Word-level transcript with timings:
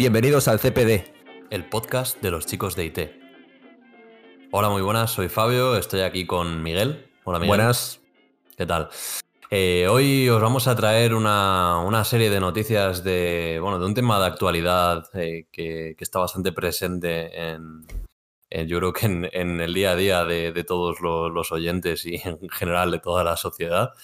Bienvenidos 0.00 0.48
al 0.48 0.58
CPD. 0.60 1.12
el 1.50 1.68
podcast 1.68 2.22
de 2.22 2.30
los 2.30 2.46
chicos 2.46 2.74
de 2.74 2.86
IT. 2.86 2.98
Hola, 4.50 4.70
muy 4.70 4.80
buenas, 4.80 5.10
soy 5.10 5.28
Fabio, 5.28 5.76
estoy 5.76 6.00
aquí 6.00 6.26
con 6.26 6.62
Miguel. 6.62 7.04
Hola, 7.24 7.38
Miguel. 7.38 7.48
Buenas. 7.48 7.99
¿Qué 8.60 8.66
tal? 8.66 8.90
Eh, 9.50 9.88
hoy 9.88 10.28
os 10.28 10.42
vamos 10.42 10.68
a 10.68 10.76
traer 10.76 11.14
una, 11.14 11.78
una 11.78 12.04
serie 12.04 12.28
de 12.28 12.40
noticias 12.40 13.02
de, 13.02 13.58
bueno, 13.58 13.78
de 13.78 13.86
un 13.86 13.94
tema 13.94 14.20
de 14.20 14.26
actualidad 14.26 15.08
eh, 15.14 15.46
que, 15.50 15.96
está 15.98 16.18
bastante 16.18 16.52
presente 16.52 17.52
en, 17.52 17.86
en- 18.50 18.68
yo 18.68 18.76
creo 18.76 18.92
que 18.92 19.06
en, 19.06 19.60
el 19.62 19.72
día 19.72 19.92
a 19.92 19.96
día 19.96 20.24
de, 20.26 20.64
todos 20.64 21.00
los, 21.00 21.52
oyentes 21.52 22.04
y 22.04 22.16
en 22.16 22.50
general 22.50 22.90
de 22.90 22.98
toda 22.98 23.24
la 23.24 23.38
sociedad. 23.38 23.94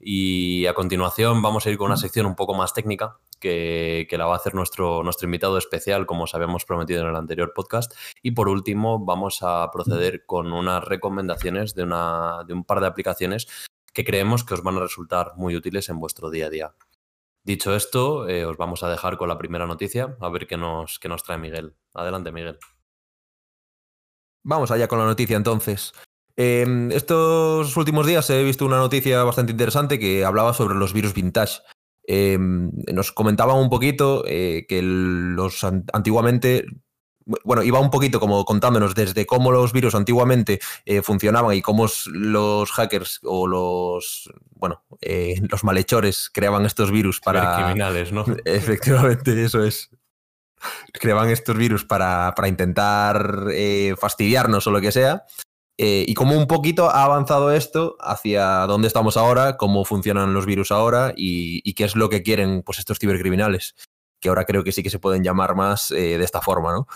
Y 0.00 0.66
a 0.66 0.74
continuación 0.74 1.40
vamos 1.40 1.64
a 1.64 1.70
ir 1.70 1.78
con 1.78 1.86
una 1.86 1.96
sección 1.96 2.26
un 2.26 2.34
poco 2.34 2.54
más 2.54 2.74
técnica 2.74 3.18
que, 3.38 4.08
que 4.10 4.18
la 4.18 4.26
va 4.26 4.32
a 4.34 4.38
hacer 4.38 4.56
nuestro, 4.56 5.04
nuestro 5.04 5.26
invitado 5.26 5.58
especial, 5.58 6.06
como 6.06 6.24
os 6.24 6.34
habíamos 6.34 6.64
prometido 6.64 7.02
en 7.02 7.08
el 7.08 7.14
anterior 7.14 7.52
podcast. 7.54 7.94
Y 8.20 8.32
por 8.32 8.48
último, 8.48 8.98
vamos 8.98 9.38
a 9.42 9.70
proceder 9.70 10.26
con 10.26 10.52
unas 10.52 10.82
recomendaciones 10.82 11.76
de, 11.76 11.84
una, 11.84 12.42
de 12.48 12.52
un 12.52 12.64
par 12.64 12.80
de 12.80 12.88
aplicaciones 12.88 13.46
que 13.92 14.04
creemos 14.04 14.44
que 14.44 14.54
os 14.54 14.62
van 14.62 14.76
a 14.76 14.80
resultar 14.80 15.32
muy 15.36 15.56
útiles 15.56 15.88
en 15.88 15.98
vuestro 16.00 16.30
día 16.30 16.46
a 16.46 16.50
día. 16.50 16.74
Dicho 17.44 17.74
esto, 17.74 18.28
eh, 18.28 18.46
os 18.46 18.56
vamos 18.56 18.82
a 18.82 18.88
dejar 18.88 19.16
con 19.16 19.28
la 19.28 19.38
primera 19.38 19.66
noticia, 19.66 20.16
a 20.20 20.28
ver 20.28 20.46
qué 20.46 20.56
nos, 20.56 20.98
qué 20.98 21.08
nos 21.08 21.22
trae 21.24 21.38
Miguel. 21.38 21.74
Adelante, 21.92 22.30
Miguel. 22.30 22.58
Vamos 24.44 24.70
allá 24.70 24.88
con 24.88 24.98
la 24.98 25.06
noticia 25.06 25.36
entonces. 25.36 25.92
Eh, 26.36 26.88
estos 26.92 27.76
últimos 27.76 28.06
días 28.06 28.28
he 28.30 28.42
visto 28.42 28.64
una 28.64 28.78
noticia 28.78 29.22
bastante 29.24 29.52
interesante 29.52 29.98
que 29.98 30.24
hablaba 30.24 30.54
sobre 30.54 30.74
los 30.74 30.92
virus 30.92 31.14
vintage. 31.14 31.60
Eh, 32.06 32.38
nos 32.38 33.12
comentaban 33.12 33.58
un 33.58 33.68
poquito 33.68 34.24
eh, 34.26 34.66
que 34.68 34.80
los 34.82 35.62
an- 35.62 35.84
antiguamente, 35.92 36.64
bueno, 37.44 37.62
iba 37.62 37.80
un 37.80 37.90
poquito 37.90 38.20
como 38.20 38.44
contándonos 38.44 38.94
desde 38.94 39.26
cómo 39.26 39.52
los 39.52 39.72
virus 39.72 39.94
antiguamente 39.94 40.60
eh, 40.84 41.02
funcionaban 41.02 41.54
y 41.54 41.62
cómo 41.62 41.86
los 42.06 42.70
hackers 42.72 43.20
o 43.22 43.46
los, 43.46 44.32
bueno, 44.54 44.82
eh, 45.00 45.40
los 45.50 45.64
malhechores 45.64 46.30
creaban 46.32 46.66
estos 46.66 46.90
virus 46.90 47.20
para... 47.20 47.56
criminales, 47.56 48.12
¿no? 48.12 48.24
Efectivamente, 48.44 49.42
eso 49.44 49.64
es. 49.64 49.90
Creaban 50.92 51.28
estos 51.28 51.56
virus 51.56 51.84
para, 51.84 52.32
para 52.36 52.48
intentar 52.48 53.46
eh, 53.52 53.94
fastidiarnos 53.98 54.66
o 54.66 54.70
lo 54.70 54.80
que 54.80 54.92
sea. 54.92 55.24
Y 55.84 56.14
como 56.14 56.38
un 56.38 56.46
poquito 56.46 56.90
ha 56.90 57.02
avanzado 57.02 57.50
esto 57.50 57.96
hacia 57.98 58.66
dónde 58.68 58.86
estamos 58.86 59.16
ahora, 59.16 59.56
cómo 59.56 59.84
funcionan 59.84 60.32
los 60.32 60.46
virus 60.46 60.70
ahora 60.70 61.12
y, 61.16 61.60
y 61.68 61.74
qué 61.74 61.82
es 61.82 61.96
lo 61.96 62.08
que 62.08 62.22
quieren 62.22 62.62
pues, 62.62 62.78
estos 62.78 63.00
cibercriminales, 63.00 63.74
que 64.22 64.28
ahora 64.28 64.46
creo 64.46 64.64
que 64.64 64.72
sí 64.72 64.82
que 64.82 64.88
se 64.88 65.00
pueden 65.00 65.24
llamar 65.24 65.54
más 65.54 65.90
eh, 65.90 66.16
de 66.16 66.24
esta 66.24 66.40
forma, 66.40 66.72
¿no? 66.72 66.86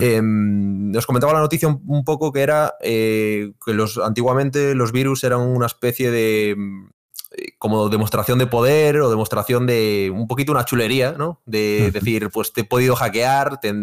Eh, 0.00 0.20
nos 0.22 1.06
comentaba 1.06 1.32
la 1.32 1.40
noticia 1.40 1.68
un, 1.68 1.82
un 1.86 2.04
poco 2.04 2.32
que 2.32 2.40
era 2.40 2.74
eh, 2.80 3.52
que 3.64 3.74
los 3.74 3.98
antiguamente 3.98 4.74
los 4.74 4.92
virus 4.92 5.24
eran 5.24 5.40
una 5.40 5.66
especie 5.66 6.10
de 6.10 6.54
mm, 6.56 6.86
eh, 7.32 7.54
como 7.58 7.88
demostración 7.88 8.38
de 8.38 8.46
poder 8.46 9.00
o 9.00 9.10
demostración 9.10 9.66
de 9.66 10.12
un 10.14 10.28
poquito 10.28 10.52
una 10.52 10.64
chulería, 10.64 11.12
¿no? 11.12 11.40
De 11.44 11.90
decir, 11.90 12.30
pues 12.30 12.52
te 12.52 12.60
he 12.60 12.64
podido 12.64 12.94
hackear, 12.94 13.58
te, 13.60 13.74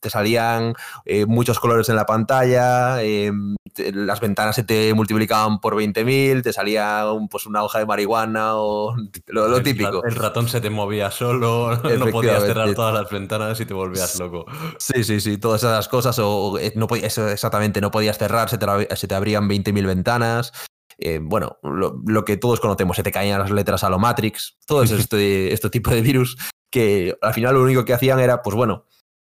te 0.00 0.10
salían 0.10 0.74
eh, 1.04 1.26
muchos 1.26 1.58
colores 1.58 1.88
en 1.88 1.96
la 1.96 2.06
pantalla, 2.06 3.02
eh, 3.02 3.32
te- 3.76 3.92
las 3.92 4.18
ventanas 4.20 4.56
se 4.56 4.64
te 4.64 4.92
multiplicaban 4.94 5.60
por 5.60 5.76
20.000, 5.76 6.42
te 6.42 6.52
salía 6.52 7.10
un- 7.12 7.28
pues 7.28 7.46
una 7.46 7.62
hoja 7.62 7.78
de 7.78 7.86
marihuana 7.86 8.56
o 8.56 8.96
lo, 9.28 9.46
lo 9.48 9.56
El 9.58 9.58
ra- 9.58 9.62
típico. 9.62 10.04
El, 10.04 10.14
ratón 10.16 10.48
se 10.48 10.60
te 10.60 10.70
movía 10.70 11.10
solo, 11.10 11.76
no 11.98 12.06
podías 12.10 12.42
cerrar 12.42 12.74
todas 12.74 12.94
las 12.94 13.10
ventanas 13.10 13.60
y 13.60 13.66
te 13.66 13.74
volvías 13.74 14.18
loco. 14.18 14.46
Sí, 14.78 15.04
sí, 15.04 15.20
sí, 15.20 15.38
todas 15.38 15.62
esas 15.62 15.86
cosas, 15.88 16.18
o 16.18 16.58
eh, 16.58 16.72
no 16.74 16.88
eso 16.96 17.28
exactamente, 17.28 17.80
no 17.80 17.90
podías 17.90 18.18
cerrar, 18.18 18.48
se 18.48 18.58
te, 18.58 18.66
se 18.96 19.06
te 19.06 19.14
abrían 19.14 19.46
20.000 19.48 19.86
ventanas. 19.86 20.52
eh, 20.98 21.20
bueno, 21.22 21.58
lo, 21.62 22.00
lo 22.06 22.24
que 22.24 22.38
todos 22.38 22.58
conocemos, 22.58 22.96
se 22.96 23.02
te 23.02 23.12
caían 23.12 23.38
las 23.38 23.50
letras 23.50 23.84
a 23.84 23.90
lo 23.90 23.98
Matrix, 23.98 24.56
todo 24.66 24.82
este, 25.10 25.52
este 25.52 25.68
tipo 25.70 25.90
de 25.90 26.00
virus 26.00 26.36
que 26.70 27.16
al 27.22 27.32
final 27.34 27.54
lo 27.54 27.62
único 27.62 27.84
que 27.84 27.92
hacían 27.94 28.18
era, 28.18 28.42
pues 28.42 28.56
bueno, 28.56 28.86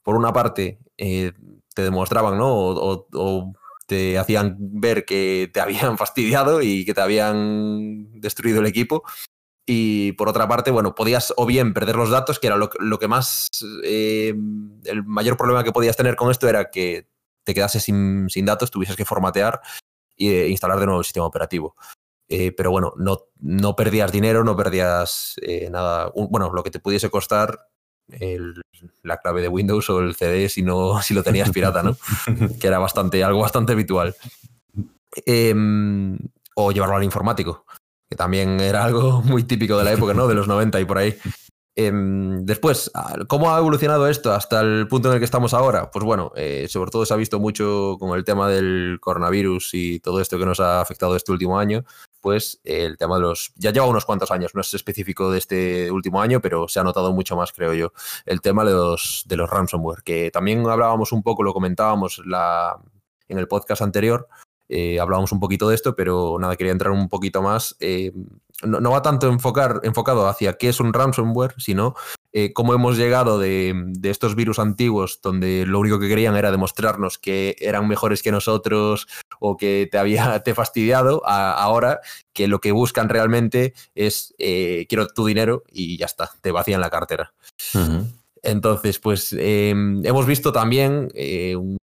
por 0.03 0.15
una 0.17 0.33
parte 0.33 0.79
eh, 0.97 1.31
te 1.73 1.81
demostraban, 1.81 2.37
¿no? 2.37 2.49
O, 2.53 2.93
o- 2.93 3.07
o 3.13 3.53
te 3.85 4.17
hacían 4.17 4.57
ver 4.59 5.05
que 5.05 5.49
te 5.53 5.59
habían 5.61 5.97
fastidiado 5.97 6.61
y 6.61 6.85
que 6.85 6.93
te 6.93 7.01
habían 7.01 8.19
destruido 8.19 8.59
el 8.61 8.67
equipo. 8.67 9.03
Y 9.65 10.11
por 10.13 10.27
otra 10.29 10.47
parte, 10.47 10.71
bueno, 10.71 10.93
podías 10.95 11.33
o 11.37 11.45
bien 11.45 11.73
perder 11.73 11.95
los 11.95 12.09
datos, 12.09 12.39
que 12.39 12.47
era 12.47 12.57
lo, 12.57 12.69
que- 12.69 12.79
más. 13.07 13.47
eh, 13.83 14.33
el 14.85 15.03
mayor 15.05 15.37
problema 15.37 15.63
que 15.63 15.71
podías 15.71 15.95
tener 15.95 16.15
con 16.15 16.31
esto 16.31 16.49
era 16.49 16.69
que 16.69 17.07
te 17.45 17.53
quedases 17.53 17.83
sin, 17.83 18.29
sin 18.29 18.45
datos, 18.45 18.71
tuvieses 18.71 18.95
que 18.95 19.05
formatear 19.05 19.61
e 20.17 20.47
instalar 20.49 20.79
de 20.79 20.85
nuevo 20.85 20.99
el 20.99 21.05
sistema 21.05 21.25
operativo. 21.25 21.75
Eh, 22.29 22.51
pero 22.51 22.71
bueno, 22.71 22.93
no, 22.97 23.19
no 23.39 23.75
perdías 23.75 24.11
dinero, 24.11 24.43
no 24.43 24.55
perdías 24.55 25.35
nada. 25.71 26.11
Un- 26.13 26.29
bueno, 26.29 26.51
lo 26.53 26.63
que 26.63 26.71
te 26.71 26.79
pudiese 26.79 27.09
costar 27.09 27.67
la 29.03 29.17
clave 29.17 29.41
de 29.41 29.47
Windows 29.47 29.89
o 29.89 29.99
el 29.99 30.15
CD 30.15 30.49
si, 30.49 30.61
no, 30.61 31.01
si 31.03 31.13
lo 31.13 31.23
tenías 31.23 31.49
pirata, 31.51 31.83
¿no? 31.83 31.95
que 32.59 32.67
era 32.67 32.79
bastante, 32.79 33.23
algo 33.23 33.41
bastante 33.41 33.73
habitual. 33.73 34.15
Em, 35.25 36.17
o 36.55 36.71
llevarlo 36.71 36.95
al 36.95 37.03
informático, 37.03 37.65
que 38.09 38.15
también 38.15 38.59
era 38.59 38.83
algo 38.83 39.21
muy 39.25 39.43
típico 39.43 39.77
de 39.77 39.83
la 39.83 39.93
época, 39.93 40.13
¿no? 40.13 40.27
De 40.27 40.35
los 40.35 40.47
90 40.47 40.79
y 40.79 40.85
por 40.85 40.97
ahí. 40.97 41.17
Em, 41.75 42.45
después, 42.45 42.91
ah, 42.93 43.15
¿cómo 43.27 43.53
ha 43.53 43.57
evolucionado 43.57 44.07
esto 44.07 44.31
hasta 44.31 44.61
el 44.61 44.87
punto 44.87 45.07
en 45.07 45.15
el 45.15 45.19
que 45.19 45.25
estamos 45.25 45.55
ahora? 45.55 45.89
Pues 45.89 46.05
bueno, 46.05 46.31
eh, 46.35 46.67
sobre 46.69 46.91
todo 46.91 47.03
se 47.03 47.13
ha 47.15 47.17
visto 47.17 47.39
mucho 47.39 47.97
con 47.99 48.15
el 48.15 48.23
tema 48.23 48.47
del 48.47 48.99
coronavirus 49.01 49.73
y 49.73 49.99
todo 49.99 50.21
esto 50.21 50.37
que 50.37 50.45
nos 50.45 50.59
ha 50.59 50.81
afectado 50.81 51.15
este 51.15 51.31
último 51.31 51.57
año, 51.57 51.83
pues 52.23 52.61
eh, 52.63 52.85
el 52.85 52.97
tema 52.97 53.17
de 53.17 53.21
los... 53.21 53.53
Ya 53.57 53.71
lleva 53.71 53.85
unos 53.85 54.05
cuantos 54.05 54.31
años, 54.31 54.55
no 54.55 54.61
es 54.61 54.73
específico 54.73 55.29
de 55.29 55.37
este 55.37 55.91
último 55.91 56.21
año, 56.21 56.39
pero 56.41 56.69
se 56.69 56.79
ha 56.79 56.83
notado 56.83 57.11
mucho 57.11 57.35
más, 57.35 57.51
creo 57.51 57.73
yo, 57.73 57.91
el 58.25 58.39
tema 58.39 58.63
de 58.63 58.71
los, 58.71 59.25
de 59.27 59.35
los 59.35 59.49
ransomware, 59.49 60.03
que 60.03 60.31
también 60.31 60.65
hablábamos 60.67 61.11
un 61.11 61.21
poco, 61.21 61.43
lo 61.43 61.53
comentábamos 61.53 62.21
la, 62.25 62.79
en 63.27 63.37
el 63.37 63.49
podcast 63.49 63.81
anterior, 63.81 64.29
eh, 64.69 65.01
hablábamos 65.01 65.33
un 65.33 65.41
poquito 65.41 65.67
de 65.67 65.75
esto, 65.75 65.95
pero 65.95 66.37
nada, 66.39 66.55
quería 66.55 66.71
entrar 66.71 66.93
un 66.93 67.09
poquito 67.09 67.41
más. 67.41 67.75
eh, 67.81 68.13
no, 68.63 68.79
no 68.79 68.91
va 68.91 69.01
tanto 69.01 69.27
enfocar, 69.27 69.81
enfocado 69.83 70.27
hacia 70.27 70.53
qué 70.53 70.69
es 70.69 70.79
un 70.79 70.93
ransomware, 70.93 71.55
sino 71.57 71.95
eh, 72.33 72.51
cómo 72.53 72.73
hemos 72.73 72.97
llegado 72.97 73.39
de, 73.39 73.73
de 73.75 74.09
estos 74.09 74.35
virus 74.35 74.59
antiguos 74.59 75.19
donde 75.21 75.65
lo 75.65 75.79
único 75.79 75.99
que 75.99 76.09
querían 76.09 76.35
era 76.35 76.51
demostrarnos 76.51 77.17
que 77.17 77.55
eran 77.59 77.87
mejores 77.87 78.21
que 78.21 78.31
nosotros 78.31 79.07
o 79.39 79.57
que 79.57 79.87
te 79.91 79.97
había 79.97 80.39
te 80.43 80.53
fastidiado, 80.53 81.21
a 81.25 81.51
ahora 81.51 82.01
que 82.33 82.47
lo 82.47 82.59
que 82.59 82.71
buscan 82.71 83.09
realmente 83.09 83.73
es 83.95 84.33
eh, 84.39 84.85
quiero 84.89 85.07
tu 85.07 85.25
dinero 85.25 85.63
y 85.71 85.97
ya 85.97 86.05
está, 86.05 86.31
te 86.41 86.51
vacían 86.51 86.81
la 86.81 86.89
cartera. 86.89 87.33
Entonces, 88.41 88.99
pues 88.99 89.33
eh, 89.37 89.69
hemos 89.69 90.25
visto 90.25 90.51
también 90.51 91.09
eh, 91.13 91.55
un 91.55 91.77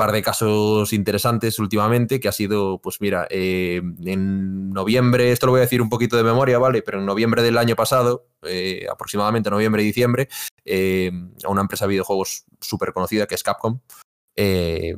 par 0.00 0.12
de 0.12 0.22
casos 0.22 0.94
interesantes 0.94 1.58
últimamente, 1.58 2.20
que 2.20 2.28
ha 2.28 2.32
sido, 2.32 2.80
pues 2.80 3.02
mira, 3.02 3.26
eh, 3.28 3.82
en 4.02 4.70
noviembre, 4.70 5.30
esto 5.30 5.44
lo 5.44 5.52
voy 5.52 5.58
a 5.58 5.68
decir 5.68 5.82
un 5.82 5.90
poquito 5.90 6.16
de 6.16 6.24
memoria, 6.24 6.58
¿vale? 6.58 6.80
Pero 6.80 7.00
en 7.00 7.04
noviembre 7.04 7.42
del 7.42 7.58
año 7.58 7.76
pasado, 7.76 8.26
eh, 8.44 8.86
aproximadamente 8.90 9.50
noviembre 9.50 9.82
y 9.82 9.84
diciembre, 9.84 10.30
eh, 10.64 11.10
a 11.44 11.50
una 11.50 11.60
empresa 11.60 11.84
de 11.84 11.90
videojuegos 11.90 12.46
súper 12.62 12.94
conocida 12.94 13.26
que 13.26 13.34
es 13.34 13.42
Capcom, 13.42 13.80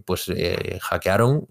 pues 0.06 0.30
hackearon 0.82 1.48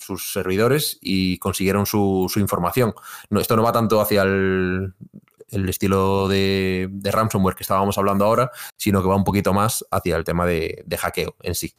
sus 0.00 0.32
servidores 0.32 0.98
y 1.00 1.38
consiguieron 1.38 1.86
su, 1.86 2.28
su 2.28 2.40
información. 2.40 2.92
No, 3.30 3.38
esto 3.38 3.54
no 3.54 3.62
va 3.62 3.70
tanto 3.70 4.00
hacia 4.00 4.22
el, 4.22 4.94
el 5.50 5.68
estilo 5.68 6.28
de, 6.28 6.88
de 6.90 7.10
ransomware 7.10 7.54
que 7.54 7.62
estábamos 7.62 7.98
hablando 7.98 8.24
ahora, 8.24 8.50
sino 8.76 9.02
que 9.02 9.08
va 9.08 9.16
un 9.16 9.24
poquito 9.24 9.52
más 9.52 9.84
hacia 9.90 10.16
el 10.16 10.24
tema 10.24 10.46
de, 10.46 10.82
de 10.86 10.96
hackeo 10.96 11.36
en 11.42 11.54
sí. 11.54 11.74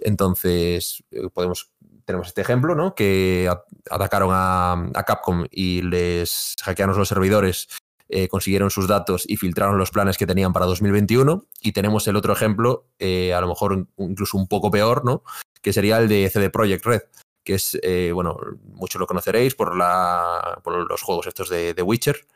Entonces, 0.00 1.02
eh, 1.10 1.28
podemos, 1.32 1.70
tenemos 2.04 2.28
este 2.28 2.40
ejemplo, 2.40 2.74
¿no? 2.74 2.94
Que 2.94 3.50
atacaron 3.90 4.30
a, 4.32 4.72
a 4.94 5.04
Capcom 5.04 5.46
y 5.50 5.82
les 5.82 6.56
hackearon 6.62 6.96
los 6.96 7.08
servidores, 7.08 7.68
eh, 8.08 8.26
consiguieron 8.26 8.70
sus 8.70 8.88
datos 8.88 9.24
y 9.28 9.36
filtraron 9.36 9.78
los 9.78 9.92
planes 9.92 10.18
que 10.18 10.26
tenían 10.26 10.52
para 10.52 10.66
2021. 10.66 11.44
Y 11.60 11.72
tenemos 11.72 12.08
el 12.08 12.16
otro 12.16 12.32
ejemplo, 12.32 12.86
eh, 12.98 13.32
a 13.32 13.40
lo 13.40 13.48
mejor 13.48 13.86
incluso 13.98 14.36
un 14.36 14.48
poco 14.48 14.70
peor, 14.70 15.04
¿no? 15.04 15.22
Que 15.62 15.72
sería 15.72 15.98
el 15.98 16.08
de 16.08 16.28
CD 16.28 16.50
Projekt 16.50 16.84
Red, 16.84 17.02
que 17.44 17.54
es, 17.54 17.78
eh, 17.82 18.10
bueno, 18.12 18.36
muchos 18.64 18.98
lo 18.98 19.06
conoceréis 19.06 19.54
por, 19.54 19.76
la, 19.76 20.60
por 20.64 20.88
los 20.90 21.02
juegos 21.02 21.28
estos 21.28 21.48
de, 21.48 21.72
de 21.72 21.82
Witcher, 21.82 22.26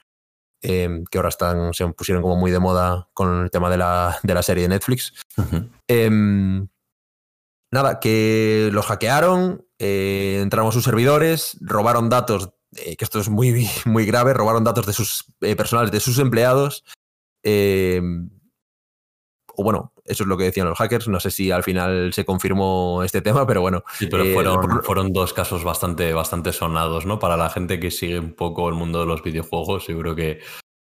em, 0.65 1.05
que 1.05 1.19
ahora 1.19 1.29
están, 1.29 1.75
se 1.75 1.87
pusieron 1.89 2.23
como 2.23 2.37
muy 2.37 2.51
de 2.51 2.59
moda 2.59 3.09
con 3.13 3.43
el 3.43 3.51
tema 3.51 3.69
de 3.69 3.77
la, 3.77 4.19
de 4.23 4.35
la 4.35 4.43
serie 4.43 4.63
de 4.63 4.71
Netflix. 4.71 5.13
Em, 5.87 6.67
nada, 7.71 8.01
que 8.01 8.71
los 8.73 8.87
hackearon, 8.87 9.67
eh, 9.79 10.41
entraron 10.41 10.71
a 10.71 10.73
sus 10.73 10.85
servidores, 10.85 11.59
robaron 11.61 12.09
datos, 12.09 12.55
eh, 12.77 12.97
que 12.97 13.05
esto 13.05 13.21
es 13.21 13.29
muy, 13.29 13.69
muy 13.85 14.07
grave, 14.07 14.33
robaron 14.33 14.65
datos 14.65 14.87
de 14.87 14.95
sus 14.95 15.27
eh, 15.43 15.55
personales, 15.55 15.93
de 15.93 16.01
sus 16.01 16.19
empleados. 16.19 16.85
em, 17.43 18.31
o 19.57 19.63
bueno, 19.63 19.93
eso 20.05 20.25
es 20.25 20.29
lo 20.29 20.37
que 20.37 20.45
decían 20.45 20.69
los 20.69 20.79
hackers. 20.79 21.09
No 21.09 21.19
sé 21.21 21.31
si 21.31 21.51
al 21.51 21.63
final 21.63 22.13
se 22.13 22.25
confirmó 22.25 23.03
este 23.05 23.23
tema, 23.23 23.47
pero 23.47 23.61
bueno. 23.61 23.85
Sí, 23.99 24.07
pero 24.07 24.25
eh, 24.25 24.35
fueron, 24.35 24.61
por- 24.61 24.85
fueron 24.85 25.13
dos 25.13 25.33
casos 25.33 25.65
bastante, 25.65 26.13
bastante 26.13 26.53
sonados, 26.53 27.07
¿no? 27.07 27.19
Para 27.19 27.37
la 27.37 27.51
gente 27.51 27.81
que 27.81 27.91
sigue 27.91 28.19
un 28.19 28.35
poco 28.35 28.69
el 28.69 28.75
mundo 28.75 29.01
de 29.01 29.07
los 29.07 29.23
videojuegos, 29.23 29.85
seguro 29.85 30.15
que, 30.15 30.41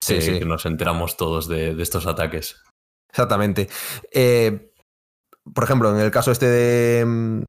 Sí, 0.03 0.21
sí. 0.21 0.39
que 0.39 0.45
nos 0.45 0.67
enteramos 0.67 1.17
todos 1.17 1.47
de, 1.49 1.75
de 1.75 1.83
estos 1.83 2.07
ataques. 2.07 2.61
Exactamente. 3.11 3.69
Eh, 4.13 4.71
por 5.55 5.65
ejemplo, 5.65 5.91
en 5.95 6.01
el 6.01 6.11
caso 6.11 6.31
este 6.33 6.47
de, 6.47 7.05
mm, 7.05 7.43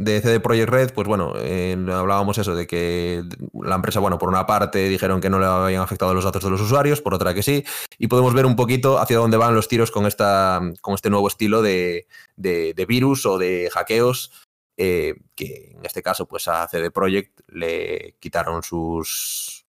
de 0.00 0.20
CD 0.20 0.38
Projekt 0.38 0.68
Red, 0.70 0.92
pues 0.94 1.08
bueno, 1.08 1.32
eh, 1.38 1.76
hablábamos 1.92 2.38
eso 2.38 2.54
de 2.54 2.68
que 2.68 3.24
la 3.52 3.74
empresa, 3.74 3.98
bueno, 3.98 4.16
por 4.16 4.28
una 4.28 4.46
parte 4.46 4.88
dijeron 4.88 5.20
que 5.20 5.28
no 5.28 5.40
le 5.40 5.46
habían 5.46 5.82
afectado 5.82 6.14
los 6.14 6.22
datos 6.22 6.44
de 6.44 6.50
los 6.50 6.60
usuarios, 6.60 7.00
por 7.02 7.14
otra 7.14 7.34
que 7.34 7.42
sí, 7.42 7.64
y 7.98 8.06
podemos 8.06 8.32
ver 8.32 8.46
un 8.46 8.54
poquito 8.54 9.00
hacia 9.00 9.18
dónde 9.18 9.36
van 9.36 9.56
los 9.56 9.66
tiros 9.66 9.90
con, 9.90 10.06
esta, 10.06 10.60
con 10.82 10.94
este 10.94 11.10
nuevo 11.10 11.26
estilo 11.26 11.62
de, 11.62 12.06
de- 12.36 12.86
virus 12.86 13.26
o 13.26 13.38
de 13.38 13.70
hackeos, 13.72 14.30
eh, 14.76 15.16
que 15.34 15.72
en 15.76 15.84
este 15.84 16.00
caso, 16.00 16.26
pues 16.26 16.46
a 16.46 16.68
CD 16.68 16.92
Projekt 16.92 17.40
le 17.48 18.14
quitaron 18.20 18.62
sus, 18.62 19.66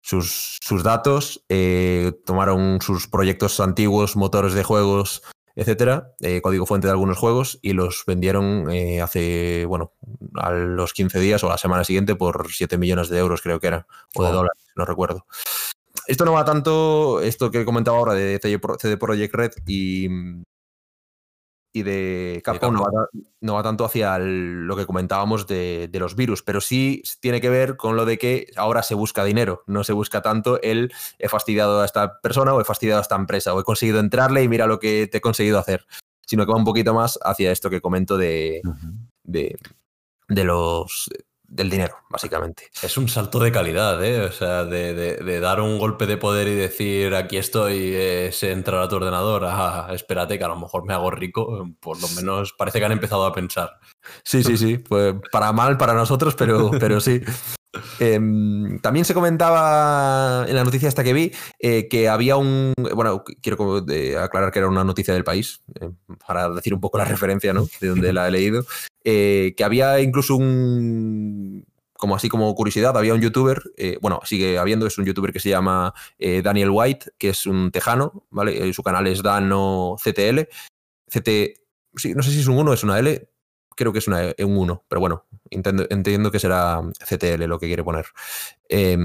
sus, 0.00 0.56
sus 0.62 0.82
datos, 0.82 1.44
eh, 1.50 2.12
tomaron 2.24 2.80
sus 2.80 3.06
proyectos 3.06 3.60
antiguos, 3.60 4.16
motores 4.16 4.54
de 4.54 4.64
juegos, 4.64 5.22
etcétera, 5.56 6.12
eh, 6.20 6.40
código 6.40 6.66
fuente 6.66 6.86
de 6.86 6.92
algunos 6.92 7.18
juegos 7.18 7.58
y 7.62 7.72
los 7.72 8.04
vendieron 8.06 8.70
eh, 8.70 9.00
hace, 9.00 9.64
bueno, 9.66 9.92
a 10.34 10.50
los 10.52 10.92
15 10.92 11.20
días 11.20 11.42
o 11.44 11.48
la 11.48 11.58
semana 11.58 11.84
siguiente 11.84 12.14
por 12.14 12.52
7 12.52 12.78
millones 12.78 13.08
de 13.08 13.18
euros, 13.18 13.42
creo 13.42 13.60
que 13.60 13.66
era, 13.66 13.86
o 14.14 14.22
de 14.22 14.28
Wow. 14.28 14.38
dólares, 14.38 14.62
no 14.76 14.84
recuerdo. 14.84 15.26
Esto 16.06 16.24
no 16.24 16.32
va 16.32 16.44
tanto, 16.44 17.20
esto 17.20 17.50
que 17.50 17.60
he 17.60 17.64
comentado 17.64 17.96
ahora 17.96 18.14
de 18.14 18.40
CD 18.40 18.96
Projekt 18.96 19.34
Red 19.34 19.52
y, 19.66 20.08
y 21.74 21.82
de 21.84 22.42
Capcom, 22.44 22.74
no, 22.74 22.82
va, 22.82 22.90
ta- 22.90 23.18
no 23.40 23.54
va 23.54 23.62
tanto 23.62 23.84
hacia 23.86 24.16
el- 24.16 24.66
lo 24.66 24.76
que 24.76 24.84
comentábamos 24.86 25.46
de, 25.46 25.88
de 25.90 25.98
los 25.98 26.14
virus, 26.16 26.42
pero 26.42 26.60
sí 26.60 27.02
tiene 27.20 27.40
que 27.40 27.48
ver 27.48 27.76
con 27.78 27.96
lo 27.96 28.04
de 28.04 28.18
que 28.18 28.46
ahora 28.56 28.82
se 28.82 28.94
busca 28.94 29.24
dinero, 29.24 29.62
no 29.66 29.82
se 29.82 29.92
busca 29.94 30.20
tanto 30.20 30.60
el 30.60 30.92
he 31.18 31.28
fastidiado 31.28 31.80
a 31.80 31.84
esta 31.86 32.20
persona 32.20 32.52
o 32.52 32.60
he 32.60 32.64
fastidiado 32.64 32.98
a 32.98 33.02
esta 33.02 33.16
empresa 33.16 33.54
o 33.54 33.60
he 33.60 33.64
conseguido 33.64 34.00
entrarle 34.00 34.42
y 34.42 34.48
mira 34.48 34.66
lo 34.66 34.78
que 34.78 35.06
te 35.10 35.18
he 35.18 35.20
conseguido 35.22 35.58
hacer, 35.58 35.86
sino 36.26 36.44
que 36.44 36.52
va 36.52 36.58
un 36.58 36.64
poquito 36.64 36.92
más 36.92 37.18
hacia 37.22 37.50
esto 37.52 37.70
que 37.70 37.80
comento 37.80 38.18
de, 38.18 38.60
de, 39.24 39.56
de 40.28 40.44
los 40.44 41.08
del 41.54 41.68
dinero, 41.68 41.96
básicamente. 42.08 42.70
Es 42.82 42.96
un 42.96 43.08
salto 43.08 43.38
de 43.38 43.52
calidad, 43.52 44.02
¿eh? 44.02 44.22
O 44.22 44.32
sea, 44.32 44.64
de, 44.64 44.94
de- 44.94 45.16
de 45.18 45.40
dar 45.40 45.60
un 45.60 45.78
golpe 45.78 46.06
de 46.06 46.16
poder 46.16 46.48
y 46.48 46.54
decir 46.54 47.14
aquí 47.14 47.36
estoy, 47.36 47.92
eh, 47.94 48.30
sé 48.32 48.52
entrar 48.52 48.80
a 48.82 48.88
tu 48.88 48.96
ordenador, 48.96 49.44
ah, 49.46 49.88
espérate 49.92 50.38
que 50.38 50.44
a 50.44 50.48
lo 50.48 50.56
mejor 50.58 50.84
me 50.86 50.94
hago 50.94 51.10
rico, 51.10 51.68
por 51.80 52.00
lo 52.00 52.08
menos 52.08 52.54
parece 52.56 52.78
que 52.78 52.86
han 52.86 52.92
empezado 52.92 53.26
a 53.26 53.32
pensar. 53.34 53.78
Sí, 54.24 54.42
sí, 54.42 54.56
sí. 54.56 54.78
Pues 54.78 55.14
para 55.30 55.52
mal 55.52 55.76
para 55.76 55.92
nosotros, 55.94 56.34
pero, 56.34 56.70
pero 56.80 57.00
sí. 57.00 57.20
Em, 57.98 58.78
también 58.80 59.04
se 59.04 59.14
comentaba 59.14 60.44
en 60.46 60.54
la 60.54 60.64
noticia 60.64 60.88
esta 60.88 61.02
que 61.02 61.12
vi 61.12 61.32
eh, 61.58 61.88
que 61.88 62.08
había 62.08 62.36
un. 62.36 62.74
Bueno, 62.94 63.24
quiero 63.40 63.80
de- 63.80 64.18
aclarar 64.18 64.50
que 64.52 64.58
era 64.58 64.68
una 64.68 64.84
noticia 64.84 65.14
del 65.14 65.24
país, 65.24 65.62
eh, 65.80 65.90
para 66.26 66.50
decir 66.50 66.74
un 66.74 66.80
poco 66.80 66.98
la 66.98 67.04
referencia, 67.04 67.52
¿no? 67.52 67.66
De 67.80 67.88
donde 67.88 68.12
la 68.12 68.28
he 68.28 68.30
leído. 68.30 68.64
eh, 69.04 69.54
que 69.56 69.64
había 69.64 70.00
incluso 70.00 70.36
un. 70.36 71.64
Como 71.94 72.16
así 72.16 72.28
como 72.28 72.52
curiosidad, 72.56 72.96
había 72.96 73.14
un 73.14 73.20
youtuber, 73.20 73.62
eh, 73.76 73.96
bueno, 74.02 74.18
sigue 74.24 74.58
habiendo, 74.58 74.86
es 74.88 74.98
un 74.98 75.04
youtuber 75.04 75.32
que 75.32 75.38
se 75.38 75.50
llama 75.50 75.94
eh, 76.18 76.42
Daniel 76.42 76.70
White, 76.72 77.12
que 77.16 77.28
es 77.28 77.46
un 77.46 77.70
tejano, 77.70 78.26
¿vale? 78.30 78.68
Eh, 78.68 78.72
su 78.74 78.82
canal 78.82 79.06
es 79.06 79.22
Dano 79.22 79.94
CTL. 80.02 80.48
CT, 81.08 81.28
sí, 81.94 82.12
no 82.14 82.22
sé 82.24 82.32
si 82.32 82.40
es 82.40 82.48
un 82.48 82.58
1 82.58 82.70
o 82.72 82.74
es 82.74 82.82
una 82.82 82.98
L, 82.98 83.28
creo 83.76 83.92
que 83.92 83.98
es 83.98 84.08
una, 84.08 84.30
E- 84.30 84.44
un 84.44 84.56
1, 84.56 84.84
pero 84.88 85.00
bueno, 85.00 85.26
entiendo, 85.50 85.86
entiendo 85.90 86.30
que 86.30 86.38
será 86.38 86.80
CTL 87.08 87.44
lo 87.44 87.58
que 87.58 87.66
quiere 87.66 87.84
poner. 87.84 88.06
Eh, 88.68 88.96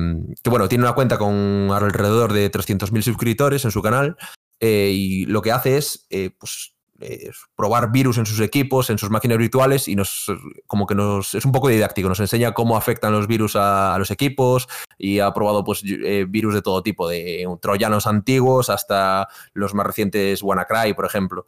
que 0.44 0.50
bueno, 0.50 0.68
tiene 0.68 0.84
una 0.84 0.94
cuenta 0.94 1.18
con 1.18 1.70
alrededor 1.72 2.34
de 2.34 2.52
300.000 2.52 3.02
suscriptores 3.02 3.66
en 3.66 3.72
su 3.72 3.82
canal 3.82 4.18
eh, 4.60 4.92
y 4.94 5.26
lo 5.26 5.42
que 5.42 5.52
hace 5.52 5.78
es 5.78 6.08
eh, 6.10 6.32
pues, 6.38 6.78
eh, 7.00 7.30
probar 7.56 7.92
virus 7.92 8.18
en 8.18 8.26
sus 8.26 8.40
equipos, 8.40 8.90
en 8.90 8.98
sus 8.98 9.12
máquinas 9.12 9.38
virtuales 9.38 9.88
y 9.88 9.96
nos 9.96 10.32
como 10.66 10.88
que 10.88 10.96
nos 10.96 11.36
es 11.36 11.46
un 11.46 11.52
poco 11.52 11.68
didáctico, 11.68 12.10
nos 12.10 12.20
enseña 12.20 12.54
cómo 12.54 12.76
afectan 12.76 13.12
los 13.12 13.28
virus 13.28 13.56
a, 13.56 13.96
los 14.00 14.10
equipos 14.10 14.68
y 14.98 15.20
ha 15.20 15.32
probado 15.32 15.64
pues 15.64 15.84
eh, 15.86 16.26
virus 16.28 16.56
de 16.56 16.64
todo 16.64 16.82
tipo, 16.82 17.08
de 17.08 17.46
troyanos 17.62 18.08
antiguos 18.08 18.72
hasta 18.72 19.28
los 19.54 19.76
más 19.76 19.86
recientes 19.86 20.42
WannaCry, 20.42 20.96
por 20.96 21.06
ejemplo, 21.06 21.46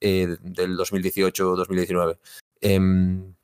eh, 0.00 0.36
del 0.40 0.76
2018-2019 0.78 2.18
em, 2.62 3.34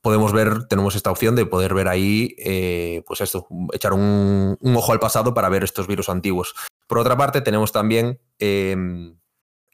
podemos 0.00 0.32
ver, 0.32 0.64
tenemos 0.68 0.94
esta 0.96 1.10
opción 1.10 1.36
de 1.36 1.46
poder 1.46 1.74
ver 1.74 1.88
ahí, 1.88 2.34
eh, 2.38 3.02
pues 3.06 3.20
esto, 3.20 3.46
echar 3.72 3.92
un, 3.92 4.56
ojo 4.62 4.92
al 4.92 5.00
pasado 5.00 5.34
para 5.34 5.48
ver 5.48 5.64
estos 5.64 5.86
virus 5.86 6.08
antiguos. 6.08 6.54
Por 6.86 6.98
otra 6.98 7.16
parte, 7.16 7.40
tenemos 7.40 7.72
también 7.72 8.20
em, 8.38 9.18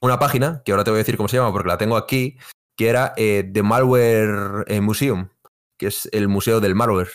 una 0.01 0.19
página, 0.19 0.63
que 0.65 0.73
ahora 0.73 0.85
te 0.85 0.91
voy 0.91 0.99
a 0.99 1.03
decir 1.05 1.17
cómo 1.17 1.29
se 1.29 1.37
llama 1.37 1.53
porque 1.53 1.69
la 1.69 1.79
tengo 1.79 1.97
aquí, 1.97 2.37
que 2.77 2.89
era 2.89 3.15
eh, 3.17 3.49
The 3.51 3.63
Malware 3.63 4.65
eh, 4.67 4.81
Museum, 4.81 5.29
que 5.79 5.87
es 5.87 6.09
el 6.13 6.29
museo 6.29 6.61
del 6.61 6.75
malware. 6.75 7.11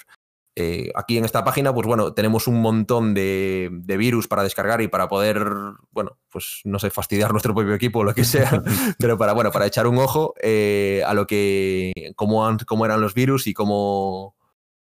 Eh, 0.58 0.92
aquí 0.96 1.18
en 1.18 1.24
esta 1.24 1.46
página, 1.46 1.74
pues 1.74 1.88
bueno, 1.88 2.14
tenemos 2.14 2.46
un 2.48 2.62
montón 2.62 3.14
de, 3.14 3.70
de 3.72 3.98
virus 3.98 4.28
para 4.28 4.44
descargar 4.44 4.82
y 4.82 4.90
para 4.90 5.08
poder, 5.08 5.46
bueno, 5.92 6.18
pues 6.30 6.60
no 6.66 6.78
sé, 6.78 6.90
fastidiar 6.90 7.32
nuestro 7.32 7.56
propio 7.56 7.74
equipo 7.74 8.00
o 8.00 8.04
lo 8.04 8.14
que 8.14 8.26
sea, 8.26 8.62
pero 9.00 9.18
para, 9.18 9.32
bueno, 9.34 9.52
para 9.52 9.66
echar 9.66 9.88
un 9.88 9.98
ojo 9.98 10.34
eh, 10.42 11.04
a 11.06 11.14
lo 11.14 11.26
que, 11.26 11.94
cómo, 12.16 12.46
han- 12.46 12.60
cómo 12.60 12.86
eran 12.86 13.00
los 13.00 13.14
virus 13.14 13.48
y 13.48 13.54
cómo, 13.54 14.36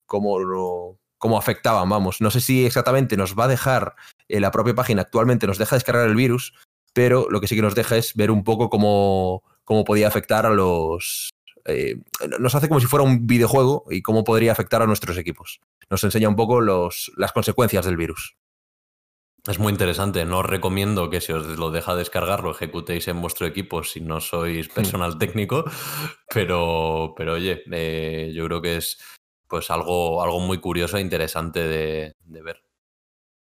cómo, 0.06 0.38
lo- 0.38 0.98
cómo 1.16 1.38
afectaban, 1.38 1.88
vamos. 1.88 2.20
No 2.20 2.30
sé 2.30 2.40
si 2.42 2.66
exactamente 2.66 3.16
nos 3.16 3.34
va 3.34 3.44
a 3.44 3.48
dejar, 3.48 3.94
eh, 4.28 4.40
la 4.40 4.50
propia 4.50 4.74
página 4.74 5.00
actualmente 5.02 5.46
nos 5.46 5.56
deja 5.56 5.76
descargar 5.76 6.06
el 6.06 6.14
virus, 6.16 6.52
pero 6.92 7.26
lo 7.30 7.40
que 7.40 7.48
sí 7.48 7.56
que 7.56 7.62
nos 7.62 7.74
deja 7.74 7.96
es 7.96 8.14
ver 8.14 8.30
un 8.30 8.44
poco 8.44 8.68
cómo, 8.68 9.42
cómo 9.64 9.84
podía 9.84 10.08
afectar 10.08 10.44
a 10.44 10.50
los... 10.50 11.30
eh, 11.64 11.96
nos 12.38 12.54
hace 12.54 12.68
como 12.68 12.80
si 12.80 12.86
fuera 12.86 13.04
un 13.04 13.26
videojuego 13.26 13.84
y 13.90 14.02
cómo 14.02 14.24
podría 14.24 14.52
afectar 14.52 14.82
a 14.82 14.86
nuestros 14.86 15.16
equipos. 15.16 15.60
Nos 15.90 16.04
enseña 16.04 16.28
un 16.28 16.36
poco 16.36 16.60
los, 16.60 17.12
las 17.16 17.32
consecuencias 17.32 17.84
del 17.84 17.96
virus. 17.96 18.36
Es 19.46 19.58
muy 19.58 19.72
interesante, 19.72 20.24
no 20.24 20.38
os 20.38 20.46
recomiendo 20.46 21.10
que 21.10 21.20
si 21.20 21.32
os 21.32 21.46
lo 21.58 21.70
deja 21.70 21.94
descargar 21.94 22.42
lo 22.42 22.50
ejecutéis 22.50 23.08
en 23.08 23.20
vuestro 23.20 23.46
equipo 23.46 23.84
si 23.84 24.00
no 24.00 24.20
sois 24.20 24.68
personal 24.68 25.18
técnico, 25.18 25.64
pero, 26.32 27.12
pero 27.14 27.34
oye, 27.34 27.62
eh, 27.70 28.32
yo 28.34 28.46
creo 28.46 28.62
que 28.62 28.76
es 28.78 28.98
pues 29.46 29.70
algo, 29.70 30.22
algo 30.22 30.40
muy 30.40 30.60
curioso 30.60 30.96
e 30.96 31.02
interesante 31.02 31.60
de, 31.60 32.16
de 32.24 32.42
ver. 32.42 32.64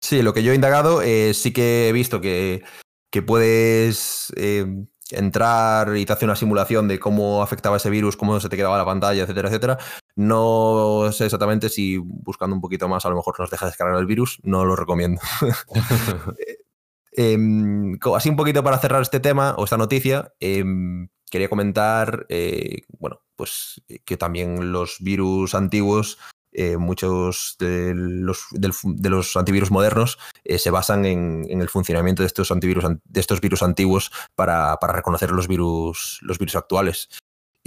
Sí, 0.01 0.21
lo 0.21 0.33
que 0.33 0.43
yo 0.43 0.51
he 0.51 0.55
indagado, 0.55 1.01
eh, 1.01 1.33
sí 1.33 1.53
que 1.53 1.87
he 1.87 1.93
visto 1.93 2.19
que, 2.19 2.61
que 3.09 3.21
puedes 3.21 4.33
eh, 4.35 4.65
entrar 5.11 5.95
y 5.97 6.05
te 6.05 6.13
hace 6.13 6.25
una 6.25 6.35
simulación 6.35 6.87
de 6.87 6.99
cómo 6.99 7.43
afectaba 7.43 7.77
ese 7.77 7.89
virus, 7.89 8.17
cómo 8.17 8.39
se 8.39 8.49
te 8.49 8.57
quedaba 8.57 8.77
la 8.77 8.85
pantalla, 8.85 9.23
etcétera, 9.23 9.49
etcétera. 9.49 9.77
No 10.15 11.09
sé 11.11 11.25
exactamente 11.25 11.69
si 11.69 11.97
buscando 11.97 12.55
un 12.55 12.61
poquito 12.61 12.87
más 12.87 13.05
a 13.05 13.09
lo 13.09 13.15
mejor 13.15 13.39
nos 13.39 13.49
deja 13.49 13.65
descargar 13.65 13.99
el 13.99 14.05
virus, 14.05 14.39
no 14.43 14.65
lo 14.65 14.75
recomiendo. 14.75 15.21
Em, 17.17 17.97
así 18.13 18.29
un 18.29 18.35
poquito 18.35 18.61
para 18.61 18.77
cerrar 18.77 19.01
este 19.01 19.21
tema 19.21 19.55
o 19.57 19.63
esta 19.63 19.77
noticia, 19.77 20.33
em, 20.41 21.07
quería 21.31 21.47
comentar, 21.47 22.25
eh, 22.27 22.81
bueno, 22.99 23.21
pues 23.37 23.81
eh, 23.87 23.99
que 24.03 24.17
también 24.17 24.73
los 24.73 24.97
virus 24.99 25.55
antiguos, 25.55 26.19
eh, 26.57 26.77
muchos 26.77 27.55
de 27.59 27.93
los, 27.95 28.45
de 28.51 29.09
los 29.09 29.35
antivirus 29.35 29.71
modernos 29.71 30.17
eh, 30.43 30.57
se 30.57 30.71
basan 30.71 31.05
en, 31.05 31.45
en 31.49 31.61
el 31.61 31.69
funcionamiento 31.69 32.23
de 32.23 32.27
estos 32.27 32.51
antivirus, 32.51 32.85
an- 32.85 33.01
de 33.03 33.19
estos 33.19 33.41
virus 33.41 33.61
antiguos 33.61 34.11
para, 34.35 34.77
para 34.77 34.93
reconocer 34.93 35.31
los 35.31 35.47
virus, 35.47 36.19
los 36.21 36.39
virus 36.39 36.55
actuales. 36.55 37.09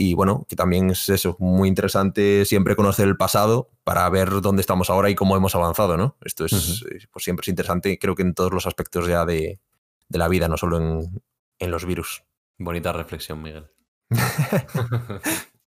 Y 0.01 0.15
bueno, 0.15 0.47
que 0.49 0.55
también 0.55 0.91
es 0.91 1.09
eso, 1.09 1.37
muy 1.41 1.69
interesante 1.69 2.45
siempre 2.45 2.77
conocer 2.77 3.09
el 3.09 3.17
pasado 3.17 3.71
para 3.83 4.09
ver 4.09 4.41
dónde 4.41 4.61
estamos 4.61 4.91
ahora 4.91 5.11
y 5.11 5.17
cómo 5.17 5.37
hemos 5.37 5.55
avanzado, 5.57 5.97
¿no? 5.97 6.17
Esto 6.25 6.45
es, 6.45 6.85
pues 7.11 7.25
siempre 7.25 7.43
es 7.43 7.49
interesante, 7.49 7.99
creo 7.99 8.15
que 8.15 8.23
en 8.23 8.33
todos 8.33 8.53
los 8.53 8.67
aspectos 8.67 9.09
ya 9.09 9.27
de, 9.27 9.59
de 10.09 10.19
la 10.19 10.29
vida, 10.29 10.47
no 10.47 10.57
solo 10.57 10.79
en, 10.79 11.21
en 11.59 11.71
los 11.73 11.85
virus. 11.85 12.23
Bonita 12.59 12.93
reflexión, 12.93 13.43
Miguel. 13.43 13.67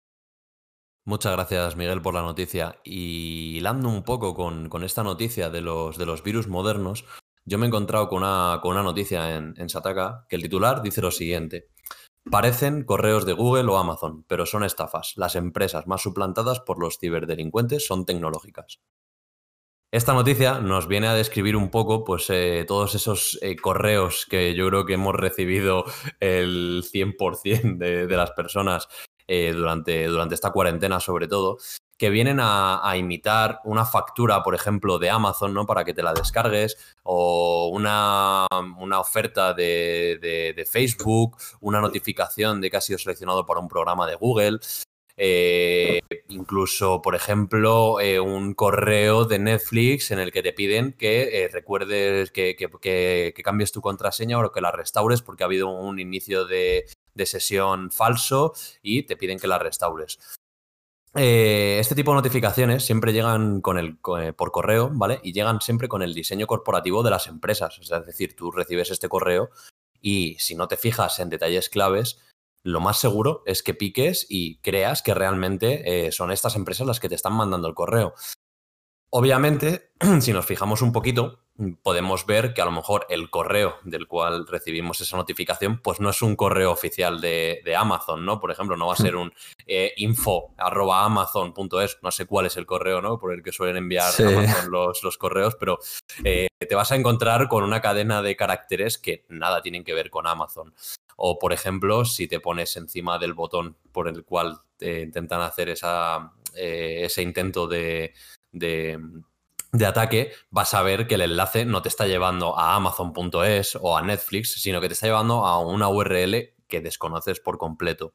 Muchas 1.03 1.33
gracias, 1.33 1.75
Miguel, 1.75 2.01
por 2.01 2.13
la 2.13 2.21
noticia. 2.21 2.79
Y 2.83 3.57
hilando 3.57 3.89
un 3.89 4.03
poco 4.03 4.35
con, 4.35 4.83
esta 4.83 5.03
noticia 5.03 5.49
de 5.49 5.61
los, 5.61 5.97
de 5.97 6.05
los 6.05 6.23
virus 6.23 6.47
modernos, 6.47 7.05
yo 7.43 7.57
me 7.57 7.65
he 7.65 7.69
encontrado 7.69 8.07
con 8.07 8.19
una, 8.19 8.59
con 8.61 8.73
una 8.73 8.83
noticia 8.83 9.35
en, 9.35 9.55
en 9.57 9.69
Sataka 9.69 10.25
que 10.29 10.35
el 10.35 10.43
titular 10.43 10.81
dice 10.83 11.01
lo 11.01 11.11
siguiente. 11.11 11.69
Parecen 12.29 12.83
correos 12.83 13.25
de 13.25 13.33
Google 13.33 13.71
o 13.71 13.77
Amazon, 13.77 14.23
pero 14.27 14.45
son 14.45 14.63
estafas. 14.63 15.13
Las 15.15 15.35
empresas 15.35 15.87
más 15.87 16.03
suplantadas 16.03 16.59
por 16.59 16.79
los 16.79 16.99
ciberdelincuentes 16.99 17.85
son 17.87 18.05
tecnológicas. 18.05 18.79
Esta 19.93 20.13
noticia 20.13 20.59
nos 20.59 20.87
viene 20.87 21.07
a 21.07 21.13
describir 21.13 21.57
un 21.57 21.69
poco 21.69 22.05
pues, 22.05 22.29
eh, 22.29 22.63
todos 22.65 22.95
esos 22.95 23.37
eh, 23.41 23.57
correos 23.57 24.25
que 24.29 24.53
yo 24.55 24.69
creo 24.69 24.85
que 24.85 24.93
hemos 24.93 25.15
recibido 25.15 25.83
el 26.21 26.83
100% 26.83 27.77
de, 27.77 28.07
de, 28.07 28.15
las 28.15 28.31
personas 28.31 28.87
eh, 29.33 29.53
durante, 29.53 30.07
durante 30.07 30.35
esta 30.35 30.51
cuarentena 30.51 30.99
sobre 30.99 31.25
todo, 31.25 31.57
que 31.97 32.09
vienen 32.09 32.39
a, 32.41 32.93
imitar 32.97 33.61
una 33.63 33.85
factura, 33.85 34.43
por 34.43 34.55
ejemplo, 34.55 34.99
de 34.99 35.09
Amazon, 35.09 35.53
¿no? 35.53 35.65
Para 35.65 35.85
que 35.85 35.93
te 35.93 36.03
la 36.03 36.13
descargues, 36.13 36.77
o 37.03 37.69
una, 37.71 38.45
oferta 38.99 39.53
de, 39.53 40.67
Facebook, 40.69 41.37
una 41.61 41.79
notificación 41.79 42.59
de 42.59 42.69
que 42.69 42.75
has 42.75 42.83
sido 42.83 42.99
seleccionado 42.99 43.45
para 43.45 43.61
un 43.61 43.69
programa 43.69 44.05
de 44.05 44.15
Google. 44.15 44.59
Eh, 45.15 46.01
incluso, 46.27 47.01
por 47.01 47.15
ejemplo, 47.15 48.01
eh, 48.01 48.19
un 48.19 48.53
correo 48.53 49.23
de 49.23 49.39
Netflix 49.39 50.11
en 50.11 50.19
el 50.19 50.33
que 50.33 50.43
te 50.43 50.51
piden 50.51 50.91
que 50.91 51.49
recuerdes 51.53 52.31
que, 52.31 52.57
que, 52.57 53.33
cambies 53.41 53.71
tu 53.71 53.79
contraseña 53.79 54.37
o 54.39 54.51
que 54.51 54.59
la 54.59 54.71
restaures 54.71 55.21
porque 55.21 55.43
ha 55.43 55.45
habido 55.45 55.69
un 55.69 55.99
inicio 55.99 56.45
de, 56.45 56.85
de 57.13 57.25
sesión 57.25 57.91
falso 57.91 58.53
y 58.81 59.03
te 59.03 59.17
piden 59.17 59.39
que 59.39 59.47
la 59.47 59.59
restaures. 59.59 60.19
Eh, 61.13 61.77
este 61.79 61.93
tipo 61.93 62.11
de 62.11 62.15
notificaciones 62.15 62.85
siempre 62.85 63.11
llegan 63.11 63.59
con 63.59 63.77
el, 63.77 63.99
eh, 64.19 64.31
por 64.31 64.51
correo, 64.51 64.89
¿vale? 64.93 65.19
Y 65.23 65.33
llegan 65.33 65.59
siempre 65.59 65.89
con 65.89 66.01
el 66.01 66.13
diseño 66.13 66.47
corporativo 66.47 67.03
de 67.03 67.09
las 67.09 67.27
empresas. 67.27 67.77
Es 67.79 67.89
decir, 68.05 68.35
tú 68.35 68.51
recibes 68.51 68.91
este 68.91 69.09
correo 69.09 69.49
y 70.01 70.37
si 70.39 70.55
no 70.55 70.67
te 70.67 70.77
fijas 70.77 71.19
en 71.19 71.29
detalles 71.29 71.69
claves, 71.69 72.19
lo 72.63 72.79
más 72.79 72.99
seguro 72.99 73.43
es 73.45 73.61
que 73.63 73.73
piques 73.73 74.25
y 74.29 74.57
creas 74.59 75.01
que 75.01 75.13
realmente 75.13 76.07
eh, 76.07 76.11
son 76.11 76.31
estas 76.31 76.55
empresas 76.55 76.87
las 76.87 76.99
que 76.99 77.09
te 77.09 77.15
están 77.15 77.33
mandando 77.33 77.67
el 77.67 77.73
correo. 77.73 78.13
Obviamente, 79.09 79.91
si 80.21 80.31
nos 80.31 80.45
fijamos 80.45 80.81
un 80.81 80.93
poquito, 80.93 81.39
podemos 81.81 82.25
ver 82.25 82.53
que 82.53 82.61
a 82.61 82.65
lo 82.65 82.71
mejor 82.71 83.05
el 83.09 83.29
correo 83.29 83.77
del 83.83 84.07
cual 84.07 84.47
recibimos 84.47 85.01
esa 85.01 85.17
notificación, 85.17 85.79
pues 85.79 85.99
no 85.99 86.09
es 86.09 86.21
un 86.21 86.35
correo 86.35 86.71
oficial 86.71 87.21
de, 87.21 87.61
Amazon, 87.77 88.25
¿no? 88.25 88.39
Por 88.39 88.51
ejemplo, 88.51 88.75
no 88.77 88.87
va 88.87 88.93
a 88.93 88.97
ser 88.97 89.15
un 89.15 89.33
eh, 89.65 89.93
info 89.97 90.53
arroba 90.57 91.05
amazon.es, 91.05 91.99
no 92.01 92.11
sé 92.11 92.25
cuál 92.25 92.45
es 92.45 92.57
el 92.57 92.65
correo, 92.65 93.01
¿no? 93.01 93.17
Por 93.17 93.33
el 93.33 93.41
que 93.43 93.51
suelen 93.51 93.77
enviar 93.77 94.11
los, 94.69 95.03
los, 95.03 95.17
correos, 95.17 95.55
pero 95.59 95.79
eh, 96.23 96.47
te 96.59 96.75
vas 96.75 96.91
a 96.91 96.95
encontrar 96.95 97.47
con 97.47 97.63
una 97.63 97.81
cadena 97.81 98.21
de 98.21 98.35
caracteres 98.35 98.97
que 98.97 99.25
nada 99.29 99.61
tienen 99.61 99.83
que 99.83 99.93
ver 99.93 100.09
con 100.09 100.27
Amazon. 100.27 100.73
O, 101.15 101.39
por 101.39 101.53
ejemplo, 101.53 102.05
si 102.05 102.27
te 102.27 102.39
pones 102.39 102.75
encima 102.77 103.19
del 103.19 103.33
botón 103.33 103.77
por 103.91 104.07
el 104.07 104.23
cual 104.25 104.59
te 104.77 105.01
intentan 105.01 105.41
hacer 105.41 105.69
esa, 105.69 106.33
eh, 106.55 107.01
ese 107.03 107.21
intento 107.21 107.67
de 107.67 108.13
de 108.51 108.99
ataque, 109.85 110.31
vas 110.49 110.73
a 110.73 110.81
ver 110.81 111.07
que 111.07 111.15
el 111.15 111.21
enlace 111.21 111.65
no 111.65 111.81
te 111.81 111.89
está 111.89 112.07
llevando 112.07 112.57
a 112.57 112.75
amazon.es 112.75 113.77
o 113.81 113.97
a 113.97 114.01
Netflix, 114.01 114.61
sino 114.61 114.81
que 114.81 114.87
te 114.87 114.93
está 114.93 115.07
llevando 115.07 115.45
a 115.45 115.59
una 115.59 115.89
URL 115.89 116.53
que 116.67 116.81
desconoces 116.81 117.39
por 117.39 117.57
completo. 117.57 118.13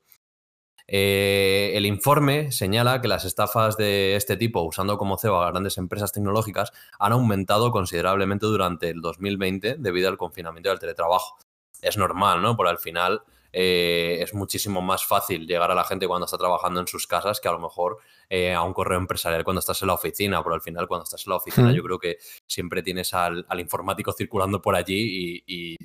Eh, 0.88 1.72
el 1.74 1.84
informe 1.84 2.52
señala 2.52 3.00
que 3.00 3.08
las 3.08 3.24
estafas 3.24 3.76
de 3.76 4.14
este 4.14 4.36
tipo, 4.36 4.62
usando 4.62 4.98
como 4.98 5.18
cebo 5.18 5.42
a 5.42 5.50
grandes 5.50 5.78
empresas 5.78 6.12
tecnológicas, 6.12 6.72
han 6.98 7.12
aumentado 7.12 7.72
considerablemente 7.72 8.46
durante 8.46 8.90
el 8.90 9.00
2020 9.00 9.76
debido 9.78 10.08
al 10.08 10.16
confinamiento 10.16 10.70
del 10.70 10.78
teletrabajo. 10.78 11.38
Es 11.82 11.96
normal, 11.96 12.40
¿no? 12.40 12.56
Por 12.56 12.68
al 12.68 12.78
final 12.78 13.22
eh, 13.58 14.18
es 14.20 14.34
muchísimo 14.34 14.82
más 14.82 15.06
fácil 15.06 15.46
llegar 15.46 15.70
a 15.70 15.74
la 15.74 15.82
gente 15.82 16.06
cuando 16.06 16.26
está 16.26 16.36
trabajando 16.36 16.78
en 16.78 16.86
sus 16.86 17.06
casas 17.06 17.40
que 17.40 17.48
a 17.48 17.52
lo 17.52 17.58
mejor 17.58 17.96
eh, 18.28 18.52
a 18.52 18.60
un 18.60 18.74
correo 18.74 18.98
empresarial 18.98 19.44
cuando 19.44 19.60
estás 19.60 19.80
en 19.80 19.88
la 19.88 19.94
oficina, 19.94 20.42
pero 20.42 20.54
al 20.54 20.60
final 20.60 20.86
cuando 20.86 21.04
estás 21.04 21.26
en 21.26 21.30
la 21.30 21.36
oficina 21.36 21.72
yo 21.72 21.82
creo 21.82 21.98
que 21.98 22.18
siempre 22.46 22.82
tienes 22.82 23.14
al, 23.14 23.46
informático 23.58 24.12
circulando 24.12 24.60
por 24.60 24.76
allí 24.76 25.42
y, 25.46 25.76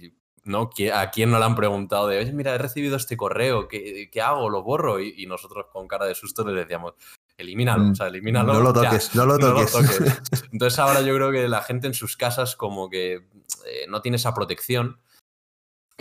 ¿no? 0.43 0.69
¿A 0.93 1.11
quién 1.11 1.31
no 1.31 1.39
le 1.39 1.45
han 1.45 1.55
preguntado 1.55 2.09
de, 2.09 2.17
oye, 2.17 2.33
mira, 2.33 2.53
he 2.53 2.57
recibido 2.57 2.97
este 2.97 3.15
correo, 3.15 3.69
¿qué, 3.69 4.09
hago? 4.21 4.49
¿Lo 4.49 4.63
borro? 4.63 4.99
Y, 4.99 5.25
nosotros 5.25 5.67
con 5.71 5.87
cara 5.87 6.05
de 6.05 6.13
susto 6.13 6.45
le 6.45 6.51
decíamos, 6.59 6.95
elimínalo, 7.37 7.89
o 7.89 7.95
sea, 7.95 8.07
elimínalo. 8.07 8.51
No 8.51 8.59
lo 8.59 8.73
toques, 8.73 9.15
no, 9.15 9.25
lo 9.25 9.39
toques. 9.39 9.73
Entonces 10.51 10.77
ahora 10.77 10.99
yo 10.99 11.15
creo 11.15 11.31
que 11.31 11.47
la 11.47 11.61
gente 11.61 11.87
en 11.87 11.93
sus 11.93 12.17
casas 12.17 12.57
como 12.57 12.89
que 12.89 13.13
eh, 13.13 13.85
no 13.87 14.01
tiene 14.01 14.17
esa 14.17 14.33
protección 14.33 14.99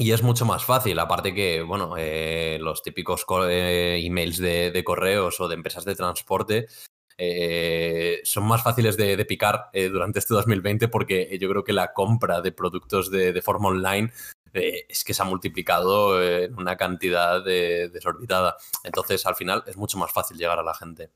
y 0.00 0.12
es 0.12 0.22
mucho 0.22 0.46
más 0.46 0.64
fácil, 0.64 0.98
aparte 0.98 1.34
que, 1.34 1.60
bueno, 1.60 1.94
eh, 1.98 2.56
los 2.58 2.82
típicos 2.82 3.26
eh, 3.50 4.00
emails 4.02 4.38
de, 4.38 4.82
correos 4.82 5.38
o 5.40 5.46
de 5.46 5.54
empresas 5.54 5.84
de 5.84 5.94
transporte 5.94 6.68
eh, 7.18 8.20
son 8.24 8.44
más 8.44 8.62
fáciles 8.62 8.96
de, 8.96 9.22
picar 9.26 9.68
durante 9.92 10.20
este 10.20 10.32
2020 10.32 10.88
porque 10.88 11.36
yo 11.38 11.50
creo 11.50 11.64
que 11.64 11.74
la 11.74 11.92
compra 11.92 12.40
de 12.40 12.50
productos 12.50 13.10
de, 13.10 13.42
forma 13.42 13.68
online 13.68 14.10
es 14.54 15.04
que 15.04 15.12
se 15.12 15.20
ha 15.20 15.26
multiplicado 15.26 16.24
en 16.24 16.58
una 16.58 16.78
cantidad 16.78 17.44
desorbitada. 17.44 18.56
Entonces, 18.82 19.26
al 19.26 19.36
final, 19.36 19.62
es 19.66 19.76
mucho 19.76 19.98
más 19.98 20.10
fácil 20.10 20.38
llegar 20.38 20.58
a 20.58 20.62
la 20.62 20.74
gente. 20.74 21.10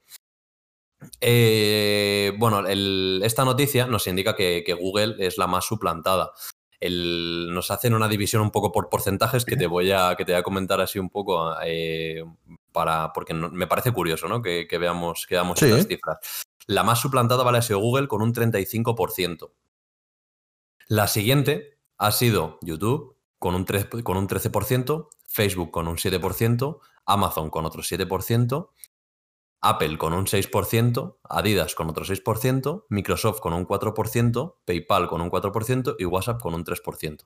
bueno, 2.38 2.68
esta 3.24 3.46
noticia 3.46 3.86
nos 3.86 4.06
indica 4.06 4.36
que, 4.36 4.76
Google 4.78 5.16
es 5.26 5.38
la 5.38 5.46
más 5.46 5.64
suplantada 5.64 6.32
nos 6.90 7.70
hacen 7.70 7.94
una 7.94 8.08
división 8.08 8.42
un 8.42 8.50
poco 8.50 8.72
por 8.72 8.88
porcentajes 8.88 9.44
que 9.44 9.56
te 9.56 9.66
voy 9.66 9.92
a, 9.92 10.14
que 10.16 10.24
te 10.24 10.32
voy 10.32 10.40
a 10.40 10.42
comentar 10.42 10.80
así 10.80 10.98
un 10.98 11.10
poco 11.10 11.54
eh, 11.64 12.24
para, 12.72 13.12
porque 13.12 13.34
me 13.34 13.66
parece 13.66 13.92
curioso 13.92 14.28
¿no? 14.28 14.42
que, 14.42 14.66
veamos, 14.78 15.26
que 15.26 15.34
veamos 15.34 15.60
estas 15.62 15.86
cifras. 15.86 16.18
La 16.66 16.82
más 16.82 17.00
suplantada 17.00 17.42
vale, 17.42 17.58
ha 17.58 17.62
sido 17.62 17.78
Google 17.78 18.08
con 18.08 18.22
un 18.22 18.34
35%. 18.34 19.50
La 20.88 21.06
siguiente 21.06 21.78
ha 21.98 22.12
sido 22.12 22.58
YouTube 22.62 23.16
con 23.38 23.54
un, 23.54 23.64
con 24.02 24.16
un 24.16 24.28
13%, 24.28 25.08
Facebook 25.26 25.70
con 25.70 25.88
un 25.88 25.96
7%, 25.96 26.78
Amazon 27.06 27.50
con 27.50 27.66
otro 27.66 27.82
7%, 27.82 28.70
Apple 29.64 29.96
con 29.98 30.12
un 30.12 30.26
6%, 30.26 31.16
Adidas 31.28 31.74
con 31.74 31.88
otro 31.88 32.04
6%, 32.04 32.84
Microsoft 32.90 33.40
con 33.40 33.54
un 33.54 33.66
4%, 33.66 34.56
PayPal 34.64 35.08
con 35.08 35.20
un 35.20 35.30
4% 35.30 35.96
y 35.98 36.04
WhatsApp 36.04 36.40
con 36.40 36.54
un 36.54 36.64
3%. 36.64 37.22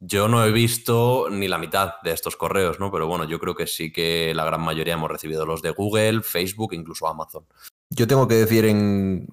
Yo 0.00 0.26
no 0.26 0.44
he 0.44 0.50
visto 0.50 1.28
ni 1.30 1.46
la 1.46 1.58
mitad 1.58 1.94
de 2.02 2.10
estos 2.10 2.36
correos, 2.36 2.80
¿no? 2.80 2.90
Pero 2.90 3.06
bueno, 3.06 3.24
yo 3.24 3.38
creo 3.38 3.54
que 3.54 3.68
sí 3.68 3.92
que 3.92 4.34
la 4.34 4.44
gran 4.44 4.60
mayoría 4.60 4.94
hemos 4.94 5.10
recibido 5.10 5.46
los 5.46 5.62
de 5.62 5.70
Google, 5.70 6.22
Facebook, 6.22 6.74
incluso 6.74 7.06
Amazon. 7.06 7.46
Yo 7.88 8.08
tengo 8.08 8.26
que 8.26 8.34
decir 8.34 8.64
en, 8.64 9.28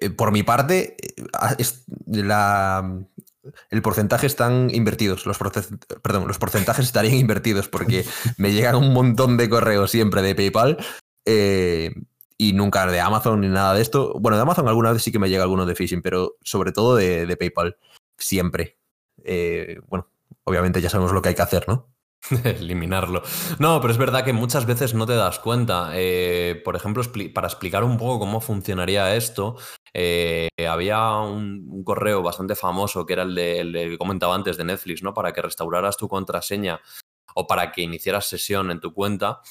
eh, 0.00 0.10
por 0.10 0.32
mi 0.32 0.42
parte, 0.42 0.96
eh, 1.00 1.24
el 3.70 3.82
porcentaje 3.82 4.26
están 4.26 4.70
invertidos. 4.74 5.24
Los, 5.26 5.38
perdón, 6.02 6.26
los 6.26 6.38
porcentajes 6.38 6.86
estarían 6.86 7.14
invertidos 7.18 7.68
porque 7.68 8.04
me 8.36 8.52
llegan 8.52 8.74
un 8.74 8.92
montón 8.92 9.36
de 9.36 9.48
correos 9.48 9.92
siempre 9.92 10.22
de 10.22 10.34
PayPal 10.34 10.78
eh, 11.30 11.92
y 12.38 12.54
nunca 12.54 12.86
de 12.86 13.00
Amazon 13.00 13.42
ni 13.42 13.48
nada 13.48 13.74
de 13.74 13.82
esto. 13.82 14.14
Bueno, 14.18 14.36
de 14.36 14.42
Amazon 14.42 14.66
alguna 14.66 14.92
vez 14.92 15.02
sí 15.02 15.12
que 15.12 15.18
me 15.18 15.28
llega 15.28 15.42
alguno 15.42 15.66
de 15.66 15.74
phishing, 15.74 16.00
pero 16.00 16.36
sobre 16.42 16.72
todo 16.72 16.96
de, 16.96 17.36
PayPal. 17.36 17.76
Siempre. 18.16 18.78
Eh, 19.24 19.78
bueno, 19.88 20.08
obviamente 20.44 20.80
ya 20.80 20.88
sabemos 20.88 21.12
lo 21.12 21.20
que 21.20 21.28
hay 21.28 21.34
que 21.34 21.42
hacer, 21.42 21.68
¿no? 21.68 21.92
Eliminarlo. 22.44 23.22
No, 23.58 23.80
pero 23.80 23.92
es 23.92 23.98
verdad 23.98 24.24
que 24.24 24.32
muchas 24.32 24.64
veces 24.64 24.94
no 24.94 25.06
te 25.06 25.16
das 25.16 25.38
cuenta. 25.38 25.90
Eh, 25.92 26.62
por 26.64 26.74
ejemplo, 26.76 27.02
para 27.34 27.48
explicar 27.48 27.84
un 27.84 27.98
poco 27.98 28.20
cómo 28.20 28.40
funcionaría 28.40 29.14
esto, 29.14 29.56
había 30.66 31.10
un, 31.18 31.84
correo 31.84 32.22
bastante 32.22 32.54
famoso 32.54 33.04
que 33.04 33.12
era 33.12 33.22
el, 33.24 33.34
de, 33.34 33.60
el 33.60 33.72
que 33.72 33.98
comentaba 33.98 34.34
antes 34.34 34.56
de 34.56 34.64
Netflix, 34.64 35.02
¿no? 35.02 35.12
Para 35.12 35.32
que 35.32 35.42
restauraras 35.42 35.96
tu 35.98 36.08
contraseña 36.08 36.80
o 37.34 37.46
para 37.46 37.70
que 37.70 37.82
iniciaras 37.82 38.26
sesión 38.26 38.70
en 38.70 38.80
tu 38.80 38.94
cuenta, 38.94 39.42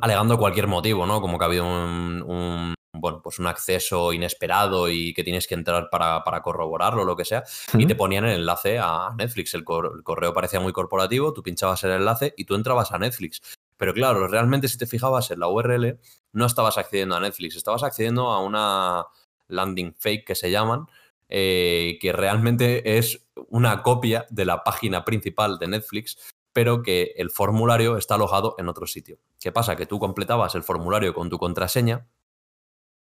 alegando 0.00 0.38
cualquier 0.38 0.66
motivo, 0.66 1.06
¿no? 1.06 1.20
Como 1.20 1.38
que 1.38 1.44
ha 1.44 1.48
habido 1.48 1.66
un, 1.66 2.74
bueno, 2.92 3.20
pues 3.22 3.38
un 3.38 3.46
acceso 3.46 4.12
inesperado 4.12 4.88
y 4.88 5.12
que 5.12 5.24
tienes 5.24 5.46
que 5.46 5.54
entrar 5.54 5.90
para, 5.90 6.22
corroborarlo 6.42 7.02
o 7.02 7.04
lo 7.04 7.16
que 7.16 7.24
sea, 7.24 7.42
y 7.76 7.86
te 7.86 7.94
ponían 7.94 8.24
el 8.24 8.40
enlace 8.40 8.78
a 8.78 9.10
Netflix. 9.16 9.54
El, 9.54 9.64
correo 9.64 10.32
parecía 10.32 10.60
muy 10.60 10.72
corporativo, 10.72 11.32
tú 11.32 11.42
pinchabas 11.42 11.82
el 11.84 11.90
enlace 11.90 12.34
y 12.36 12.44
tú 12.44 12.54
entrabas 12.54 12.92
a 12.92 12.98
Netflix. 12.98 13.42
Pero 13.76 13.92
claro, 13.92 14.28
realmente 14.28 14.68
si 14.68 14.78
te 14.78 14.86
fijabas 14.86 15.30
en 15.30 15.40
la 15.40 15.48
URL, 15.48 15.98
no 16.32 16.46
estabas 16.46 16.78
accediendo 16.78 17.16
a 17.16 17.20
Netflix, 17.20 17.56
estabas 17.56 17.82
accediendo 17.82 18.28
a 18.28 18.40
una 18.40 19.06
landing 19.48 19.94
fake 19.94 20.26
que 20.26 20.34
se 20.34 20.50
llaman, 20.50 20.86
eh, 21.28 21.98
que 22.00 22.12
realmente 22.12 22.98
es 22.98 23.26
una 23.48 23.82
copia 23.82 24.26
de 24.30 24.44
la 24.44 24.62
página 24.62 25.04
principal 25.04 25.58
de 25.58 25.68
Netflix 25.68 26.33
pero 26.54 26.82
que 26.82 27.12
el 27.16 27.30
formulario 27.30 27.98
está 27.98 28.14
alojado 28.14 28.54
en 28.58 28.68
otro 28.68 28.86
sitio. 28.86 29.18
¿Qué 29.40 29.52
pasa? 29.52 29.76
Que 29.76 29.86
tú 29.86 29.98
completabas 29.98 30.54
el 30.54 30.62
formulario 30.62 31.12
con 31.12 31.28
tu 31.28 31.36
contraseña 31.36 32.08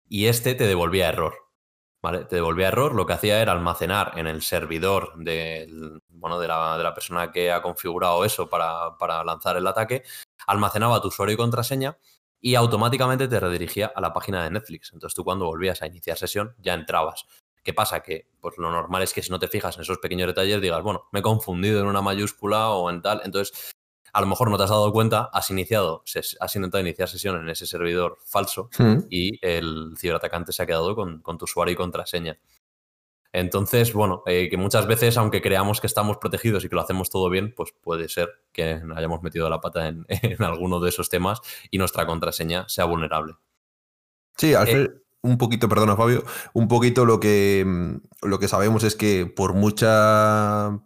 y 0.07 0.27
este 0.27 0.55
te 0.55 0.67
devolvía 0.67 1.09
error. 1.09 1.33
¿Vale? 2.01 2.23
Te 2.23 2.37
devolvía 2.37 2.69
error, 2.69 2.95
lo 2.95 3.05
que 3.05 3.11
hacía 3.11 3.41
era 3.41 3.51
almacenar 3.51 4.13
en 4.15 4.25
el 4.27 4.41
servidor 4.41 5.15
bueno, 5.17 6.39
de, 6.39 6.47
la, 6.47 6.93
persona 6.95 7.29
que 7.29 7.51
ha 7.51 7.61
configurado 7.61 8.23
eso 8.23 8.49
para, 8.49 8.97
para 8.97 9.21
lanzar 9.25 9.57
el 9.57 9.67
ataque, 9.67 10.03
almacenaba 10.47 11.01
tu 11.01 11.09
usuario 11.09 11.33
y 11.33 11.37
contraseña 11.37 11.97
y 12.39 12.55
automáticamente 12.55 13.27
te 13.27 13.39
redirigía 13.39 13.91
a 13.93 13.99
la 13.99 14.13
página 14.13 14.45
de 14.45 14.51
Netflix. 14.51 14.93
Entonces 14.93 15.13
tú 15.13 15.25
cuando 15.25 15.45
volvías 15.47 15.81
a 15.81 15.87
iniciar 15.87 16.17
sesión 16.17 16.55
ya 16.59 16.73
entrabas. 16.73 17.25
¿Qué 17.63 17.73
pasa? 17.73 18.01
Que 18.01 18.27
pues 18.39 18.57
lo 18.57 18.71
normal 18.71 19.03
es 19.03 19.13
que 19.13 19.21
si 19.21 19.31
no 19.31 19.39
te 19.39 19.47
fijas 19.47 19.75
en 19.75 19.81
esos 19.81 19.97
pequeños 19.97 20.27
detalles 20.27 20.61
digas, 20.61 20.81
bueno, 20.81 21.07
me 21.11 21.19
he 21.19 21.23
confundido 21.23 21.81
en 21.81 21.87
una 21.87 22.01
mayúscula 22.01 22.69
o 22.69 22.89
en 22.89 23.01
tal. 23.01 23.21
Entonces, 23.23 23.75
a 24.13 24.21
lo 24.21 24.27
mejor 24.27 24.49
no 24.49 24.57
te 24.57 24.63
has 24.63 24.69
dado 24.69 24.91
cuenta, 24.91 25.29
has 25.33 25.49
iniciado, 25.49 26.03
has 26.39 26.55
intentado 26.55 26.81
iniciar 26.81 27.09
sesión 27.09 27.39
en 27.41 27.49
ese 27.49 27.65
servidor 27.65 28.17
falso 28.25 28.69
hmm. 28.77 29.05
y 29.09 29.45
el 29.45 29.93
ciberatacante 29.97 30.51
se 30.51 30.63
ha 30.63 30.65
quedado 30.65 30.95
con, 30.95 31.21
tu 31.21 31.45
usuario 31.45 31.73
y 31.73 31.77
contraseña. 31.77 32.39
Entonces, 33.31 33.93
bueno, 33.93 34.23
eh, 34.25 34.49
que 34.49 34.57
muchas 34.57 34.87
veces, 34.87 35.15
aunque 35.17 35.41
creamos 35.41 35.79
que 35.79 35.85
estamos 35.85 36.17
protegidos 36.17 36.65
y 36.65 36.69
que 36.69 36.75
lo 36.75 36.81
hacemos 36.81 37.11
todo 37.11 37.29
bien, 37.29 37.53
pues 37.55 37.71
puede 37.79 38.09
ser 38.09 38.29
que 38.51 38.81
hayamos 38.95 39.21
metido 39.21 39.47
la 39.49 39.61
pata 39.61 39.87
en, 39.87 40.07
alguno 40.39 40.79
de 40.79 40.89
esos 40.89 41.09
temas 41.09 41.39
y 41.69 41.77
nuestra 41.77 42.07
contraseña 42.07 42.67
sea 42.67 42.85
vulnerable. 42.85 43.35
Sí, 44.35 44.55
al 44.55 44.67
eh, 44.67 44.89
un 45.21 45.37
poquito, 45.37 45.69
perdona 45.69 45.95
Fabio, 45.95 46.23
un 46.53 46.67
poquito 46.67 47.05
lo 47.05 47.19
que, 47.19 47.63
mm, 47.65 48.27
lo 48.27 48.39
que 48.39 48.47
sabemos 48.47 48.83
es 48.83 48.95
que 48.95 49.25
por 49.25 49.53
mucha 49.53 50.79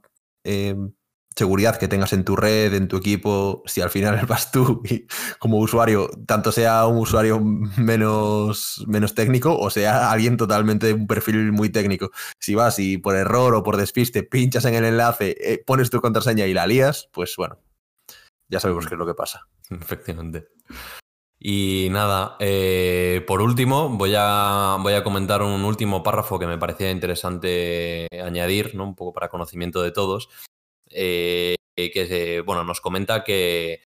em, 0.44 0.94
seguridad 1.36 1.78
que 1.78 1.88
tengas 1.88 2.14
en 2.14 2.24
tu 2.24 2.36
red, 2.36 2.74
en 2.74 2.88
tu 2.88 2.98
equipo, 2.98 3.64
si 3.66 3.82
al 3.82 3.90
final 3.90 4.26
vas 4.28 4.52
tú 4.52 4.82
como 5.40 5.58
usuario, 5.58 6.10
tanto 6.28 6.52
sea 6.52 6.86
un 6.86 6.98
usuario 6.98 7.40
menos, 7.40 8.84
menos 8.88 9.16
técnico 9.16 9.58
o 9.58 9.70
sea 9.70 10.12
alguien 10.12 10.38
totalmente 10.38 10.88
de 10.88 10.94
un 10.94 11.08
perfil 11.08 11.52
muy 11.52 11.70
técnico, 11.70 12.12
si 12.40 12.56
vas 12.56 12.80
y 12.80 12.98
por 12.98 13.16
error 13.16 13.56
o 13.56 13.64
por 13.64 13.78
despiste 13.78 14.24
pinchas 14.24 14.66
en 14.66 14.76
el 14.76 14.86
enlace, 14.86 15.36
eh, 15.40 15.64
pones 15.66 15.90
tu 15.90 16.02
contraseña 16.02 16.46
y 16.46 16.54
la 16.54 16.68
lías, 16.68 17.10
pues 17.12 17.36
bueno, 17.38 17.60
ya 18.50 18.60
sabemos 18.60 18.88
qué 18.88 18.96
es 18.96 19.00
lo 19.00 19.08
que 19.08 19.16
pasa. 19.16 19.48
Efectivamente. 19.70 20.48
Y 21.46 21.90
nada, 21.92 22.38
eh, 22.40 23.22
por 23.28 23.42
último, 23.42 23.90
voy 23.90 24.14
a, 24.16 24.78
voy 24.80 24.94
a 24.94 25.04
comentar 25.04 25.42
un 25.42 25.66
último 25.66 26.02
párrafo 26.02 26.40
que 26.40 26.48
me 26.48 26.58
parecía 26.58 26.90
interesante 26.90 28.08
añadir, 28.24 28.76
¿no? 28.76 28.86
un 28.86 28.96
poco 28.96 29.12
para 29.12 29.28
conocimiento 29.28 29.82
de 29.82 29.92
todos, 29.92 30.30
eh, 30.90 31.56
que 31.76 32.42
bueno, 32.46 32.64
nos 32.64 32.80
comenta 32.80 33.26
que, 33.26 33.84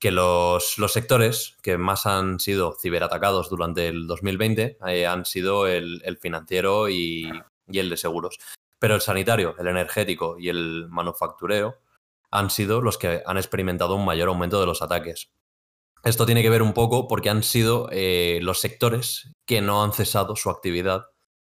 que 0.00 0.10
los, 0.10 0.76
los, 0.78 0.92
sectores 0.92 1.56
que 1.62 1.78
más 1.78 2.04
han 2.04 2.40
sido 2.40 2.74
ciberatacados 2.82 3.48
durante 3.48 3.86
el 3.86 4.08
2020 4.08 4.78
eh, 4.88 5.06
han 5.06 5.24
sido 5.24 5.68
el, 5.68 6.02
el 6.04 6.18
financiero 6.18 6.88
y, 6.88 7.30
y 7.68 7.78
el 7.78 7.90
de 7.90 7.96
seguros. 7.96 8.40
Pero 8.80 8.96
el 8.96 9.02
sanitario, 9.02 9.54
el 9.60 9.68
energético 9.68 10.36
y 10.36 10.48
el 10.48 10.88
manufactureo 10.88 11.76
han 12.32 12.50
sido 12.50 12.80
los 12.82 12.98
que 12.98 13.22
han 13.24 13.36
experimentado 13.36 13.94
un 13.94 14.04
mayor 14.04 14.30
aumento 14.30 14.58
de 14.58 14.66
los 14.66 14.82
ataques. 14.82 15.30
Esto 16.04 16.26
tiene 16.26 16.42
que 16.42 16.50
ver 16.50 16.62
un 16.62 16.72
poco 16.72 17.08
porque 17.08 17.30
han 17.30 17.42
sido 17.42 17.88
eh, 17.90 18.38
los 18.42 18.60
sectores 18.60 19.32
que 19.46 19.60
no 19.60 19.82
han 19.82 19.92
cesado 19.92 20.36
su 20.36 20.50
actividad 20.50 21.06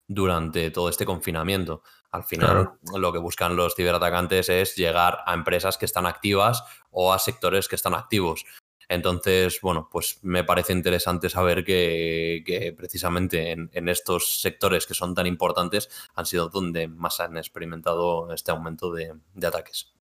durante 0.08 0.70
todo 0.70 0.88
este 0.88 1.04
confinamiento. 1.04 1.82
Al 2.12 2.24
final, 2.24 2.70
lo 2.94 3.12
que 3.12 3.18
buscan 3.18 3.56
los 3.56 3.74
ciberatacantes 3.74 4.48
es 4.48 4.76
llegar 4.76 5.18
a 5.26 5.34
empresas 5.34 5.76
que 5.76 5.84
están 5.84 6.06
activas 6.06 6.62
o 6.90 7.12
a 7.12 7.18
sectores 7.18 7.68
que 7.68 7.76
están 7.76 7.94
activos. 7.94 8.44
Entonces, 8.88 9.58
bueno, 9.60 9.88
pues 9.90 10.20
me 10.22 10.44
parece 10.44 10.72
interesante 10.72 11.28
saber 11.28 11.64
que, 11.64 12.74
precisamente 12.78 13.50
en, 13.50 13.88
estos 13.88 14.40
sectores 14.40 14.86
que 14.86 14.94
son 14.94 15.14
tan 15.14 15.26
importantes 15.26 15.88
han 16.14 16.24
sido 16.24 16.48
donde 16.48 16.86
más 16.86 17.18
han 17.18 17.36
experimentado 17.36 18.32
este 18.32 18.52
aumento 18.52 18.92
de 18.92 19.18
ataques. 19.44 19.95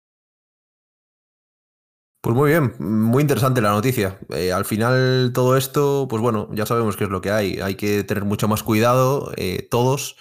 Pues 2.25 2.35
muy 2.35 2.49
bien, 2.49 2.73
muy 2.79 3.21
interesante 3.21 3.61
la 3.61 3.69
noticia. 3.69 4.17
Eh, 4.29 4.51
al 4.51 4.65
final 4.65 5.29
todo 5.31 5.55
esto, 5.55 6.07
pues 6.09 6.23
bueno, 6.23 6.49
ya 6.53 6.65
sabemos 6.65 6.97
qué 6.97 7.03
es 7.03 7.11
lo 7.11 7.21
que 7.21 7.29
hay. 7.29 7.59
Hay 7.59 7.75
que 7.75 8.03
tener 8.03 8.25
mucho 8.25 8.47
más 8.47 8.63
cuidado, 8.63 9.31
eh, 9.38 9.67
todos. 9.69 10.17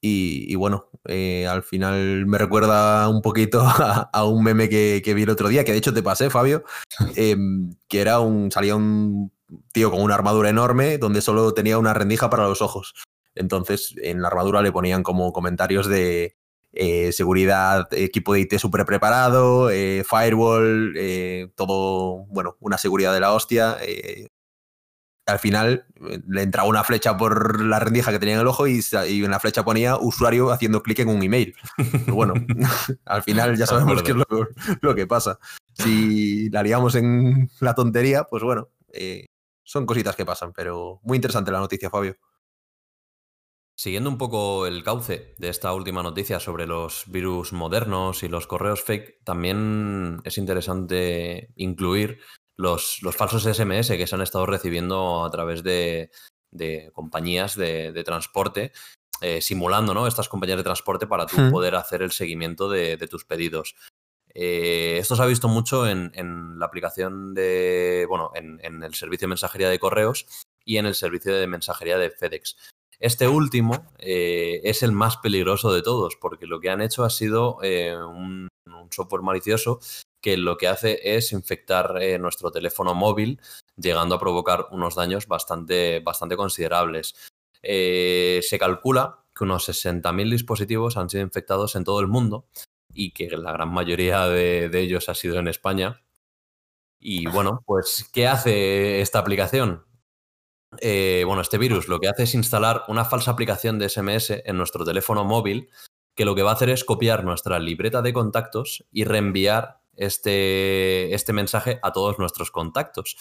Y, 0.00 0.54
bueno, 0.54 0.88
eh, 1.06 1.48
al 1.48 1.64
final 1.64 2.26
me 2.26 2.38
recuerda 2.38 3.08
un 3.08 3.22
poquito 3.22 3.60
a, 4.12 4.24
un 4.24 4.44
meme 4.44 4.68
que, 4.68 5.02
vi 5.16 5.22
el 5.24 5.30
otro 5.30 5.48
día, 5.48 5.64
que 5.64 5.72
de 5.72 5.78
hecho 5.78 5.92
te 5.92 6.00
pasé, 6.00 6.30
Fabio, 6.30 6.62
em, 7.16 7.74
que 7.88 8.02
era 8.02 8.20
un, 8.20 8.52
salía 8.52 8.76
un 8.76 9.32
tío 9.72 9.90
con 9.90 10.00
una 10.00 10.14
armadura 10.14 10.50
enorme 10.50 10.96
donde 10.98 11.22
solo 11.22 11.54
tenía 11.54 11.76
una 11.76 11.92
rendija 11.92 12.30
para 12.30 12.46
los 12.46 12.62
ojos. 12.62 12.94
Entonces 13.34 13.96
en 14.00 14.22
la 14.22 14.28
armadura 14.28 14.62
le 14.62 14.70
ponían 14.70 15.02
como 15.02 15.32
comentarios 15.32 15.88
de 15.88 16.37
eh, 16.80 17.10
seguridad, 17.12 17.88
equipo 17.90 18.34
de 18.34 18.40
IT 18.42 18.58
súper 18.58 18.84
preparado, 18.86 19.68
eh, 19.68 20.04
firewall, 20.08 20.94
eh, 20.96 21.50
todo, 21.56 22.24
bueno, 22.28 22.56
una 22.60 22.78
seguridad 22.78 23.12
de 23.12 23.18
la 23.18 23.32
hostia. 23.32 23.78
al 25.26 25.40
final 25.40 25.86
le 26.28 26.42
entraba 26.42 26.68
una 26.68 26.84
flecha 26.84 27.16
por 27.16 27.60
la 27.60 27.80
rendija 27.80 28.12
que 28.12 28.20
tenía 28.20 28.36
en 28.36 28.42
el 28.42 28.46
ojo 28.46 28.68
y, 28.68 28.80
en 28.92 29.30
la 29.30 29.40
flecha 29.40 29.64
ponía 29.64 29.96
usuario 29.96 30.52
haciendo 30.52 30.84
clic 30.84 31.00
en 31.00 31.08
un 31.08 31.20
email. 31.20 31.56
Pero 31.76 32.14
bueno, 32.14 32.34
al 33.06 33.24
final 33.24 33.56
ya 33.56 33.66
sabemos 33.66 34.04
qué 34.04 34.12
es 34.12 34.16
lo, 34.80 34.94
que 34.94 35.06
pasa. 35.08 35.40
Si 35.74 36.48
la 36.50 36.62
liamos 36.62 36.94
en 36.94 37.50
la 37.58 37.74
tontería, 37.74 38.22
pues 38.22 38.44
bueno, 38.44 38.68
son 39.64 39.84
cositas 39.84 40.14
que 40.14 40.24
pasan, 40.24 40.52
pero 40.52 41.00
muy 41.02 41.16
interesante 41.16 41.50
la 41.50 41.58
noticia, 41.58 41.90
Fabio. 41.90 42.14
Siguiendo 43.78 44.10
un 44.10 44.18
poco 44.18 44.66
el 44.66 44.82
cauce 44.82 45.36
de 45.38 45.48
esta 45.50 45.72
última 45.72 46.02
noticia 46.02 46.40
sobre 46.40 46.66
los 46.66 47.04
virus 47.06 47.52
modernos 47.52 48.24
y 48.24 48.28
los 48.28 48.48
correos 48.48 48.82
fake, 48.82 49.22
también 49.22 50.20
es 50.24 50.36
interesante 50.36 51.52
incluir 51.54 52.18
los, 52.56 52.98
falsos 53.16 53.44
SMS 53.44 53.90
que 53.90 54.08
se 54.08 54.16
han 54.16 54.22
estado 54.22 54.46
recibiendo 54.46 55.24
a 55.24 55.30
través 55.30 55.62
de, 55.62 56.10
compañías 56.92 57.54
de, 57.54 58.02
transporte, 58.04 58.72
eh, 59.20 59.40
simulando 59.40 59.94
¿no? 59.94 60.08
estas 60.08 60.28
compañías 60.28 60.58
de 60.58 60.64
transporte 60.64 61.06
para 61.06 61.26
tú 61.26 61.36
poder 61.48 61.76
hacer 61.76 62.02
el 62.02 62.10
seguimiento 62.10 62.68
de, 62.68 62.96
tus 63.08 63.24
pedidos. 63.24 63.76
Eh, 64.34 64.96
esto 64.98 65.14
se 65.14 65.22
ha 65.22 65.26
visto 65.26 65.46
mucho 65.46 65.86
en, 65.86 66.58
la 66.58 66.66
aplicación 66.66 67.32
de, 67.32 68.06
bueno, 68.08 68.32
en, 68.34 68.58
en 68.60 68.82
el 68.82 68.94
servicio 68.94 69.26
de 69.26 69.30
mensajería 69.30 69.68
de 69.68 69.78
correos 69.78 70.26
y 70.64 70.78
en 70.78 70.86
el 70.86 70.96
servicio 70.96 71.32
de 71.32 71.46
mensajería 71.46 71.96
de 71.96 72.10
FedEx. 72.10 72.56
Este 73.00 73.28
último 73.28 73.92
eh, 73.98 74.60
es 74.64 74.82
el 74.82 74.92
más 74.92 75.18
peligroso 75.18 75.72
de 75.72 75.82
todos, 75.82 76.16
porque 76.16 76.46
lo 76.46 76.58
que 76.58 76.70
han 76.70 76.80
hecho 76.80 77.04
ha 77.04 77.10
sido 77.10 77.58
eh, 77.62 77.96
un, 77.96 78.48
software 78.90 79.22
malicioso 79.22 79.80
que 80.20 80.36
lo 80.36 80.56
que 80.56 80.66
hace 80.66 80.98
es 81.16 81.32
infectar 81.32 82.02
eh, 82.02 82.18
nuestro 82.18 82.50
teléfono 82.50 82.94
móvil, 82.94 83.40
llegando 83.76 84.14
a 84.14 84.18
provocar 84.18 84.66
unos 84.72 84.94
daños 84.94 85.28
bastante, 85.28 86.00
bastante 86.00 86.36
considerables. 86.36 87.14
se 87.62 88.58
calcula 88.58 89.24
que 89.34 89.44
unos 89.44 89.68
60.000 89.68 90.30
dispositivos 90.30 90.96
han 90.96 91.10
sido 91.10 91.22
infectados 91.22 91.76
en 91.76 91.84
todo 91.84 92.00
el 92.00 92.08
mundo 92.08 92.46
y 92.92 93.12
que 93.12 93.28
la 93.36 93.52
gran 93.52 93.68
mayoría 93.68 94.26
de 94.26 94.80
ellos 94.80 95.08
ha 95.08 95.14
sido 95.14 95.38
en 95.38 95.48
España. 95.48 96.02
Y 97.00 97.26
bueno, 97.26 97.62
pues, 97.64 98.08
¿qué 98.12 98.26
hace 98.26 99.00
esta 99.00 99.20
aplicación? 99.20 99.87
Eh, 100.80 101.24
bueno, 101.26 101.42
este 101.42 101.58
virus 101.58 101.88
lo 101.88 101.98
que 101.98 102.08
hace 102.08 102.24
es 102.24 102.34
instalar 102.34 102.84
una 102.88 103.04
falsa 103.04 103.30
aplicación 103.30 103.78
de 103.78 103.88
SMS 103.88 104.42
en 104.44 104.56
nuestro 104.56 104.84
teléfono 104.84 105.24
móvil 105.24 105.70
que 106.14 106.24
lo 106.24 106.34
que 106.34 106.42
va 106.42 106.50
a 106.50 106.54
hacer 106.54 106.68
es 106.70 106.84
copiar 106.84 107.24
nuestra 107.24 107.60
libreta 107.60 108.02
de 108.02 108.12
contactos 108.12 108.84
y 108.90 109.04
reenviar 109.04 109.80
este, 109.94 111.14
este 111.14 111.32
mensaje 111.32 111.78
a 111.82 111.92
todos 111.92 112.18
nuestros 112.18 112.50
contactos. 112.50 113.16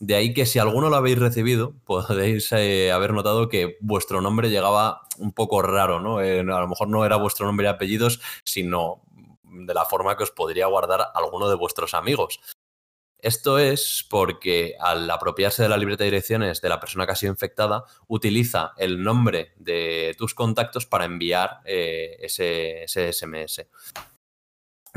De 0.00 0.14
ahí 0.14 0.32
que 0.32 0.46
si 0.46 0.58
alguno 0.58 0.88
lo 0.88 0.96
habéis 0.96 1.18
recibido, 1.18 1.74
podéis 1.84 2.50
eh, 2.52 2.90
haber 2.90 3.12
notado 3.12 3.48
que 3.48 3.76
vuestro 3.80 4.20
nombre 4.20 4.48
llegaba 4.48 5.02
un 5.18 5.32
poco 5.32 5.60
raro, 5.60 6.00
¿no? 6.00 6.22
Eh, 6.22 6.40
a 6.40 6.42
lo 6.42 6.68
mejor 6.68 6.88
no 6.88 7.04
era 7.04 7.16
vuestro 7.16 7.46
nombre 7.46 7.66
y 7.66 7.68
apellidos, 7.68 8.20
sino 8.44 9.02
de 9.42 9.74
la 9.74 9.84
forma 9.84 10.16
que 10.16 10.22
os 10.22 10.30
podría 10.30 10.66
guardar 10.66 11.08
alguno 11.14 11.48
de 11.48 11.56
vuestros 11.56 11.94
amigos. 11.94 12.40
Esto 13.20 13.58
es 13.58 14.06
porque 14.08 14.76
al 14.78 15.10
apropiarse 15.10 15.62
de 15.62 15.68
la 15.68 15.76
libreta 15.76 16.04
de 16.04 16.10
direcciones 16.10 16.60
de 16.60 16.68
la 16.68 16.78
persona 16.78 17.04
que 17.04 17.12
ha 17.12 17.16
sido 17.16 17.32
infectada, 17.32 17.84
utiliza 18.06 18.72
el 18.76 19.02
nombre 19.02 19.54
de 19.56 20.14
tus 20.16 20.34
contactos 20.34 20.86
para 20.86 21.04
enviar 21.04 21.60
eh, 21.64 22.16
ese, 22.20 22.86
SMS. 23.12 23.66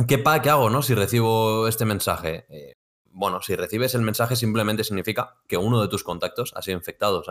¿Qué, 0.07 0.23
¿Qué 0.23 0.49
hago 0.49 0.69
no? 0.69 0.83
si 0.83 0.93
recibo 0.93 1.67
este 1.67 1.85
mensaje? 1.85 2.45
Eh, 2.49 2.73
bueno, 3.13 3.41
si 3.41 3.55
recibes 3.55 3.95
el 3.95 4.01
mensaje 4.01 4.35
simplemente 4.35 4.83
significa 4.83 5.37
que 5.47 5.57
uno 5.57 5.81
de 5.81 5.87
tus 5.87 6.03
contactos 6.03 6.53
ha 6.55 6.61
sido 6.61 6.77
infectado. 6.77 7.23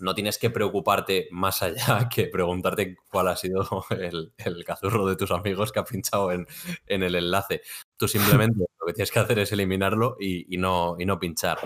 No 0.00 0.14
tienes 0.14 0.38
que 0.38 0.50
preocuparte 0.50 1.28
más 1.30 1.62
allá 1.62 2.08
que 2.14 2.26
preguntarte 2.26 2.96
cuál 3.08 3.28
ha 3.28 3.36
sido 3.36 3.84
el, 3.90 4.64
cazurro 4.64 5.06
de 5.06 5.16
tus 5.16 5.30
amigos 5.30 5.72
que 5.72 5.78
ha 5.78 5.84
pinchado 5.84 6.32
en, 6.32 6.46
el 6.86 7.14
enlace. 7.14 7.62
Tú 7.96 8.08
simplemente 8.08 8.58
lo 8.80 8.86
que 8.86 8.92
tienes 8.92 9.10
que 9.10 9.18
hacer 9.18 9.38
es 9.38 9.52
eliminarlo 9.52 10.16
y, 10.18 10.56
no, 10.58 10.96
y 10.98 11.06
no 11.06 11.18
pinchar. 11.18 11.58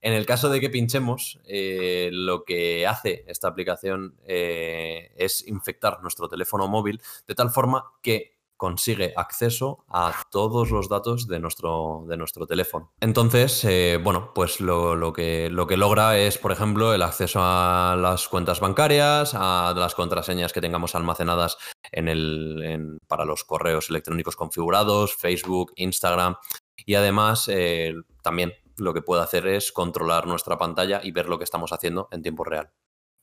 En 0.00 0.14
el 0.14 0.26
caso 0.26 0.50
de 0.50 0.60
que 0.60 0.68
pinchemos, 0.68 1.40
eh, 1.46 2.10
lo 2.12 2.44
que 2.44 2.86
hace 2.88 3.24
esta 3.28 3.48
aplicación 3.48 4.16
eh, 4.26 5.12
es 5.16 5.46
infectar 5.46 6.02
nuestro 6.02 6.28
teléfono 6.28 6.66
móvil 6.66 7.00
de 7.28 7.34
tal 7.36 7.50
forma 7.50 7.84
que 8.02 8.41
consigue 8.62 9.12
acceso 9.16 9.84
a 9.88 10.14
todos 10.30 10.70
los 10.70 10.88
datos 10.88 11.26
de 11.26 11.40
nuestro, 11.40 12.04
de 12.06 12.16
nuestro 12.16 12.46
teléfono. 12.46 12.92
Entonces, 13.00 13.64
eh, 13.64 13.98
bueno, 14.00 14.30
pues 14.32 14.60
lo, 14.60 15.12
que, 15.12 15.50
lo 15.50 15.66
que 15.66 15.76
logra 15.76 16.16
es, 16.16 16.38
por 16.38 16.52
ejemplo, 16.52 16.94
el 16.94 17.02
acceso 17.02 17.40
a 17.42 17.96
las 18.00 18.28
cuentas 18.28 18.60
bancarias, 18.60 19.34
a 19.34 19.74
las 19.76 19.96
contraseñas 19.96 20.52
que 20.52 20.60
tengamos 20.60 20.94
almacenadas 20.94 21.58
en 21.90 22.06
el, 22.06 23.00
para 23.08 23.24
los 23.24 23.42
correos 23.42 23.90
electrónicos 23.90 24.36
configurados, 24.36 25.16
Facebook, 25.16 25.72
Instagram, 25.74 26.36
y 26.86 26.94
además 26.94 27.48
eh, 27.48 27.94
también 28.22 28.52
lo 28.76 28.94
que 28.94 29.02
puede 29.02 29.24
hacer 29.24 29.48
es 29.48 29.72
controlar 29.72 30.28
nuestra 30.28 30.56
pantalla 30.56 31.00
y 31.02 31.10
ver 31.10 31.28
lo 31.28 31.36
que 31.36 31.44
estamos 31.44 31.72
haciendo 31.72 32.06
en 32.12 32.22
tiempo 32.22 32.44
real. 32.44 32.70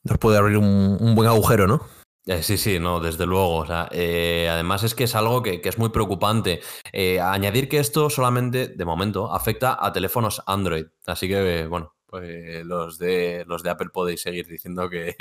Nos 0.04 0.18
puede 0.18 0.38
abrir 0.38 0.58
un 0.58 1.16
buen 1.16 1.30
agujero, 1.30 1.66
¿no? 1.66 1.80
Eh, 2.26 2.44
sí, 2.44 2.58
sí, 2.58 2.80
no, 2.80 3.00
desde 3.00 3.26
luego. 3.26 3.66
Eh, 3.92 4.48
además 4.50 4.84
es 4.84 4.94
que 4.94 5.06
es 5.06 5.16
algo 5.16 5.42
que, 5.42 5.62
es 5.64 5.78
muy 5.78 5.90
preocupante. 5.90 6.62
Eh, 6.92 7.20
añadir 7.20 7.70
que 7.70 7.80
esto 7.80 8.10
solamente, 8.10 8.68
de 8.68 8.86
momento, 8.86 9.34
afecta 9.34 9.78
a 9.84 9.92
teléfonos 9.92 10.42
Android. 10.46 10.86
Así 11.06 11.28
que, 11.28 11.66
bueno, 11.68 11.96
pues 12.06 12.66
los 12.66 13.00
de, 13.00 13.46
los 13.48 13.64
de 13.64 13.70
Apple 13.70 13.90
podéis 13.92 14.22
seguir 14.22 14.48
diciendo 14.48 14.90
que, 14.90 15.16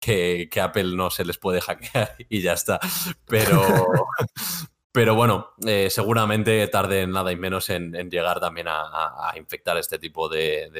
que, 0.50 0.60
Apple 0.60 0.96
no 0.96 1.10
se 1.10 1.24
les 1.24 1.38
puede 1.38 1.60
hackear 1.60 2.16
y 2.28 2.42
ya 2.42 2.54
está. 2.54 2.80
Pero, 3.26 3.62
pero 4.92 5.14
bueno, 5.14 5.50
seguramente 5.90 6.66
tarde 6.68 7.06
nada 7.06 7.30
y 7.30 7.36
menos 7.36 7.70
en, 7.70 7.92
llegar 8.10 8.40
también 8.40 8.66
a, 8.68 9.32
infectar 9.36 9.76
este 9.76 9.98
tipo 9.98 10.28
de, 10.28 10.70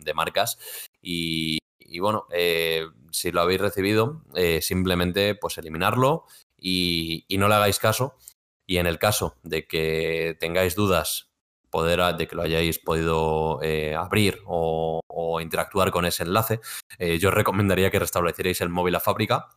de 0.00 0.14
marcas. 0.14 0.58
Y, 1.00 1.58
y 1.88 2.00
bueno, 2.00 2.26
eh, 2.32 2.86
si 3.10 3.32
lo 3.32 3.40
habéis 3.40 3.60
recibido, 3.60 4.22
eh, 4.34 4.60
simplemente 4.60 5.34
pues 5.34 5.56
eliminarlo 5.58 6.26
y, 6.56 7.24
no 7.30 7.48
le 7.48 7.54
hagáis 7.54 7.78
caso. 7.78 8.16
Y 8.66 8.76
en 8.76 8.86
el 8.86 8.98
caso 8.98 9.36
de 9.42 9.66
que 9.66 10.36
tengáis 10.38 10.74
dudas 10.74 11.30
de 11.72 12.26
que 12.26 12.34
lo 12.34 12.42
hayáis 12.42 12.78
podido 12.78 13.60
eh, 13.62 13.94
abrir 13.94 14.40
o, 14.46 15.00
interactuar 15.40 15.90
con 15.90 16.04
ese 16.04 16.24
enlace, 16.24 16.60
yo 16.98 17.28
os 17.28 17.34
recomendaría 17.34 17.90
que 17.90 17.98
restablecierais 17.98 18.60
el 18.60 18.70
móvil 18.70 18.96
a 18.96 19.00
fábrica 19.00 19.48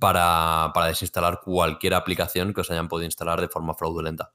para, 0.00 0.70
para 0.72 0.86
desinstalar 0.86 1.40
cualquier 1.44 1.94
aplicación 1.94 2.54
que 2.54 2.62
os 2.62 2.70
hayan 2.70 2.88
podido 2.88 3.06
instalar 3.06 3.40
de 3.40 3.48
forma 3.48 3.74
fraudulenta. 3.74 4.32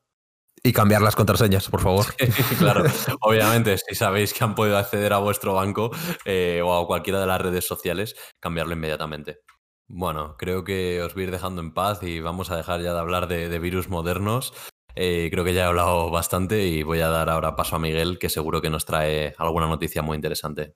Y 0.64 0.74
cambiar 0.74 1.02
las 1.02 1.16
contraseñas, 1.16 1.68
por 1.70 1.82
favor. 1.82 2.06
claro, 2.60 2.84
obviamente, 3.22 3.78
si 3.78 3.96
sabéis 3.96 4.34
que 4.34 4.44
han 4.44 4.54
podido 4.54 4.78
acceder 4.78 5.12
a 5.14 5.18
vuestro 5.18 5.56
banco 5.56 5.90
eh, 6.26 6.62
o 6.64 6.76
a 6.76 6.86
cualquiera 6.86 7.20
de 7.20 7.26
las 7.26 7.42
redes 7.42 7.66
sociales, 7.66 8.16
cambiarlo 8.40 8.74
inmediatamente. 8.74 9.40
Bueno, 9.88 10.36
creo 10.38 10.64
que 10.64 11.02
os 11.02 11.16
voy 11.16 11.24
a 11.24 11.26
ir 11.26 11.32
dejando 11.32 11.62
en 11.62 11.74
paz 11.74 12.04
y 12.04 12.20
vamos 12.20 12.52
a 12.52 12.58
dejar 12.58 12.82
ya 12.82 12.94
de 12.94 13.00
hablar 13.00 13.28
de, 13.28 13.60
virus 13.60 13.90
modernos. 13.90 14.54
Eh, 14.96 15.30
creo 15.32 15.44
que 15.44 15.54
ya 15.54 15.64
he 15.64 15.68
hablado 15.68 16.12
bastante 16.12 16.66
y 16.68 16.84
voy 16.84 17.02
a 17.02 17.10
dar 17.10 17.30
ahora 17.30 17.56
paso 17.56 17.76
a 17.76 17.80
Miguel, 17.80 18.20
que 18.20 18.30
seguro 18.30 18.62
que 18.62 18.70
nos 18.70 18.86
trae 18.86 19.34
alguna 19.38 19.68
noticia 19.68 20.02
muy 20.02 20.16
interesante. 20.16 20.76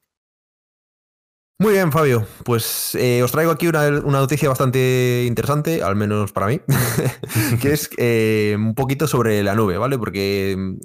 Muy 1.57 1.71
bien, 1.71 1.91
Fabio. 1.91 2.27
Pues 2.43 2.95
eh, 2.95 3.23
os 3.23 3.31
traigo 3.31 3.51
aquí 3.51 3.67
una, 3.67 3.89
noticia 3.89 4.49
bastante 4.49 5.23
interesante, 5.25 5.81
al 5.81 5.95
menos 5.95 6.33
para 6.33 6.47
mí, 6.47 6.59
que 7.61 7.71
es 7.71 7.89
eh, 7.97 8.55
un 8.57 8.75
poquito 8.75 9.07
sobre 9.07 9.41
la 9.41 9.55
nube, 9.55 9.77
¿vale? 9.77 9.97
Porque 9.97 10.55
mm, 10.57 10.75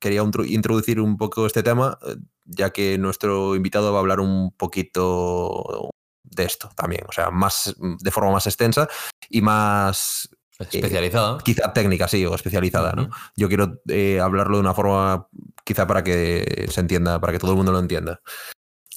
quería 0.00 0.22
introducir 0.48 1.00
un 1.00 1.16
poco 1.16 1.46
este 1.46 1.62
tema, 1.62 1.96
eh, 2.04 2.16
ya 2.44 2.70
que 2.70 2.98
nuestro 2.98 3.54
invitado 3.54 3.92
va 3.92 3.98
a 3.98 4.00
hablar 4.00 4.18
un 4.18 4.50
poquito 4.50 5.90
de 6.24 6.44
esto 6.44 6.70
también, 6.74 7.04
o 7.08 7.12
sea, 7.12 7.30
más 7.30 7.76
de 7.78 8.10
forma 8.10 8.32
más 8.32 8.46
extensa 8.48 8.88
y 9.28 9.42
más 9.42 10.28
especializada. 10.58 11.38
quizá 11.38 11.72
técnica, 11.72 12.08
sí, 12.08 12.26
o 12.26 12.34
especializada, 12.34 12.94
¿no? 12.94 13.10
Yo 13.36 13.46
quiero 13.46 13.80
hablarlo 14.20 14.56
de 14.56 14.60
una 14.60 14.74
forma 14.74 15.28
quizá 15.64 15.86
para 15.86 16.02
que 16.02 16.66
se 16.68 16.80
entienda, 16.80 17.20
para 17.20 17.32
que 17.32 17.38
todo 17.38 17.52
el 17.52 17.56
mundo 17.56 17.70
lo 17.70 17.78
entienda. 17.78 18.20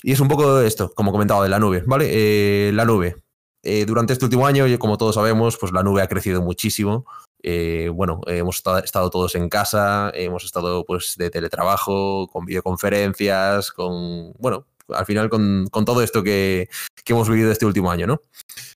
Y 0.03 0.11
es 0.11 0.19
un 0.19 0.27
poco 0.27 0.59
esto, 0.59 0.93
como 0.93 1.13
comentaba, 1.13 1.43
de 1.43 1.49
la 1.49 1.59
nube, 1.59 1.81
¿vale? 1.87 2.09
Eh, 2.11 2.71
la 2.73 2.83
nube. 2.83 3.15
Eh, 3.63 3.85
durante 3.85 4.11
este 4.11 4.25
último 4.25 4.45
año, 4.45 4.65
como 4.77 4.97
todos 4.97 5.15
sabemos, 5.15 5.57
pues 5.57 5.71
la 5.71 5.81
nube 5.81 6.01
ha 6.01 6.09
crecido 6.09 6.41
muchísimo. 6.41 7.05
Eh, 7.41 7.89
bueno, 7.93 8.19
hemos 8.27 8.61
estado 8.83 9.09
todos 9.09 9.35
en 9.35 9.47
casa, 9.47 10.11
hemos 10.13 10.43
estado 10.43 10.83
pues 10.83 11.15
de 11.17 11.29
teletrabajo, 11.29 12.27
con 12.27 12.45
videoconferencias, 12.45 13.71
con, 13.71 14.33
bueno, 14.39 14.67
al 14.89 15.05
final 15.05 15.29
con, 15.29 15.69
todo 15.69 16.01
esto 16.03 16.21
que, 16.21 16.67
que, 17.05 17.13
hemos 17.13 17.29
vivido 17.29 17.51
este 17.51 17.65
último 17.65 17.89
año, 17.89 18.05
¿no? 18.05 18.21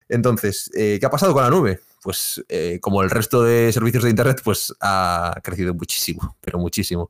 Entonces, 0.08 0.72
¿qué 0.74 1.02
ha 1.04 1.10
pasado 1.10 1.34
con 1.34 1.44
la 1.44 1.50
nube? 1.50 1.82
Pues 2.02 2.46
como 2.80 3.04
el 3.04 3.10
resto 3.10 3.44
de 3.44 3.74
servicios 3.74 4.04
de 4.04 4.12
Internet, 4.12 4.42
pues 4.44 4.74
ha 4.80 5.36
crecido 5.44 5.74
muchísimo, 5.74 6.38
pero 6.40 6.58
muchísimo. 6.58 7.10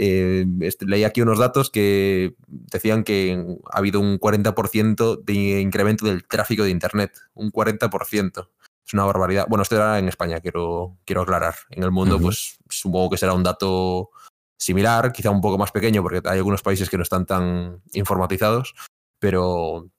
Eh, 0.00 0.46
leí 0.86 1.02
aquí 1.02 1.20
unos 1.22 1.40
datos 1.40 1.70
que 1.70 2.36
decían 2.46 3.02
que 3.02 3.56
ha 3.72 3.78
habido 3.78 3.98
un 3.98 4.20
40% 4.20 5.24
de 5.24 5.60
incremento 5.60 6.06
del 6.06 6.24
tráfico 6.24 6.62
de 6.62 6.70
Internet. 6.70 7.18
Un 7.34 7.50
40%. 7.50 8.48
Es 8.86 8.94
una 8.94 9.04
barbaridad. 9.04 9.46
Bueno, 9.48 9.64
esto 9.64 9.74
era 9.74 9.98
en 9.98 10.08
España, 10.08 10.40
quiero, 10.40 10.96
quiero 11.04 11.22
aclarar. 11.22 11.56
En 11.70 11.82
el 11.82 11.90
mundo, 11.90 12.20
pues 12.20 12.58
supongo 12.68 13.10
que 13.10 13.18
será 13.18 13.34
un 13.34 13.42
dato 13.42 14.10
similar, 14.56 15.12
quizá 15.12 15.30
un 15.30 15.40
poco 15.40 15.58
más 15.58 15.72
pequeño, 15.72 16.00
porque 16.02 16.22
hay 16.28 16.38
algunos 16.38 16.62
países 16.62 16.88
que 16.88 16.96
no 16.96 17.02
están 17.02 17.26
tan 17.26 17.82
informatizados, 17.92 18.74
pero, 19.18 19.90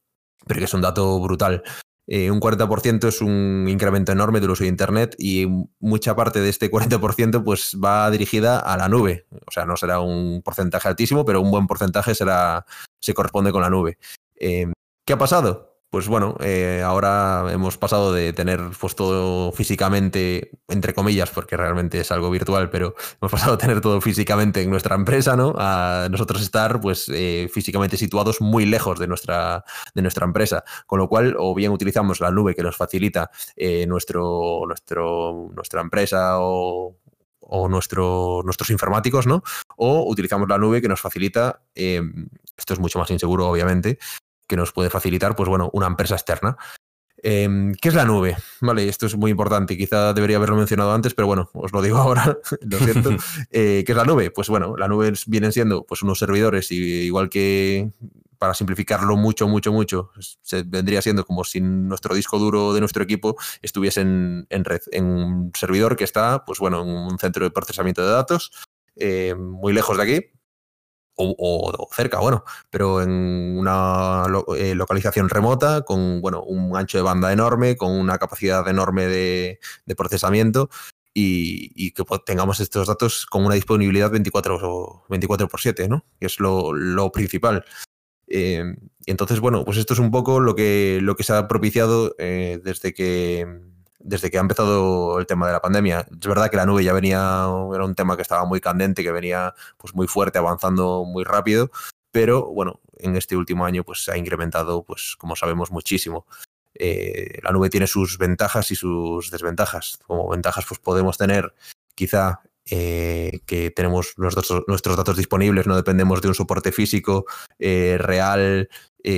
pero 0.48 0.60
que 0.60 0.66
es 0.66 0.74
un 0.74 0.82
dato 0.82 1.20
brutal. 1.20 1.62
Eh, 2.12 2.32
un 2.32 2.40
40% 2.40 3.08
es 3.08 3.22
un 3.22 3.68
incremento 3.70 4.12
enorme 4.12 4.40
del 4.40 4.50
uso 4.50 4.64
de 4.64 4.70
Internet 4.70 5.16
y 5.20 5.46
mucha 5.80 6.16
parte 6.16 6.42
de 6.42 6.50
este 6.50 6.72
40% 6.72 7.44
pues 7.44 7.78
va 7.84 8.10
dirigida 8.10 8.58
a 8.58 8.78
la 8.78 8.90
nube. 8.90 9.28
O 9.46 9.52
sea, 9.52 9.66
no 9.66 9.78
será 9.78 10.00
un 10.00 10.42
porcentaje 10.44 10.88
altísimo, 10.88 11.24
pero 11.24 11.40
un 11.40 11.52
buen 11.52 11.68
porcentaje 11.68 12.16
será, 12.16 12.66
se 13.00 13.14
corresponde 13.14 13.52
con 13.52 13.62
la 13.62 13.70
nube. 13.70 14.00
Eh, 14.40 14.72
¿Qué 15.06 15.14
ha 15.14 15.20
pasado? 15.20 15.69
Pues 15.90 16.08
bueno, 16.08 16.36
eh, 16.40 16.84
ahora 16.86 17.48
hemos 17.52 17.78
pasado 17.80 18.14
de 18.14 18.32
tener 18.32 18.62
pues 18.80 18.96
todo 18.96 19.52
físicamente, 19.52 20.52
entre 20.68 20.94
comillas, 20.94 21.32
porque 21.32 21.58
realmente 21.58 22.00
es 22.00 22.12
algo 22.12 22.30
virtual, 22.30 22.70
pero 22.70 22.94
hemos 23.20 23.32
pasado 23.32 23.54
a 23.54 23.58
tener 23.58 23.82
todo 23.82 24.00
físicamente 24.00 24.62
en 24.62 24.70
nuestra 24.70 24.96
empresa, 24.96 25.36
¿no? 25.36 25.56
A 25.58 26.08
nosotros 26.12 26.44
estar 26.44 26.80
pues 26.80 27.10
eh, 27.12 27.50
físicamente 27.52 27.98
situados 27.98 28.40
muy 28.40 28.68
lejos 28.68 29.00
de 29.00 29.08
nuestra, 29.08 29.64
de 29.96 30.02
nuestra 30.04 30.26
empresa, 30.26 30.64
con 30.86 31.00
lo 31.00 31.10
cual 31.10 31.36
o 31.40 31.56
bien 31.56 31.72
utilizamos 31.72 32.20
la 32.20 32.30
nube 32.30 32.54
que 32.54 32.62
nos 32.62 32.78
facilita 32.78 33.32
eh, 33.56 33.88
nuestro, 33.88 34.62
nuestro, 34.68 35.50
nuestra 35.56 35.82
empresa 35.82 36.40
o, 36.40 36.98
o 37.40 37.68
nuestro, 37.68 38.42
nuestros 38.46 38.70
informáticos, 38.70 39.26
¿no? 39.26 39.42
O 39.76 40.08
utilizamos 40.08 40.48
la 40.50 40.60
nube 40.60 40.84
que 40.84 40.88
nos 40.88 41.02
facilita, 41.02 41.64
esto 41.74 42.74
es 42.74 42.80
mucho 42.80 43.00
más 43.00 43.10
inseguro, 43.10 43.48
obviamente, 43.48 43.98
que 44.50 44.58
nos 44.58 44.74
puede 44.74 44.90
facilitar, 44.90 45.36
pues 45.36 45.48
bueno, 45.48 45.70
una 45.72 45.88
empresa 45.88 46.16
externa. 46.16 46.58
Em, 47.22 47.74
¿Qué 47.74 47.90
es 47.90 47.96
la 47.96 48.06
nube? 48.06 48.36
Vale, 48.62 48.88
esto 48.88 49.06
es 49.06 49.16
muy 49.16 49.32
importante. 49.32 49.78
Quizá 49.78 50.14
debería 50.14 50.38
haberlo 50.38 50.56
mencionado 50.56 50.94
antes, 50.94 51.14
pero 51.14 51.28
bueno, 51.28 51.50
os 51.54 51.72
lo 51.72 51.82
digo 51.82 51.98
ahora, 52.00 52.38
lo 52.62 52.80
siento. 52.80 53.12
Eh, 53.52 53.84
¿Qué 53.86 53.92
es 53.92 53.98
la 53.98 54.06
nube? 54.06 54.32
Pues 54.32 54.50
bueno, 54.50 54.76
la 54.76 54.88
nube 54.88 55.14
vienen 55.28 55.52
siendo 55.52 55.86
pues, 55.86 56.02
unos 56.02 56.20
servidores, 56.20 56.72
y, 56.72 56.76
igual 56.76 57.30
que 57.30 57.92
para 58.38 58.54
simplificarlo 58.54 59.18
mucho, 59.18 59.48
mucho, 59.50 59.74
mucho, 59.74 60.12
se 60.42 60.64
vendría 60.64 61.02
siendo 61.02 61.26
como 61.26 61.44
si 61.44 61.60
nuestro 61.60 62.16
disco 62.16 62.40
duro 62.40 62.74
de 62.74 62.80
nuestro 62.80 63.04
equipo 63.04 63.36
estuviese 63.62 64.00
en, 64.00 64.48
red, 64.50 64.80
en 64.92 65.06
un 65.06 65.52
servidor 65.54 65.98
que 65.98 66.06
está, 66.06 66.46
pues 66.46 66.60
bueno, 66.60 66.82
en 66.82 66.90
un 66.90 67.20
centro 67.20 67.44
de 67.44 67.52
procesamiento 67.52 68.02
de 68.02 68.12
datos, 68.12 68.52
eh, 68.96 69.36
muy 69.36 69.74
lejos 69.74 69.98
de 69.98 70.04
aquí, 70.04 70.26
o, 71.20 71.90
cerca, 71.92 72.20
bueno, 72.20 72.44
pero 72.70 73.02
en 73.02 73.58
una 73.58 74.26
eh, 74.58 74.76
localización 74.76 75.30
remota, 75.30 75.82
con 75.82 76.22
bueno, 76.22 76.44
un 76.44 76.76
ancho 76.78 76.98
de 76.98 77.04
banda 77.04 77.34
enorme, 77.34 77.76
con 77.76 77.92
una 77.92 78.18
capacidad 78.18 78.68
enorme 78.68 79.08
de, 79.08 79.60
procesamiento 79.98 80.70
y, 81.14 81.92
que 81.92 82.04
tengamos 82.26 82.60
estos 82.60 82.88
datos 82.88 83.26
con 83.26 83.46
una 83.46 83.56
disponibilidad 83.56 84.10
24, 84.12 85.06
24 85.10 85.48
por 85.48 85.60
7, 85.60 85.90
¿no? 85.90 86.06
Que 86.20 86.28
es 86.28 86.40
lo, 86.40 87.12
principal. 87.12 87.66
Eh, 88.28 88.64
entonces, 89.06 89.40
bueno, 89.40 89.66
pues 89.66 89.78
esto 89.78 89.94
es 89.94 90.00
un 90.00 90.12
poco 90.12 90.40
lo 90.40 90.56
que, 90.56 91.00
lo 91.02 91.16
que 91.16 91.24
se 91.24 91.34
ha 91.34 91.48
propiciado 91.48 92.16
eh, 92.20 92.62
desde 92.64 92.94
que 92.94 93.46
desde 94.00 94.32
que 94.32 94.38
ha 94.38 94.42
empezado 94.42 95.20
el 95.20 95.28
tema 95.28 95.48
de 95.48 95.54
la 95.54 95.62
pandemia. 95.62 96.08
Es 96.10 96.28
verdad 96.28 96.50
que 96.50 96.58
la 96.58 96.66
nube 96.66 96.84
ya 96.84 96.94
venía, 96.94 97.46
era 97.74 97.86
un 97.86 97.96
tema 97.96 98.16
que 98.16 98.22
estaba 98.22 98.46
muy 98.46 98.62
candente, 98.62 99.04
que 99.04 99.12
venía 99.12 99.54
pues 99.78 99.94
muy 99.94 100.08
fuerte, 100.08 100.40
avanzando 100.40 101.04
muy 101.06 101.24
rápido, 101.24 101.70
pero 102.12 102.48
bueno, 102.48 102.80
en 102.98 103.16
este 103.16 103.36
último 103.36 103.66
año 103.66 103.84
pues 103.84 104.04
se 104.04 104.12
ha 104.12 104.18
incrementado, 104.18 104.84
pues 104.84 105.16
como 105.18 105.36
sabemos, 105.36 105.72
muchísimo. 105.72 106.26
Eh, 106.74 107.40
la 107.44 107.52
nube 107.52 107.70
tiene 107.70 107.88
sus 107.88 108.18
ventajas 108.18 108.72
y 108.72 108.76
sus 108.76 109.32
desventajas. 109.32 110.00
Como 110.08 110.30
ventajas, 110.30 110.66
pues 110.68 110.80
podemos 110.80 111.18
tener 111.18 111.54
quizá 111.96 112.42
eh, 112.66 113.42
que 113.46 113.72
tenemos 113.72 114.14
nuestros, 114.18 114.64
nuestros, 114.68 114.96
datos 114.96 115.18
disponibles, 115.18 115.68
no 115.68 115.76
dependemos 115.76 116.22
de 116.22 116.30
un 116.30 116.36
soporte 116.36 116.72
físico 116.72 117.26
eh, 117.58 117.98
real, 118.00 118.70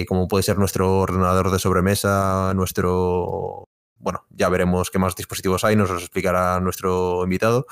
como 0.08 0.28
puede 0.28 0.44
ser 0.44 0.58
nuestro 0.58 1.00
ordenador 1.00 1.52
de 1.52 1.60
sobremesa, 1.60 2.54
nuestro... 2.56 3.68
Bueno, 4.02 4.26
ya 4.32 4.50
veremos 4.50 4.90
qué 4.90 5.00
más 5.00 5.16
dispositivos 5.16 5.64
hay, 5.64 5.76
nos 5.76 5.90
los 5.90 6.02
explicará 6.02 6.60
nuestro 6.60 7.24
invitado. 7.24 7.66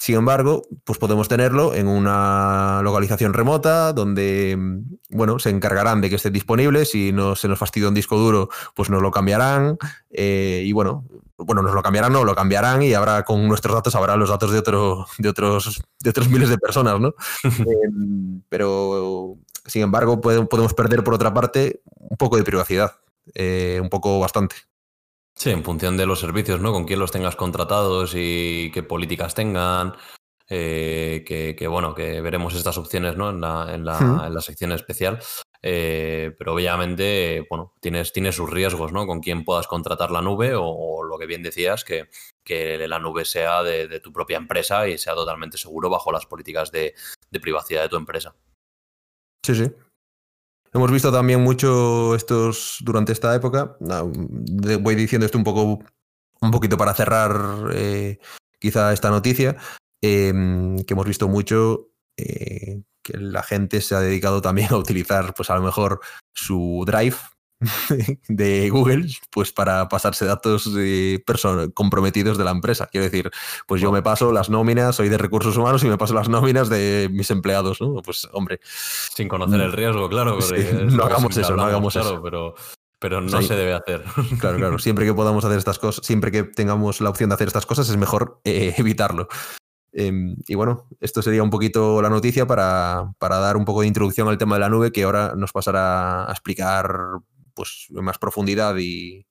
Sin 0.00 0.14
embargo, 0.14 0.62
pues 0.84 0.96
podemos 0.96 1.26
tenerlo 1.26 1.74
en 1.74 1.88
una 1.88 2.80
localización 2.84 3.34
remota 3.34 3.92
donde, 3.92 4.56
bueno, 5.10 5.40
se 5.40 5.50
encargarán 5.50 6.00
de 6.00 6.08
que 6.08 6.14
esté 6.14 6.30
disponible. 6.30 6.84
Si 6.84 7.10
no 7.10 7.34
se 7.34 7.48
nos 7.48 7.58
fastidia 7.58 7.88
un 7.88 7.94
disco 7.94 8.16
duro, 8.16 8.48
pues 8.76 8.90
nos 8.90 9.02
lo 9.02 9.10
cambiarán. 9.10 9.76
Eh, 10.10 10.62
y 10.64 10.72
bueno, 10.72 11.04
bueno, 11.36 11.62
nos 11.62 11.74
lo 11.74 11.82
cambiarán, 11.82 12.12
no, 12.12 12.22
lo 12.22 12.36
cambiarán 12.36 12.82
y 12.82 12.94
habrá 12.94 13.24
con 13.24 13.48
nuestros 13.48 13.74
datos, 13.74 13.96
habrá 13.96 14.16
los 14.16 14.28
datos 14.28 14.52
de, 14.52 14.60
otro, 14.60 15.06
de, 15.18 15.28
otros, 15.28 15.82
de 15.98 16.10
otros 16.10 16.28
miles 16.28 16.48
de 16.48 16.58
personas, 16.58 17.00
¿no? 17.00 17.14
Em, 17.44 18.40
pero, 18.48 19.36
sin 19.66 19.82
embargo, 19.82 20.20
podemos 20.20 20.74
perder, 20.74 21.02
por 21.02 21.14
otra 21.14 21.34
parte, 21.34 21.80
un 21.96 22.16
poco 22.16 22.36
de 22.36 22.44
privacidad, 22.44 22.92
eh, 23.34 23.78
un 23.80 23.88
poco 23.88 24.18
bastante. 24.20 24.56
Sí, 25.34 25.50
en 25.50 25.62
función 25.62 25.96
de 25.96 26.06
los 26.06 26.20
servicios, 26.20 26.60
¿no? 26.60 26.72
Con 26.72 26.84
quién 26.84 26.98
los 26.98 27.12
tengas 27.12 27.36
contratados 27.36 28.12
y 28.16 28.70
qué 28.72 28.82
políticas 28.82 29.34
tengan. 29.34 29.94
Eh, 30.50 31.24
que, 31.26 31.68
bueno, 31.68 31.94
que 31.94 32.22
veremos 32.22 32.54
estas 32.54 32.78
opciones 32.78 33.16
¿no? 33.16 33.28
en, 33.28 33.40
la, 33.40 33.74
en, 33.74 33.84
la, 33.84 34.40
sección 34.40 34.72
especial. 34.72 35.20
Eh, 35.62 36.34
pero 36.38 36.54
obviamente, 36.54 37.46
bueno, 37.50 37.74
tienes, 37.80 38.12
tienes 38.12 38.36
sus 38.36 38.48
riesgos, 38.48 38.92
¿no? 38.92 39.06
Con 39.06 39.20
quién 39.20 39.44
puedas 39.44 39.66
contratar 39.66 40.10
la 40.10 40.22
nube 40.22 40.54
o, 40.54 41.02
lo 41.04 41.18
que 41.18 41.26
bien 41.26 41.42
decías, 41.42 41.84
que, 41.84 42.08
que 42.42 42.88
la 42.88 42.98
nube 42.98 43.24
sea 43.24 43.62
de, 43.62 44.00
tu 44.00 44.12
propia 44.12 44.38
empresa 44.38 44.88
y 44.88 44.96
sea 44.96 45.14
totalmente 45.14 45.58
seguro 45.58 45.90
bajo 45.90 46.12
las 46.12 46.26
políticas 46.26 46.72
de, 46.72 46.94
de 47.30 47.40
privacidad 47.40 47.82
de 47.82 47.88
tu 47.90 47.96
empresa. 47.96 48.34
Sí, 49.44 49.54
sí, 49.54 49.70
Hemos 50.72 50.90
visto 50.92 51.10
también 51.10 51.40
mucho 51.42 52.14
estos 52.14 52.78
durante 52.80 53.12
esta 53.12 53.34
época. 53.34 53.76
Voy 53.80 54.94
diciendo 54.94 55.26
esto 55.26 55.38
un 55.38 55.44
poco, 55.44 55.84
un 56.40 56.50
poquito 56.50 56.76
para 56.76 56.94
cerrar 56.94 57.70
eh, 57.72 58.18
quizá 58.58 58.92
esta 58.92 59.10
noticia, 59.10 59.56
em, 60.02 60.76
que 60.84 60.94
hemos 60.94 61.06
visto 61.06 61.28
mucho 61.28 61.88
eh, 62.16 62.82
que 63.02 63.16
la 63.16 63.42
gente 63.42 63.80
se 63.80 63.94
ha 63.94 64.00
dedicado 64.00 64.42
también 64.42 64.72
a 64.72 64.76
utilizar, 64.76 65.34
pues 65.34 65.50
a 65.50 65.56
lo 65.56 65.62
mejor 65.62 66.00
su 66.34 66.84
Drive 66.86 67.16
de 68.28 68.70
Google, 68.70 69.08
pues 69.30 69.52
para 69.52 69.88
pasarse 69.88 70.24
datos 70.24 70.70
comprometidos 71.74 72.38
de 72.38 72.44
la 72.44 72.50
empresa. 72.50 72.86
Quiero 72.86 73.04
decir, 73.04 73.30
pues 73.66 73.80
yo 73.80 73.90
me 73.90 74.02
paso 74.02 74.32
las 74.32 74.50
nóminas, 74.50 74.96
soy 74.96 75.08
de 75.08 75.18
recursos 75.18 75.56
humanos 75.56 75.82
y 75.84 75.88
me 75.88 75.98
paso 75.98 76.14
las 76.14 76.28
nóminas 76.28 76.68
de 76.68 77.08
mis 77.10 77.30
empleados, 77.30 77.80
¿no? 77.80 77.94
Pues 78.02 78.28
hombre. 78.32 78.60
Sin 78.62 79.28
conocer 79.28 79.60
el 79.60 79.72
riesgo, 79.72 80.08
claro. 80.08 80.38
no 80.90 81.04
hagamos 81.04 81.36
eso, 81.36 81.56
no 81.56 81.64
hagamos 81.64 81.96
eso. 81.96 82.22
Pero, 82.22 82.54
pero 82.98 83.20
no 83.20 83.42
se 83.42 83.54
debe 83.54 83.74
hacer. 83.74 84.04
Claro, 84.40 84.58
claro. 84.58 84.78
Siempre 84.78 85.04
que 85.04 85.14
podamos 85.14 85.44
hacer 85.44 85.58
estas 85.58 85.78
cosas, 85.78 86.06
siempre 86.06 86.30
que 86.30 86.44
tengamos 86.44 87.00
la 87.00 87.10
opción 87.10 87.30
de 87.30 87.34
hacer 87.34 87.48
estas 87.48 87.66
cosas, 87.66 87.88
es 87.88 87.96
mejor 87.96 88.40
eh, 88.44 88.74
evitarlo. 88.76 89.28
Em, 89.92 90.36
y 90.46 90.54
bueno, 90.54 90.86
esto 91.00 91.22
sería 91.22 91.42
un 91.42 91.50
poquito 91.50 92.02
la 92.02 92.10
noticia 92.10 92.46
para, 92.46 93.12
para, 93.18 93.38
dar 93.38 93.56
un 93.56 93.64
poco 93.64 93.80
de 93.80 93.86
introducción 93.86 94.28
al 94.28 94.38
tema 94.38 94.56
de 94.56 94.60
la 94.60 94.68
nube 94.68 94.92
que 94.92 95.02
ahora 95.02 95.32
nos 95.34 95.50
pasará 95.50 96.28
a 96.28 96.30
explicar 96.30 97.20
pues 97.58 97.88
más 97.90 98.18
profundidad 98.18 98.76
y, 98.78 99.26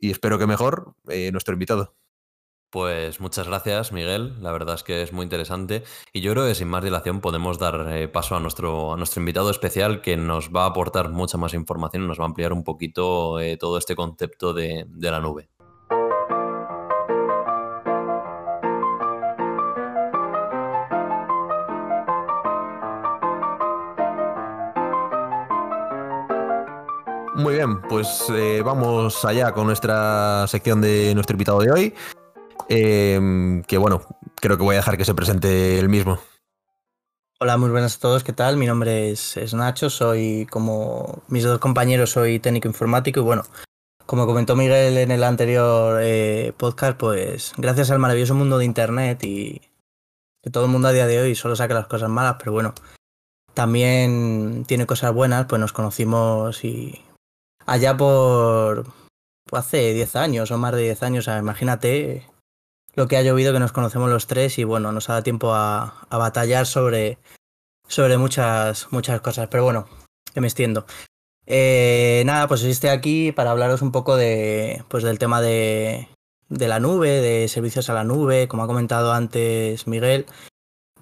espero 0.00 0.38
que 0.38 0.46
mejor 0.46 0.94
eh, 1.10 1.30
nuestro 1.32 1.52
invitado. 1.52 1.94
Pues 2.70 3.20
muchas 3.20 3.46
gracias, 3.46 3.92
Miguel. 3.92 4.42
La 4.42 4.52
verdad 4.52 4.74
es 4.74 4.82
que 4.82 5.02
es 5.02 5.12
muy 5.12 5.24
interesante. 5.24 5.84
Y 6.14 6.22
yo 6.22 6.32
creo 6.32 6.46
que 6.46 6.54
sin 6.54 6.68
más 6.68 6.82
dilación 6.82 7.20
podemos 7.20 7.58
dar 7.58 7.92
eh, 7.94 8.08
paso 8.08 8.36
a 8.36 8.40
nuestro, 8.40 8.94
a 8.94 8.96
nuestro 8.96 9.20
invitado 9.20 9.50
especial 9.50 10.00
que 10.00 10.16
nos 10.16 10.50
va 10.50 10.64
a 10.64 10.68
aportar 10.68 11.10
mucha 11.10 11.36
más 11.36 11.52
información, 11.52 12.06
nos 12.06 12.18
va 12.18 12.24
a 12.24 12.28
ampliar 12.28 12.54
un 12.54 12.64
poquito 12.64 13.38
eh, 13.38 13.58
todo 13.58 13.76
este 13.76 13.94
concepto 13.94 14.54
de 14.54 14.86
la 14.98 15.20
nube. 15.20 15.50
Muy 27.38 27.54
bien, 27.54 27.80
pues 27.82 28.24
eh, 28.34 28.62
vamos 28.64 29.24
allá 29.24 29.52
con 29.52 29.68
nuestra 29.68 30.44
sección 30.48 30.80
de 30.80 31.14
nuestro 31.14 31.34
invitado 31.34 31.60
de 31.60 31.70
hoy. 31.70 31.94
Em, 32.68 33.62
que 33.62 33.78
bueno, 33.78 34.02
creo 34.40 34.56
que 34.56 34.64
voy 34.64 34.74
a 34.74 34.78
dejar 34.78 34.98
que 34.98 35.04
se 35.04 35.14
presente 35.14 35.78
el 35.78 35.88
mismo. 35.88 36.18
Hola, 37.38 37.56
muy 37.56 37.70
buenas 37.70 37.94
a 37.94 38.00
todos, 38.00 38.24
¿qué 38.24 38.32
tal? 38.32 38.56
Mi 38.56 38.66
nombre 38.66 39.12
es, 39.12 39.54
Nacho, 39.54 39.88
soy 39.88 40.48
como 40.50 41.22
mis 41.28 41.44
dos 41.44 41.60
compañeros, 41.60 42.10
soy 42.10 42.40
técnico 42.40 42.66
informático 42.66 43.20
y 43.20 43.22
bueno, 43.22 43.44
como 44.04 44.26
comentó 44.26 44.56
Miguel 44.56 44.98
en 44.98 45.12
el 45.12 45.22
anterior 45.22 46.00
eh, 46.02 46.52
podcast, 46.56 46.98
pues 46.98 47.52
gracias 47.56 47.92
al 47.92 48.00
maravilloso 48.00 48.34
mundo 48.34 48.58
de 48.58 48.64
Internet 48.64 49.22
y 49.22 49.60
que 50.42 50.50
todo 50.50 50.64
el 50.64 50.72
mundo 50.72 50.88
a 50.88 50.92
día 50.92 51.06
de 51.06 51.20
hoy 51.20 51.36
solo 51.36 51.54
saca 51.54 51.72
las 51.72 51.86
cosas 51.86 52.10
malas, 52.10 52.34
pero 52.40 52.50
bueno, 52.50 52.74
también 53.54 54.64
tiene 54.66 54.86
cosas 54.86 55.14
buenas, 55.14 55.46
pues 55.46 55.60
nos 55.60 55.72
conocimos 55.72 56.64
y 56.64 57.04
allá 57.68 57.96
por 57.96 58.86
hace 59.52 59.92
10 59.92 60.16
años 60.16 60.50
o 60.50 60.58
más 60.58 60.74
de 60.74 60.82
10 60.82 61.02
años. 61.02 61.28
imagínate 61.28 62.26
lo 62.94 63.06
que 63.06 63.16
ha 63.16 63.22
llovido 63.22 63.52
que 63.52 63.60
nos 63.60 63.72
conocemos 63.72 64.10
los 64.10 64.26
tres 64.26 64.58
y 64.58 64.64
bueno, 64.64 64.90
nos 64.90 65.08
ha 65.08 65.12
dado 65.12 65.22
tiempo 65.22 65.54
a, 65.54 66.06
batallar 66.10 66.66
sobre, 66.66 67.18
sobre 67.86 68.18
muchas, 68.18 68.88
muchas 68.90 69.20
cosas. 69.20 69.48
Pero 69.48 69.64
bueno, 69.64 69.86
que 70.34 70.40
me 70.40 70.48
extiendo. 70.48 70.86
Eh, 71.46 72.22
nada, 72.26 72.48
pues 72.48 72.62
estoy 72.64 72.90
aquí 72.90 73.32
para 73.32 73.52
hablaros 73.52 73.82
un 73.82 73.92
poco 73.92 74.16
de, 74.16 74.84
pues 74.88 75.04
del 75.04 75.18
tema 75.18 75.40
de, 75.40 76.08
de 76.48 76.68
la 76.68 76.80
nube, 76.80 77.20
de 77.20 77.48
servicios 77.48 77.88
a 77.88 77.94
la 77.94 78.04
nube, 78.04 78.48
como 78.48 78.64
ha 78.64 78.66
comentado 78.66 79.12
antes 79.12 79.86
Miguel. 79.86 80.26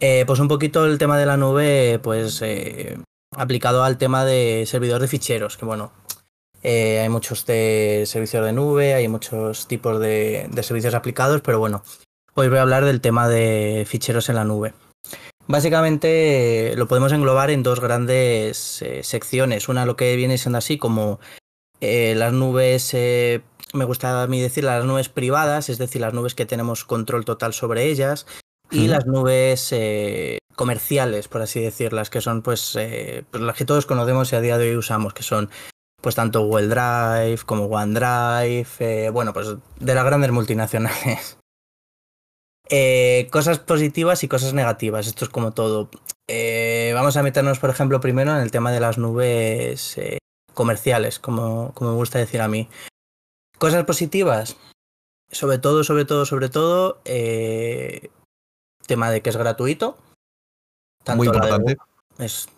Eh, 0.00 0.24
pues 0.26 0.40
un 0.40 0.48
poquito 0.48 0.84
el 0.84 0.98
tema 0.98 1.16
de 1.16 1.26
la 1.26 1.38
nube, 1.38 1.98
pues 2.02 2.42
eh, 2.42 2.98
aplicado 3.34 3.82
al 3.82 3.96
tema 3.96 4.24
de 4.24 4.64
servidor 4.66 5.00
de 5.00 5.08
ficheros, 5.08 5.56
que 5.56 5.64
bueno, 5.64 5.92
eh, 6.68 6.98
hay 6.98 7.08
muchos 7.08 7.46
de 7.46 8.02
servicios 8.06 8.44
de 8.44 8.52
nube, 8.52 8.92
hay 8.92 9.06
muchos 9.06 9.68
tipos 9.68 10.00
de, 10.00 10.50
servicios 10.62 10.94
aplicados, 10.94 11.40
pero 11.40 11.60
bueno, 11.60 11.84
hoy 12.34 12.48
voy 12.48 12.58
a 12.58 12.62
hablar 12.62 12.84
del 12.84 13.00
tema 13.00 13.28
de 13.28 13.84
ficheros 13.86 14.28
en 14.30 14.34
la 14.34 14.44
nube. 14.44 14.74
Básicamente 15.46 16.74
lo 16.76 16.88
podemos 16.88 17.12
englobar 17.12 17.50
en 17.50 17.62
dos 17.62 17.78
grandes 17.78 18.82
eh, 18.82 19.04
secciones. 19.04 19.68
Una 19.68 19.86
lo 19.86 19.94
que 19.94 20.16
viene 20.16 20.38
siendo 20.38 20.58
así 20.58 20.76
como 20.76 21.20
eh, 21.80 22.16
las 22.16 22.32
nubes, 22.32 22.92
me 22.92 23.84
gusta 23.84 24.24
a 24.24 24.26
mí 24.26 24.40
decir 24.40 24.64
las 24.64 24.84
nubes 24.84 25.08
privadas, 25.08 25.68
es 25.68 25.78
decir, 25.78 26.00
las 26.00 26.14
nubes 26.14 26.34
que 26.34 26.46
tenemos 26.46 26.84
control 26.84 27.24
total 27.24 27.52
sobre 27.52 27.84
ellas, 27.84 28.26
y 28.72 28.88
las 28.88 29.06
nubes 29.06 29.72
comerciales, 30.56 31.28
por 31.28 31.42
así 31.42 31.60
decirlas, 31.60 32.10
que 32.10 32.20
son 32.20 32.42
pues, 32.42 32.76
pues, 33.30 33.40
las 33.44 33.56
que 33.56 33.64
todos 33.64 33.86
conocemos 33.86 34.32
y 34.32 34.34
a 34.34 34.40
día 34.40 34.58
de 34.58 34.70
hoy 34.70 34.76
usamos, 34.76 35.14
que 35.14 35.22
son 35.22 35.48
pues 36.06 36.14
tanto 36.14 36.42
Google 36.42 36.68
Drive 36.68 37.40
como 37.44 37.64
OneDrive, 37.64 38.68
eh, 38.78 39.10
bueno, 39.10 39.32
pues 39.32 39.48
de 39.80 39.92
las 39.92 40.04
grandes 40.04 40.30
multinacionales. 40.30 41.36
Eh, 42.68 43.28
cosas 43.30 43.60
positivas 43.60 44.24
y 44.24 44.28
cosas 44.28 44.52
negativas, 44.52 45.06
esto 45.06 45.24
es 45.24 45.30
como 45.30 45.52
todo. 45.52 45.88
Eh, 46.26 46.90
vamos 46.94 47.16
a 47.16 47.22
meternos, 47.22 47.60
por 47.60 47.70
ejemplo, 47.70 48.00
primero 48.00 48.32
en 48.32 48.38
el 48.38 48.50
tema 48.50 48.72
de 48.72 48.80
las 48.80 48.98
nubes 48.98 49.96
comerciales, 50.52 51.20
como, 51.20 51.72
como 51.74 51.90
me 51.92 51.96
gusta 51.96 52.18
decir 52.18 52.40
a 52.40 52.48
mí. 52.48 52.68
Cosas 53.58 53.84
positivas, 53.84 54.56
sobre 55.30 55.58
todo, 55.58 55.84
sobre 55.84 56.06
todo, 56.06 56.26
sobre 56.26 56.48
todo, 56.48 57.00
tema 58.88 59.12
de 59.12 59.22
que 59.22 59.30
es 59.30 59.36
gratuito. 59.36 59.96
Muy 61.14 61.28
importante 61.28 61.76
es, 62.18 62.48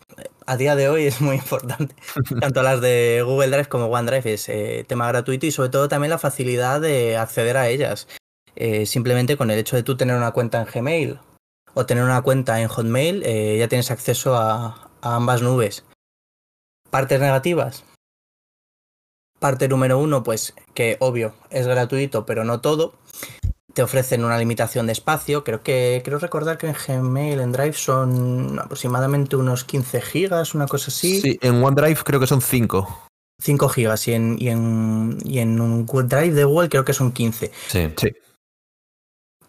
a 0.49 0.57
día 0.57 0.75
de 0.75 0.89
hoy 0.89 1.05
es 1.05 1.21
muy 1.21 1.35
importante. 1.35 1.95
Tanto 2.41 2.63
las 2.63 2.81
de 2.81 3.21
Google 3.23 3.49
Drive 3.49 3.69
como 3.69 3.85
OneDrive 3.85 4.33
es 4.33 4.49
eh, 4.49 4.83
tema 4.87 5.07
gratuito 5.07 5.45
y 5.45 5.51
sobre 5.51 5.69
todo 5.69 5.87
también 5.87 6.09
la 6.09 6.17
facilidad 6.17 6.81
de 6.81 7.17
acceder 7.17 7.55
a 7.55 7.69
ellas. 7.69 8.07
Eh, 8.55 8.87
simplemente 8.87 9.37
con 9.37 9.51
el 9.51 9.59
hecho 9.59 9.75
de 9.75 9.83
tú 9.83 9.95
tener 9.95 10.17
una 10.17 10.31
cuenta 10.31 10.59
en 10.59 10.65
Gmail 10.65 11.19
o 11.75 11.85
tener 11.85 12.03
una 12.03 12.23
cuenta 12.23 12.59
en 12.61 12.67
Hotmail, 12.67 13.21
eh, 13.23 13.57
ya 13.59 13.67
tienes 13.67 13.91
acceso 13.91 14.35
a, 14.35 14.89
ambas 15.01 15.43
nubes. 15.43 15.85
Partes 16.89 17.19
negativas. 17.19 17.85
Parte 19.37 19.67
número 19.67 19.99
uno, 19.99 20.23
pues 20.23 20.55
que 20.73 20.97
obvio 20.99 21.35
es 21.51 21.67
gratuito, 21.67 22.25
pero 22.25 22.43
no 22.43 22.59
todo. 22.59 22.95
Te 23.73 23.83
ofrecen 23.83 24.23
una 24.23 24.37
limitación 24.37 24.85
de 24.85 24.93
espacio. 24.93 25.43
Creo 25.43 25.61
que 25.61 26.01
creo 26.03 26.19
recordar 26.19 26.57
que 26.57 26.67
en 26.67 26.75
Gmail, 26.75 27.39
en 27.39 27.51
Drive 27.51 27.73
son 27.73 28.59
aproximadamente 28.59 29.35
unos 29.35 29.63
15 29.63 30.01
gigas, 30.01 30.55
una 30.55 30.67
cosa 30.67 30.89
así. 30.89 31.21
Sí, 31.21 31.39
en 31.41 31.63
OneDrive 31.63 32.03
creo 32.03 32.19
que 32.19 32.27
son 32.27 32.41
5. 32.41 33.09
5 33.41 33.69
gigas 33.69 34.07
y 34.07 34.13
en, 34.13 34.37
y 34.39 34.49
en, 34.49 35.17
y 35.23 35.39
en 35.39 35.61
un 35.61 35.85
Drive 35.85 36.33
de 36.33 36.43
Google 36.43 36.69
creo 36.69 36.85
que 36.85 36.93
son 36.93 37.11
15. 37.11 37.51
Sí. 37.67 37.93
Sí. 37.97 38.09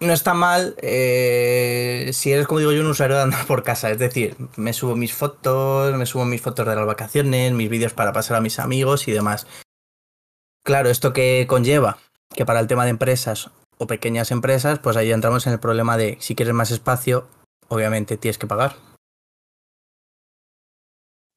No 0.01 0.15
está 0.15 0.33
mal 0.33 0.77
eh, 0.79 2.11
si 2.15 2.33
eres, 2.33 2.47
como 2.47 2.61
digo 2.61 2.73
yo, 2.73 2.81
un 2.81 2.87
usuario 2.87 3.17
de 3.17 3.23
andar 3.23 3.47
por 3.47 3.63
casa. 3.63 3.91
Es 3.91 3.99
decir, 3.99 4.35
me 4.57 4.73
subo 4.73 4.97
mis 4.97 5.13
fotos, 5.13 5.95
me 5.95 6.07
subo 6.07 6.25
mis 6.25 6.41
fotos 6.41 6.67
de 6.67 6.75
las 6.75 6.87
vacaciones, 6.87 7.53
mis 7.53 7.69
vídeos 7.69 7.93
para 7.93 8.13
pasar 8.13 8.39
a 8.39 8.41
mis 8.41 8.59
amigos 8.59 9.09
y 9.09 9.13
demás. 9.13 9.47
Claro, 10.65 10.89
esto 10.89 11.13
que 11.13 11.47
conlleva 11.49 11.99
que 12.35 12.47
para 12.47 12.61
el 12.61 12.67
tema 12.67 12.85
de 12.85 12.91
empresas 12.91 13.51
o 13.81 13.87
pequeñas 13.87 14.31
empresas, 14.31 14.79
pues 14.79 14.97
ahí 14.97 15.11
entramos 15.11 15.47
en 15.47 15.55
el 15.55 15.59
problema 15.59 15.97
de 15.97 16.19
si 16.21 16.35
quieres 16.35 16.55
más 16.55 16.71
espacio, 16.71 17.27
obviamente 17.69 18.19
tienes 18.19 18.37
que 18.37 18.47
pagar. 18.47 18.77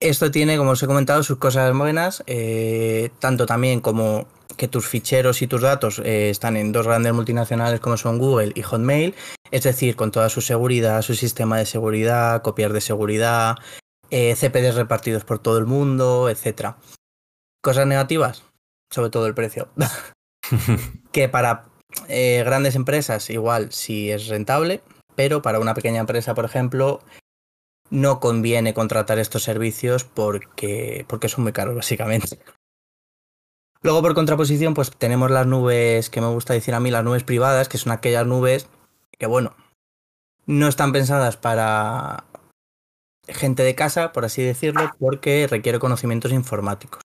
Esto 0.02 0.30
tiene, 0.30 0.58
como 0.58 0.72
os 0.72 0.84
he 0.84 0.88
comentado, 0.88 1.24
sus 1.24 1.38
cosas 1.38 1.74
buenas, 1.74 2.22
eh, 2.28 3.12
tanto 3.20 3.46
también 3.46 3.80
como 3.80 4.28
que 4.58 4.68
tus 4.68 4.90
ficheros 4.90 5.42
y 5.42 5.48
tus 5.48 5.62
datos 5.62 6.00
eh, 6.00 6.30
están 6.30 6.58
en 6.58 6.74
dos 6.74 6.86
grandes 6.86 7.14
multinacionales 7.14 7.80
como 7.80 7.96
son 7.96 8.20
Google 8.20 8.52
y 8.54 8.62
Hotmail, 8.62 9.16
es 9.50 9.64
decir, 9.64 9.96
con 9.96 10.12
toda 10.12 10.28
su 10.28 10.42
seguridad, 10.42 11.02
su 11.02 11.16
sistema 11.16 11.58
de 11.58 11.66
seguridad, 11.66 12.42
copiar 12.42 12.74
de 12.74 12.82
seguridad, 12.82 13.56
eh, 14.10 14.36
CPDs 14.36 14.76
repartidos 14.76 15.24
por 15.24 15.40
todo 15.40 15.58
el 15.58 15.66
mundo, 15.66 16.28
etc. 16.28 16.76
Cosas 17.62 17.88
negativas, 17.88 18.44
sobre 18.92 19.10
todo 19.10 19.28
el 19.28 19.34
precio. 19.34 19.70
que 21.14 21.30
para 21.30 21.73
eh, 22.08 22.44
grandes 22.46 22.76
empresas 22.76 23.30
igual 23.30 23.72
sí 23.72 24.12
es 24.12 24.28
rentable, 24.28 24.82
pero 25.16 25.42
para 25.42 25.60
una 25.60 25.74
pequeña 25.74 26.00
empresa, 26.00 26.34
por 26.34 26.46
ejemplo, 26.46 27.02
no 27.90 28.20
conviene 28.20 28.74
contratar 28.74 29.20
estos 29.20 29.44
servicios 29.44 30.04
porque, 30.04 31.06
porque 31.08 31.30
son 31.30 31.44
muy 31.44 31.54
caros, 31.54 31.76
básicamente. 31.76 32.40
Luego, 33.84 34.02
por 34.02 34.16
contraposición, 34.16 34.74
pues 34.74 34.92
tenemos 34.92 35.30
las 35.30 35.46
nubes 35.46 36.10
que 36.10 36.22
me 36.22 36.28
gusta 36.28 36.54
decir 36.54 36.74
a 36.74 36.80
mí, 36.80 36.90
las 36.90 37.04
nubes 37.04 37.24
privadas, 37.24 37.70
que 37.70 37.78
son 37.78 37.92
aquellas 37.92 38.26
nubes 38.26 38.68
que, 39.20 39.26
bueno, 39.26 39.56
no 40.46 40.68
están 40.68 40.92
pensadas 40.92 41.38
para 41.38 42.26
gente 43.28 43.64
de 43.64 43.76
casa, 43.76 44.12
por 44.12 44.26
así 44.26 44.42
decirlo, 44.42 44.90
porque 45.00 45.48
requiere 45.48 45.80
conocimientos 45.80 46.32
informáticos. 46.32 47.03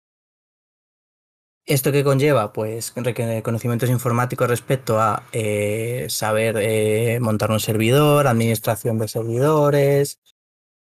¿Esto 1.69 1.93
qué 1.93 2.03
conlleva? 2.03 2.55
Pues 2.55 2.95
conocimientos 3.43 3.91
informáticos 3.91 4.49
respecto 4.49 4.99
a 5.03 5.25
eh, 5.33 6.07
saber 6.09 6.57
eh, 6.57 7.21
montar 7.21 7.51
un 7.51 7.61
servidor, 7.61 8.27
administración 8.27 8.97
de 8.97 9.07
servidores, 9.07 10.19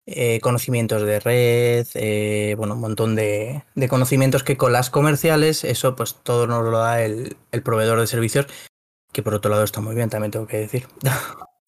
eh, 0.05 0.39
conocimientos 0.41 1.01
de 1.01 1.19
red, 1.19 2.55
bueno, 2.55 2.75
un 2.75 2.81
montón 2.81 3.15
de, 3.15 3.63
conocimientos 3.89 4.43
que 4.43 4.57
con 4.57 4.73
las 4.73 4.91
comerciales, 4.91 5.63
eso 5.63 5.95
pues 5.95 6.17
todo 6.21 6.45
nos 6.45 6.63
lo 6.63 6.77
da 6.77 7.01
el, 7.01 7.35
proveedor 7.63 7.99
de 7.99 8.05
servicios, 8.05 8.45
que 9.11 9.23
por 9.23 9.33
otro 9.33 9.49
lado 9.49 9.63
está 9.63 9.81
muy 9.81 9.95
bien, 9.95 10.11
también 10.11 10.29
tengo 10.29 10.45
que 10.45 10.57
decir. 10.57 10.87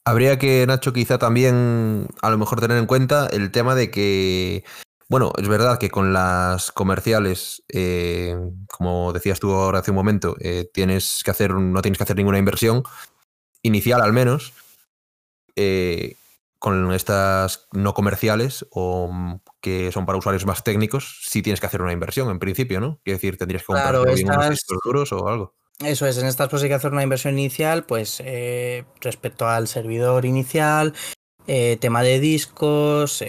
Habría 0.05 0.37
que, 0.37 0.63
Nacho, 0.67 0.93
quizá 0.93 1.17
también 1.17 2.07
a 2.21 2.29
lo 2.29 2.37
mejor 2.37 2.61
tener 2.61 2.77
en 2.77 2.85
cuenta 2.85 3.25
el 3.31 3.49
tema 3.49 3.73
de 3.73 3.89
que, 3.89 4.63
bueno, 5.09 5.31
es 5.37 5.47
verdad 5.47 5.77
que 5.77 5.89
con 5.89 6.11
las 6.11 6.71
comerciales, 6.71 7.63
eh, 7.69 8.35
como 8.69 9.13
decías 9.13 9.39
tú 9.39 9.53
ahora 9.53 9.79
hace 9.79 9.91
un 9.91 9.95
momento, 9.95 10.35
eh, 10.39 10.69
tienes 10.73 11.21
que 11.23 11.31
hacer, 11.31 11.53
no 11.53 11.81
tienes 11.81 11.97
que 11.97 12.03
hacer 12.03 12.17
ninguna 12.17 12.39
inversión, 12.39 12.83
inicial 13.61 14.01
al 14.01 14.13
menos. 14.13 14.53
Eh, 15.55 16.15
con 16.59 16.91
estas 16.91 17.67
no 17.71 17.93
comerciales 17.93 18.65
o 18.71 19.39
que 19.61 19.91
son 19.91 20.07
para 20.07 20.17
usuarios 20.17 20.45
más 20.47 20.63
técnicos, 20.63 21.21
sí 21.27 21.43
tienes 21.43 21.59
que 21.59 21.67
hacer 21.67 21.83
una 21.83 21.93
inversión 21.93 22.31
en 22.31 22.39
principio, 22.39 22.79
¿no? 22.79 22.99
Quiere 23.03 23.17
decir, 23.17 23.37
tendrías 23.37 23.61
que 23.61 23.67
comprar 23.67 23.89
claro, 23.89 24.07
estas... 24.07 24.35
unos 24.35 24.59
duros 24.83 25.11
o 25.13 25.27
algo. 25.27 25.55
Eso 25.85 26.07
es, 26.07 26.17
en 26.17 26.25
estas 26.25 26.49
pues 26.49 26.63
hay 26.63 26.69
que 26.69 26.75
hacer 26.75 26.91
una 26.91 27.03
inversión 27.03 27.37
inicial, 27.37 27.85
pues 27.85 28.23
respecto 29.01 29.47
al 29.47 29.67
servidor 29.67 30.25
inicial, 30.25 30.95
tema 31.45 32.01
de 32.01 32.19
discos, 32.19 33.21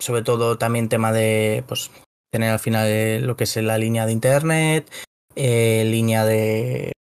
sobre 0.00 0.22
todo 0.22 0.58
también 0.58 0.88
tema 0.88 1.12
de 1.12 1.64
pues 1.68 1.90
tener 2.30 2.50
al 2.50 2.58
final 2.58 3.22
lo 3.22 3.36
que 3.36 3.44
es 3.44 3.56
la 3.56 3.78
línea 3.78 4.06
de 4.06 4.12
internet, 4.12 4.90
eh, 5.36 5.84
línea 5.86 6.24
de, 6.24 6.92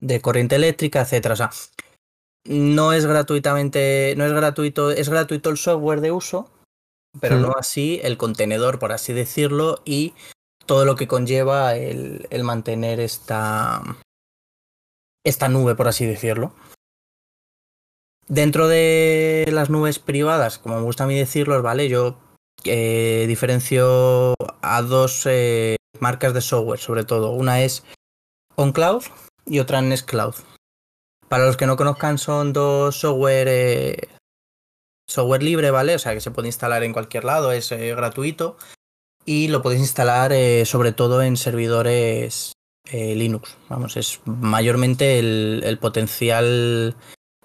de 0.00 0.20
corriente 0.20 0.56
eléctrica, 0.56 1.02
etcétera. 1.02 1.34
O 1.34 1.36
sea, 1.36 1.50
no 2.44 2.92
es 2.92 3.06
gratuitamente, 3.06 4.14
no 4.16 4.24
es 4.24 4.32
gratuito, 4.32 4.90
es 4.90 5.08
gratuito 5.08 5.50
el 5.50 5.56
software 5.56 6.00
de 6.00 6.12
uso, 6.12 6.50
pero 7.20 7.36
sí. 7.36 7.42
no 7.42 7.52
así 7.58 8.00
el 8.02 8.16
contenedor, 8.16 8.78
por 8.78 8.92
así 8.92 9.12
decirlo, 9.12 9.82
y 9.84 10.14
todo 10.66 10.84
lo 10.84 10.96
que 10.96 11.08
conlleva 11.08 11.76
el, 11.76 12.26
el, 12.30 12.44
mantener 12.44 13.00
esta, 13.00 13.82
esta 15.24 15.48
nube, 15.48 15.74
por 15.74 15.88
así 15.88 16.06
decirlo. 16.06 16.52
Dentro 18.28 18.68
de 18.68 19.48
las 19.50 19.70
nubes 19.70 19.98
privadas, 19.98 20.58
como 20.58 20.76
me 20.76 20.82
gusta 20.82 21.04
a 21.04 21.06
mí 21.06 21.18
decirlo, 21.18 21.62
¿vale? 21.62 21.88
Yo 21.88 22.18
eh, 22.64 23.24
diferencio 23.28 24.34
a 24.62 24.82
dos 24.82 25.22
eh, 25.26 25.76
marcas 26.00 26.34
de 26.34 26.40
software, 26.40 26.80
sobre 26.80 27.04
todo. 27.04 27.30
Una 27.30 27.62
es 27.62 27.84
OnCloud 28.56 29.04
y 29.46 29.60
otra 29.60 29.80
Nextcloud. 29.80 30.34
Para 31.28 31.46
los 31.46 31.56
que 31.56 31.66
no 31.66 31.76
conozcan, 31.76 32.18
son 32.18 32.52
dos 32.52 32.96
software, 32.96 33.48
eh, 33.48 34.08
software 35.06 35.42
libre, 35.42 35.70
¿vale? 35.70 35.94
O 35.94 35.98
sea, 35.98 36.14
que 36.14 36.20
se 36.20 36.30
puede 36.30 36.48
instalar 36.48 36.82
en 36.82 36.92
cualquier 36.92 37.24
lado, 37.24 37.52
es 37.52 37.70
gratuito. 37.70 38.56
Y 39.24 39.48
lo 39.48 39.60
podéis 39.60 39.82
instalar 39.82 40.32
sobre 40.64 40.92
todo 40.92 41.22
en 41.22 41.36
servidores 41.36 42.52
Linux. 42.90 43.58
Vamos, 43.68 43.98
es 43.98 44.20
mayormente 44.24 45.18
el, 45.18 45.60
el, 45.64 45.78
potencial 45.78 46.96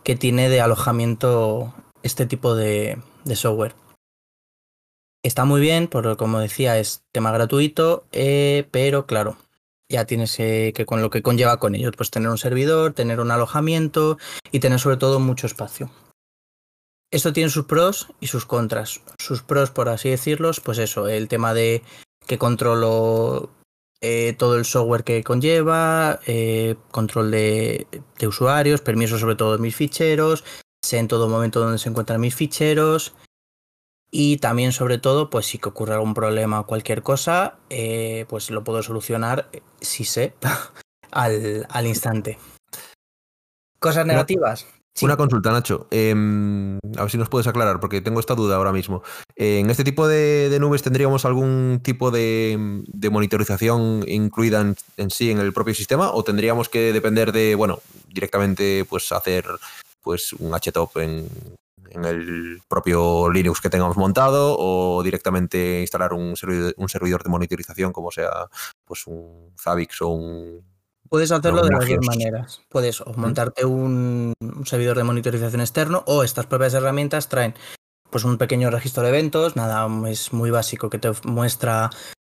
que 0.03 0.15
tiene 0.15 0.47
de 0.47 0.61
alojamiento 0.61 1.73
este 2.03 2.25
tipo 2.25 2.55
de, 2.55 3.01
de 3.25 3.35
software. 3.35 3.75
Está 5.23 5.45
muy 5.45 5.61
bien, 5.61 5.87
por 5.87 6.17
como 6.17 6.39
decía, 6.39 6.77
es 6.77 7.03
tema 7.13 7.31
gratuito, 7.31 8.05
eh, 8.11 8.67
pero 8.71 9.05
claro, 9.05 9.37
ya 9.89 10.05
tienes 10.05 10.37
eh, 10.39 10.73
que 10.75 10.85
con 10.85 11.01
lo 11.01 11.09
que 11.09 11.21
conlleva 11.21 11.59
con 11.59 11.75
ello, 11.75 11.91
pues 11.95 12.11
tener 12.11 12.29
un 12.29 12.37
servidor, 12.37 12.91
tener 12.93 13.21
un 13.21 13.31
alojamiento 13.31 14.17
y 14.51 14.59
tener 14.59 14.79
sobre 14.79 14.97
todo 14.97 15.21
mucho 15.21 15.47
espacio. 15.47 15.89
Esto 17.09 17.31
tiene 17.31 17.49
sus 17.49 17.65
pros 17.65 18.09
y 18.19 18.27
sus 18.27 18.45
contras. 18.45 19.01
Sus 19.17 19.43
pros, 19.43 19.71
por 19.71 19.87
así 19.87 20.09
decirlos, 20.09 20.59
pues 20.59 20.77
eso, 20.79 21.07
el 21.07 21.27
tema 21.27 21.53
de 21.53 21.83
que 22.25 22.37
controlo 22.37 23.51
eh, 24.01 24.35
todo 24.37 24.57
el 24.57 24.65
software 24.65 25.05
que 25.05 25.23
conlleva, 25.23 26.19
eh, 26.25 26.75
control 26.91 27.31
de, 27.31 27.87
de, 28.17 28.27
usuarios, 28.27 28.81
permiso 28.81 29.17
sobre 29.17 29.35
todo 29.35 29.53
de 29.53 29.61
mis 29.61 29.75
ficheros, 29.75 30.43
sé 30.83 30.97
en 30.97 31.07
todo 31.07 31.29
momento 31.29 31.61
dónde 31.61 31.77
se 31.77 31.87
encuentran 31.87 32.19
mis 32.19 32.35
ficheros, 32.35 33.13
y 34.15 34.37
también, 34.37 34.71
sobre 34.73 34.99
todo, 34.99 35.31
pues 35.31 35.47
si 35.47 35.57
que 35.57 35.69
ocurre 35.69 35.95
algún 35.95 36.13
problema 36.13 36.59
o 36.59 36.67
cualquier 36.67 37.01
cosa, 37.01 37.55
eh, 37.71 38.27
pues 38.29 38.51
lo 38.51 38.63
puedo 38.63 38.83
solucionar, 38.83 39.49
si 39.81 40.05
sé, 40.05 40.35
al, 41.11 41.65
al, 41.67 41.87
instante. 41.87 42.37
¿Cosas 43.79 44.05
negativas? 44.05 44.65
Una, 44.65 44.81
sí. 44.93 45.05
una 45.05 45.17
consulta, 45.17 45.51
Nacho. 45.51 45.87
Eh, 45.89 46.11
a 46.11 47.01
ver 47.01 47.09
si 47.09 47.17
nos 47.17 47.27
puedes 47.27 47.47
aclarar, 47.47 47.79
porque 47.79 48.01
tengo 48.01 48.19
esta 48.19 48.35
duda 48.35 48.57
ahora 48.57 48.71
mismo. 48.71 49.01
Eh, 49.35 49.57
¿En 49.57 49.71
este 49.71 49.83
tipo 49.83 50.07
de, 50.07 50.47
de, 50.47 50.59
nubes 50.59 50.83
tendríamos 50.83 51.25
algún 51.25 51.79
tipo 51.81 52.11
de, 52.11 52.83
de 52.85 53.09
monitorización 53.09 54.05
incluida 54.07 54.61
en, 54.61 54.75
en, 54.97 55.09
sí 55.09 55.31
en 55.31 55.39
el 55.39 55.53
propio 55.53 55.73
sistema? 55.73 56.11
¿O 56.11 56.23
tendríamos 56.23 56.69
que 56.69 56.93
depender 56.93 57.31
de, 57.31 57.55
bueno, 57.55 57.79
directamente 58.09 58.85
pues 58.87 59.11
hacer 59.11 59.45
pues 60.03 60.33
un 60.33 60.53
htop 60.53 60.97
en, 60.97 61.27
en 61.93 62.05
el 62.05 62.61
propio 62.67 63.29
Linux 63.29 63.61
que 63.61 63.69
tengamos 63.69 63.97
montado 63.97 64.55
o 64.57 65.01
directamente 65.03 65.81
instalar 65.81 66.13
un 66.13 66.35
servidor, 66.35 66.73
un 66.77 66.89
servidor 66.89 67.23
de 67.23 67.29
monitorización 67.29 67.93
como 67.93 68.11
sea 68.11 68.47
pues 68.85 69.07
un 69.07 69.53
Zabbix 69.59 70.01
o 70.01 70.09
un 70.09 70.73
Puedes 71.09 71.31
hacerlo 71.31 71.61
no, 71.61 71.67
de 71.67 71.75
varias 71.75 72.05
maneras. 72.05 72.61
Puedes 72.69 73.01
o 73.01 73.13
montarte 73.15 73.65
un, 73.65 74.33
un, 74.39 74.65
servidor 74.65 74.97
de 74.97 75.03
monitorización 75.03 75.61
externo 75.61 76.03
o 76.07 76.23
estas 76.23 76.47
propias 76.47 76.73
herramientas 76.73 77.29
traen 77.29 77.53
pues 78.09 78.23
un 78.23 78.37
pequeño 78.37 78.71
registro 78.71 79.03
de 79.03 79.09
eventos, 79.09 79.55
nada, 79.55 79.87
es 80.09 80.33
muy 80.33 80.49
básico 80.49 80.89
que 80.89 80.99
te 80.99 81.11
muestra 81.23 81.91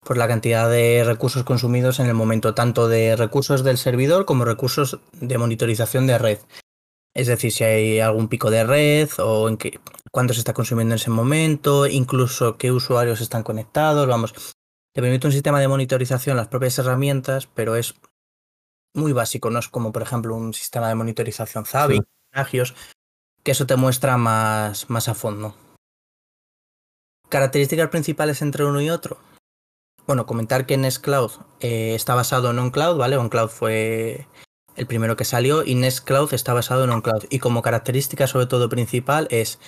pues 0.06 0.18
la 0.18 0.28
cantidad 0.28 0.70
de 0.70 1.04
recursos 1.04 1.42
consumidos 1.42 2.00
en 2.00 2.06
el 2.06 2.14
momento, 2.14 2.54
tanto 2.54 2.88
de 2.88 3.16
recursos 3.16 3.64
del 3.64 3.76
servidor 3.76 4.24
como 4.24 4.44
recursos 4.44 5.00
de 5.12 5.36
monitorización 5.36 6.06
de 6.06 6.18
red. 6.18 6.38
Es 7.16 7.28
decir, 7.28 7.50
si 7.50 7.64
hay 7.64 7.98
algún 7.98 8.28
pico 8.28 8.50
de 8.50 8.62
red 8.62 9.08
o 9.20 9.48
en 9.48 9.56
qué, 9.56 9.80
cuánto 10.12 10.34
se 10.34 10.40
está 10.40 10.52
consumiendo 10.52 10.92
en 10.92 11.00
ese 11.00 11.08
momento, 11.08 11.86
incluso 11.86 12.58
qué 12.58 12.70
usuarios 12.70 13.22
están 13.22 13.42
conectados. 13.42 14.06
Vamos, 14.06 14.34
te 14.92 15.00
permite 15.00 15.26
un 15.26 15.32
sistema 15.32 15.58
de 15.58 15.66
monitorización, 15.66 16.36
las 16.36 16.48
propias 16.48 16.78
herramientas, 16.78 17.46
pero 17.46 17.74
es 17.74 17.94
muy 18.94 19.14
básico, 19.14 19.48
no 19.48 19.58
es 19.58 19.68
como 19.68 19.92
por 19.92 20.02
ejemplo 20.02 20.34
un 20.34 20.52
sistema 20.52 20.90
de 20.90 20.94
monitorización 20.94 21.64
Zabbing, 21.64 22.04
Nagios, 22.34 22.74
que 23.42 23.52
eso 23.52 23.66
te 23.66 23.76
muestra 23.76 24.18
más, 24.18 24.90
más 24.90 25.08
a 25.08 25.14
fondo. 25.14 25.54
Características 27.30 27.88
principales 27.88 28.42
entre 28.42 28.66
uno 28.66 28.82
y 28.82 28.90
otro. 28.90 29.16
Bueno, 30.06 30.26
comentar 30.26 30.66
que 30.66 30.76
Nextcloud 30.76 31.32
eh, 31.60 31.94
está 31.94 32.14
basado 32.14 32.50
en 32.50 32.58
OnCloud, 32.58 32.98
¿vale? 32.98 33.16
OnCloud 33.16 33.48
fue 33.48 34.26
el 34.76 34.86
primero 34.86 35.16
que 35.16 35.24
salió 35.24 35.64
y 35.64 35.74
Nextcloud 35.74 36.32
está 36.34 36.52
basado 36.52 36.84
en 36.84 36.90
OnCloud. 36.90 37.24
Y 37.30 37.38
como 37.38 37.62
característica 37.62 38.26
sobre 38.26 38.46
todo 38.46 38.68
principal 38.68 39.26
es 39.30 39.58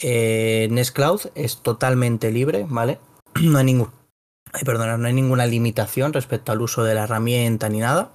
eh, 0.00 0.68
Nextcloud 0.70 1.30
es 1.34 1.62
totalmente 1.62 2.30
libre, 2.30 2.66
¿vale? 2.68 2.98
No 3.40 3.58
hay 3.58 3.64
ningún, 3.64 3.90
ay, 4.52 4.62
perdona, 4.64 4.96
no 4.96 5.06
hay 5.06 5.14
ninguna 5.14 5.46
limitación 5.46 6.12
respecto 6.12 6.52
al 6.52 6.60
uso 6.60 6.84
de 6.84 6.94
la 6.94 7.04
herramienta 7.04 7.68
ni 7.68 7.78
nada. 7.78 8.12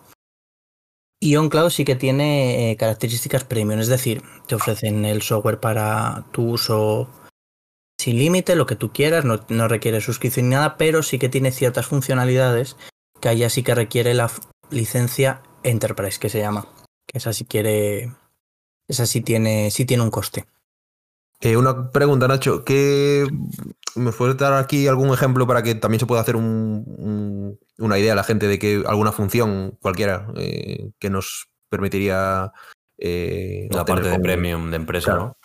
Y 1.20 1.38
OnCloud 1.38 1.70
sí 1.70 1.86
que 1.86 1.96
tiene 1.96 2.72
eh, 2.72 2.76
características 2.76 3.46
premium, 3.46 3.80
es 3.80 3.88
decir, 3.88 4.22
te 4.46 4.56
ofrecen 4.56 5.06
el 5.06 5.22
software 5.22 5.62
para 5.62 6.26
tu 6.32 6.50
uso 6.50 7.10
sin 7.98 8.18
límite, 8.18 8.58
lo 8.58 8.66
que 8.66 8.76
tú 8.76 8.92
quieras, 8.92 9.24
no, 9.24 9.40
no, 9.48 9.70
requiere 9.70 10.02
suscripción 10.02 10.50
ni 10.50 10.56
nada, 10.56 10.76
pero 10.76 11.02
sí 11.02 11.20
que 11.20 11.30
tiene 11.30 11.52
ciertas 11.52 11.86
funcionalidades 11.86 12.76
que 13.22 13.30
allá 13.30 13.50
sí 13.50 13.64
que 13.64 13.74
requiere 13.74 14.14
la 14.14 14.30
licencia 14.70 15.42
Enterprise, 15.64 16.20
que 16.20 16.30
se 16.30 16.40
llama. 16.40 16.68
Que 17.06 17.18
esa 17.18 17.34
sí 17.34 17.46
quiere. 17.46 18.12
Esa 18.88 19.06
sí 19.06 19.22
tiene, 19.22 19.72
sí 19.72 19.86
tiene 19.86 20.04
un 20.04 20.12
coste. 20.12 20.46
Eh, 21.42 21.58
una 21.58 21.92
pregunta, 21.92 22.28
Nacho. 22.28 22.64
¿qué, 22.64 23.28
¿Me 23.96 24.12
puedes 24.12 24.38
dar 24.38 24.54
aquí 24.54 24.88
algún 24.88 25.14
ejemplo 25.14 25.46
para 25.46 25.62
que 25.62 25.76
también 25.76 26.00
se 26.00 26.06
pueda 26.06 26.22
hacer 26.22 26.36
un, 26.36 26.84
un, 26.98 27.60
una 27.78 28.00
idea 28.00 28.14
a 28.14 28.16
la 28.16 28.24
gente 28.24 28.48
de 28.48 28.60
que 28.60 28.84
alguna 28.88 29.12
función 29.12 29.78
cualquiera 29.82 30.28
eh, 30.38 30.92
que 31.00 31.10
nos 31.10 31.50
permitiría. 31.70 32.52
Eh, 32.98 33.68
la 33.72 33.84
parte 33.84 34.10
de 34.10 34.20
premium 34.20 34.70
de 34.70 34.78
empresa, 34.78 35.12
claro. 35.12 35.26
¿no? 35.26 35.38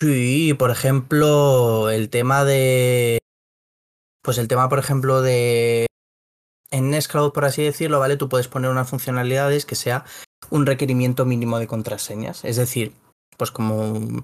Sí, 0.00 0.54
por 0.58 0.70
ejemplo, 0.70 1.88
el 1.90 2.10
tema 2.10 2.44
de. 2.44 3.18
Pues 4.22 4.38
el 4.38 4.48
tema, 4.48 4.68
por 4.68 4.78
ejemplo, 4.78 5.22
de. 5.22 5.86
En 6.70 6.90
Nextcloud, 6.90 7.32
por 7.32 7.44
así 7.44 7.62
decirlo, 7.62 7.98
¿vale? 7.98 8.16
Tú 8.16 8.28
puedes 8.28 8.48
poner 8.48 8.70
unas 8.70 8.88
funcionalidades 8.88 9.66
que 9.66 9.74
sea 9.74 10.04
un 10.50 10.66
requerimiento 10.66 11.24
mínimo 11.24 11.58
de 11.58 11.66
contraseñas. 11.66 12.44
Es 12.44 12.56
decir, 12.56 12.92
pues 13.36 13.50
como. 13.50 14.22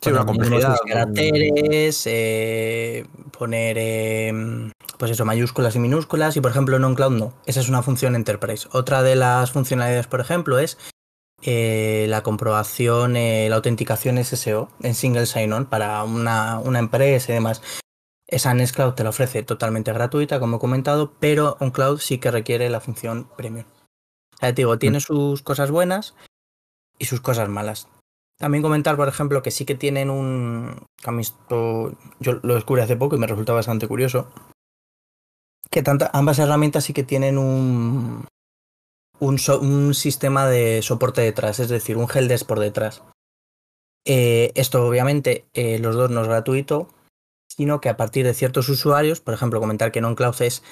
Sí, 0.00 0.10
una 0.10 0.24
complejidad. 0.24 0.76
caracteres, 0.86 2.04
eh, 2.06 3.04
poner. 3.36 3.76
Eh, 3.78 4.32
pues 4.96 5.10
eso, 5.10 5.24
mayúsculas 5.24 5.74
y 5.74 5.80
minúsculas. 5.80 6.36
Y 6.36 6.40
por 6.40 6.52
ejemplo, 6.52 6.76
en 6.76 6.84
OnCloud 6.84 7.12
no. 7.12 7.34
Esa 7.46 7.60
es 7.60 7.68
una 7.68 7.82
función 7.82 8.14
Enterprise. 8.14 8.68
Otra 8.72 9.02
de 9.02 9.16
las 9.16 9.50
funcionalidades, 9.50 10.06
por 10.06 10.20
ejemplo, 10.20 10.58
es 10.58 10.78
eh, 11.42 12.06
la 12.08 12.22
comprobación, 12.22 13.14
la 13.14 13.56
autenticación 13.56 14.22
SSO 14.22 14.70
en 14.82 14.94
single 14.94 15.26
sign-on 15.26 15.66
para 15.66 16.04
una, 16.04 16.60
una, 16.60 16.78
empresa 16.78 17.32
y 17.32 17.34
demás. 17.34 17.60
Esa 18.28 18.52
Nextcloud 18.52 18.92
te 18.92 19.04
la 19.04 19.10
ofrece 19.10 19.42
totalmente 19.42 19.92
gratuita, 19.92 20.38
como 20.38 20.58
he 20.58 20.60
comentado, 20.60 21.14
pero 21.18 21.56
OnCloud 21.60 21.98
sí 21.98 22.18
que 22.18 22.30
requiere 22.30 22.68
la 22.68 22.80
función 22.80 23.26
premium. 23.36 23.64
O 24.34 24.36
sea, 24.36 24.50
te 24.50 24.60
digo, 24.60 24.78
tiene 24.78 25.00
sus 25.00 25.42
cosas 25.42 25.70
buenas 25.70 26.14
y 26.98 27.06
sus 27.06 27.22
cosas 27.22 27.48
malas. 27.48 27.88
También 28.36 28.62
comentar, 28.62 28.96
por 28.96 29.08
ejemplo, 29.08 29.42
que 29.42 29.50
sí 29.50 29.64
que 29.64 29.74
tienen 29.74 30.10
un. 30.10 30.86
Esto, 31.18 31.96
yo 32.20 32.34
lo 32.42 32.54
descubrí 32.54 32.82
hace 32.82 32.96
poco 32.96 33.16
y 33.16 33.18
me 33.18 33.26
resulta 33.26 33.54
bastante 33.54 33.88
curioso. 33.88 34.30
Que 35.70 35.82
tanto, 35.82 36.08
ambas 36.12 36.38
herramientas 36.38 36.84
sí 36.84 36.92
que 36.92 37.02
tienen 37.02 37.38
un, 37.38 38.26
un, 39.18 39.38
so, 39.38 39.58
un, 39.58 39.94
sistema 39.94 40.46
de 40.46 40.82
soporte 40.82 41.22
detrás, 41.22 41.60
es 41.60 41.68
decir, 41.68 41.96
un 41.96 42.08
helpdesk 42.12 42.46
por 42.46 42.60
detrás. 42.60 43.02
Eh, 44.04 44.52
esto 44.54 44.86
obviamente 44.86 45.46
eh, 45.54 45.78
los 45.80 45.96
dos 45.96 46.10
no 46.10 46.22
es 46.22 46.28
gratuito, 46.28 46.88
sino 47.58 47.82
que 47.82 47.90
a 47.90 47.96
partir 47.98 48.24
de 48.24 48.32
ciertos 48.32 48.70
usuarios, 48.70 49.20
por 49.20 49.34
ejemplo, 49.34 49.60
comentar 49.60 49.92
que 49.92 50.00
NonCloud 50.00 50.40
es 50.40 50.62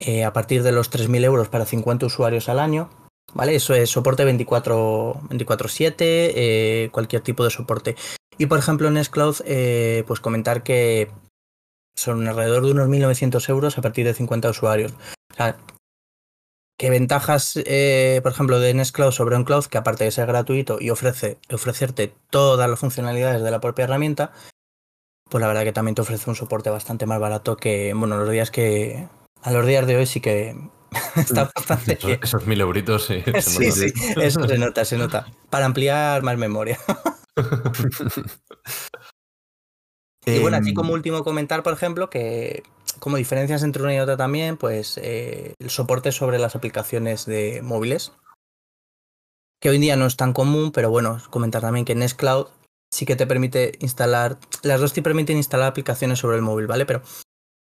eh, 0.00 0.24
a 0.24 0.32
partir 0.32 0.62
de 0.62 0.72
los 0.72 0.90
3.000 0.90 1.24
euros 1.24 1.48
para 1.48 1.66
50 1.66 2.06
usuarios 2.06 2.48
al 2.48 2.58
año, 2.58 2.88
¿vale? 3.34 3.54
Eso 3.54 3.74
es 3.74 3.90
soporte 3.90 4.24
24-7, 4.24 5.28
24 5.28 6.90
cualquier 6.92 7.20
tipo 7.22 7.44
de 7.44 7.50
soporte. 7.50 7.96
Y 8.38 8.46
por 8.46 8.58
ejemplo 8.58 8.88
en 8.88 8.94
Nextcloud, 8.94 9.42
pues 10.06 10.20
comentar 10.20 10.62
que 10.62 11.10
son 11.94 12.26
alrededor 12.26 12.64
de 12.64 12.70
unos 12.70 12.88
1.900 12.88 13.48
euros 13.50 13.76
a 13.76 13.82
partir 13.82 14.06
de 14.06 14.14
50 14.14 14.48
usuarios. 14.48 14.92
O 15.32 15.34
sea, 15.36 15.58
¿Qué 16.80 16.88
ventajas, 16.88 17.58
eh, 17.66 18.20
por 18.22 18.32
ejemplo, 18.32 18.58
de 18.58 18.72
Nextcloud 18.72 19.10
sobre 19.10 19.36
OnCloud, 19.36 19.66
que 19.66 19.76
aparte 19.76 20.04
de 20.04 20.10
ser 20.10 20.26
gratuito 20.26 20.78
y 20.80 20.88
ofrece, 20.88 21.36
ofrecerte 21.52 22.14
todas 22.30 22.70
las 22.70 22.78
funcionalidades 22.78 23.42
de 23.42 23.50
la 23.50 23.60
propia 23.60 23.84
herramienta, 23.84 24.32
pues 25.30 25.40
la 25.40 25.48
verdad 25.48 25.62
que 25.62 25.72
también 25.72 25.94
te 25.94 26.02
ofrece 26.02 26.28
un 26.28 26.36
soporte 26.36 26.70
bastante 26.70 27.06
más 27.06 27.20
barato 27.20 27.56
que, 27.56 27.94
bueno, 27.94 28.18
los 28.18 28.30
días 28.30 28.50
que, 28.50 29.08
a 29.42 29.52
los 29.52 29.66
días 29.66 29.86
de 29.86 29.96
hoy 29.96 30.06
sí 30.06 30.20
que 30.20 30.56
está 31.16 31.50
bastante 31.54 31.92
esos, 31.92 32.18
esos 32.20 32.46
mil 32.46 32.60
euritos, 32.60 33.06
sí. 33.06 33.22
sí, 33.40 33.70
sí, 33.70 33.92
eso 34.20 34.46
se 34.46 34.58
nota, 34.58 34.84
se 34.84 34.98
nota. 34.98 35.26
Para 35.48 35.66
ampliar 35.66 36.22
más 36.22 36.36
memoria. 36.36 36.78
y 40.26 40.38
bueno, 40.40 40.56
así 40.56 40.74
como 40.74 40.92
último 40.92 41.22
comentar, 41.22 41.62
por 41.62 41.72
ejemplo, 41.72 42.10
que 42.10 42.64
como 42.98 43.16
diferencias 43.16 43.62
entre 43.62 43.84
una 43.84 43.94
y 43.94 44.00
otra 44.00 44.16
también, 44.16 44.56
pues 44.56 44.98
eh, 45.00 45.54
el 45.60 45.70
soporte 45.70 46.10
sobre 46.10 46.40
las 46.40 46.56
aplicaciones 46.56 47.24
de 47.24 47.62
móviles, 47.62 48.12
que 49.60 49.68
hoy 49.68 49.76
en 49.76 49.82
día 49.82 49.96
no 49.96 50.06
es 50.06 50.16
tan 50.16 50.32
común, 50.32 50.72
pero 50.72 50.90
bueno, 50.90 51.18
comentar 51.30 51.62
también 51.62 51.84
que 51.84 51.94
Nextcloud 51.94 52.48
sí 52.90 53.06
que 53.06 53.16
te 53.16 53.26
permite 53.26 53.72
instalar, 53.80 54.38
las 54.62 54.80
dos 54.80 54.92
te 54.92 55.02
permiten 55.02 55.36
instalar 55.36 55.68
aplicaciones 55.68 56.18
sobre 56.18 56.36
el 56.36 56.42
móvil, 56.42 56.66
¿vale? 56.66 56.86
Pero 56.86 57.02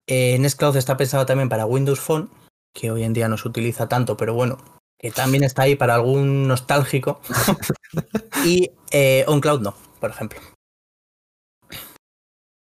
eh, 0.06 0.38
Nextcloud 0.38 0.76
está 0.76 0.96
pensado 0.96 1.26
también 1.26 1.48
para 1.48 1.66
Windows 1.66 2.00
Phone, 2.00 2.30
que 2.74 2.90
hoy 2.90 3.02
en 3.02 3.12
día 3.12 3.28
no 3.28 3.38
se 3.38 3.48
utiliza 3.48 3.88
tanto, 3.88 4.16
pero 4.16 4.34
bueno, 4.34 4.58
que 4.98 5.10
también 5.10 5.44
está 5.44 5.62
ahí 5.62 5.76
para 5.76 5.94
algún 5.94 6.46
nostálgico. 6.46 7.20
y 8.44 8.70
eh, 8.90 9.24
OnCloud 9.26 9.60
no, 9.60 9.74
por 10.00 10.10
ejemplo. 10.10 10.40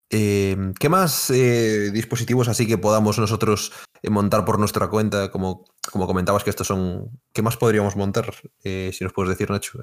Eh, 0.09 0.55
¿Qué 0.79 0.87
más 0.87 1.29
eh, 1.31 1.91
dispositivos 1.91 2.47
así 2.47 2.65
que 2.65 2.77
podamos 2.77 3.19
nosotros 3.19 3.73
eh, 4.01 4.09
montar 4.09 4.45
por 4.45 4.57
nuestra 4.57 4.87
cuenta? 4.87 5.31
Como, 5.31 5.65
como 5.91 6.07
comentabas 6.07 6.43
que 6.43 6.49
estos 6.49 6.67
son... 6.67 7.19
¿Qué 7.33 7.41
más 7.41 7.57
podríamos 7.57 7.95
montar? 7.95 8.33
Si 8.63 9.03
nos 9.03 9.13
puedes 9.13 9.29
decir, 9.29 9.49
Nacho. 9.51 9.79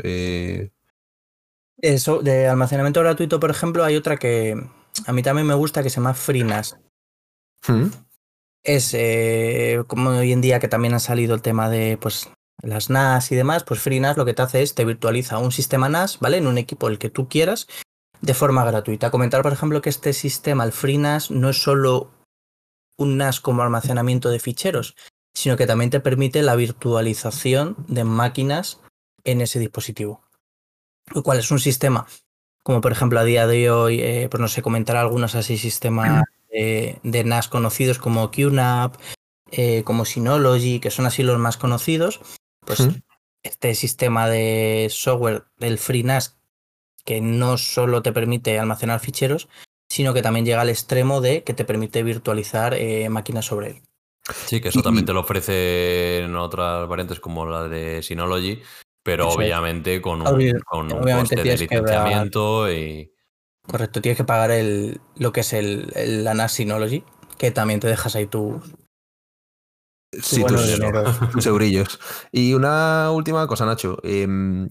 Eso, 1.79 2.23
de 2.23 2.49
almacenamiento 2.49 3.01
gratuito, 3.01 3.41
por 3.41 3.51
ejemplo, 3.51 3.85
hay 3.85 3.97
otra 3.97 4.17
que 4.17 4.57
a 5.07 5.13
mí 5.13 5.23
también 5.23 5.47
me 5.47 5.55
gusta 5.55 5.83
que 5.83 5.91
se 5.91 5.97
llama 5.97 6.15
FreeNAS. 6.15 6.79
¿Mm? 7.67 7.87
Es 8.63 8.97
como 9.87 10.11
hoy 10.11 10.33
en 10.33 10.41
día 10.41 10.61
que 10.61 10.69
también 10.69 10.95
ha 10.95 11.01
salido 11.01 11.35
el 11.35 11.43
tema 11.43 11.69
de 11.69 11.99
pues 12.01 12.31
las 12.63 12.89
NAS 12.89 13.31
y 13.31 13.37
demás, 13.37 13.65
pues 13.65 13.81
FreeNAS 13.81 14.17
lo 14.17 14.25
que 14.25 14.33
te 14.33 14.43
hace 14.43 14.63
es 14.63 14.75
te 14.75 14.85
virtualiza 14.85 15.39
un 15.39 15.53
sistema 15.53 15.89
NAS, 15.89 16.19
¿vale? 16.21 16.39
En 16.39 16.47
un 16.47 16.57
equipo 16.57 16.89
el 16.89 16.99
que 16.99 17.11
tú 17.11 17.29
quieras 17.29 17.67
de 18.23 18.33
forma 18.33 18.65
gratuita. 18.65 19.11
Comentar, 19.11 19.43
por 19.43 19.53
ejemplo, 19.53 19.83
que 19.83 19.91
este 19.91 20.15
sistema, 20.15 20.65
el 20.65 20.73
FreeNAS, 20.73 21.31
no 21.31 21.51
es 21.51 21.63
solo 21.63 22.11
un 22.97 23.19
NAS 23.19 23.41
como 23.41 23.63
almacenamiento 23.63 24.31
de 24.31 24.39
ficheros, 24.39 24.97
sino 25.35 25.59
que 25.59 25.67
también 25.67 25.91
te 25.91 26.01
permite 26.01 26.41
la 26.43 26.57
virtualización 26.57 27.77
de 27.89 28.05
máquinas 28.05 28.81
en 29.25 29.43
ese 29.43 29.59
dispositivo. 29.59 30.24
Lo 31.13 31.23
cual 31.23 31.39
es 31.39 31.51
un 31.51 31.61
sistema, 31.61 32.07
como 32.63 32.81
por 32.81 32.93
ejemplo 32.93 33.21
a 33.21 33.25
día 33.25 33.47
de 33.47 33.71
hoy, 33.71 34.01
eh, 34.01 34.29
pues 34.31 34.41
no 34.41 34.49
sé, 34.49 34.63
comentar 34.63 34.97
algunos 34.97 35.35
así 35.35 35.59
sistemas 35.59 36.23
de, 36.51 36.99
de 37.03 37.25
NAS 37.25 37.49
conocidos 37.49 37.99
como 37.99 38.31
QNAP, 38.31 38.97
eh, 39.51 39.83
como 39.85 40.05
Synology, 40.05 40.81
que 40.81 40.91
son 40.91 41.07
así 41.07 41.23
los 41.23 41.39
más 41.39 41.57
conocidos. 41.57 42.21
Pues 42.67 42.89
este 43.43 43.75
sistema 43.75 44.29
de 44.29 44.89
software 44.91 45.45
del 45.59 45.79
FreeNAS 45.79 46.39
que 47.05 47.21
no 47.21 47.59
solo 47.59 48.03
te 48.03 48.13
permite 48.13 48.59
almacenar 48.59 48.99
ficheros, 48.99 49.49
sino 49.89 50.15
que 50.15 50.23
también 50.23 50.47
llega 50.47 50.63
al 50.63 50.71
extremo 50.71 51.21
de 51.21 51.45
que 51.45 51.55
te 51.55 51.65
permite 51.65 52.03
virtualizar 52.03 52.75
eh, 52.75 53.09
máquinas 53.11 53.45
sobre 53.45 53.71
él. 53.71 53.83
Sí, 54.47 54.63
que 54.63 54.69
eso 54.69 54.83
también 54.83 55.05
te 55.05 55.13
lo 55.13 55.21
ofrece 55.21 56.21
en 56.21 56.35
otras 56.35 56.89
variantes 56.89 57.21
como 57.21 57.45
la 57.45 57.69
de 57.69 58.03
Synology, 58.03 58.63
pero 59.05 59.29
Eso 59.29 59.35
es. 59.35 59.47
obviamente 59.47 60.01
con 60.03 60.23
un, 60.23 60.61
con 60.65 60.87
un 60.87 60.93
obviamente 60.93 61.37
coste 61.37 61.37
de 61.37 61.43
tienes 61.43 61.61
que 61.69 61.75
dar- 61.77 61.85
licenciamiento 61.85 62.73
y... 62.73 63.13
Correcto, 63.67 64.01
tienes 64.03 64.17
que 64.17 64.25
pagar 64.25 64.51
el, 64.51 65.01
lo 65.17 65.33
que 65.33 65.41
es 65.41 65.53
el, 65.53 65.93
el 65.95 66.25
la 66.25 66.35
NAS 66.35 66.53
Synology, 66.53 67.05
que 67.39 67.51
también 67.53 67.79
te 67.81 67.87
dejas 67.87 68.17
ahí 68.17 68.27
tu, 68.27 68.61
tu 70.11 70.21
Sí, 70.21 70.41
bueno 70.41 70.59
tus, 70.59 70.79
tus 71.33 71.47
eurillos. 71.47 72.01
Y 72.33 72.55
una 72.55 73.11
última 73.13 73.47
cosa, 73.47 73.65
Nacho. 73.67 73.99
em, 74.03 74.69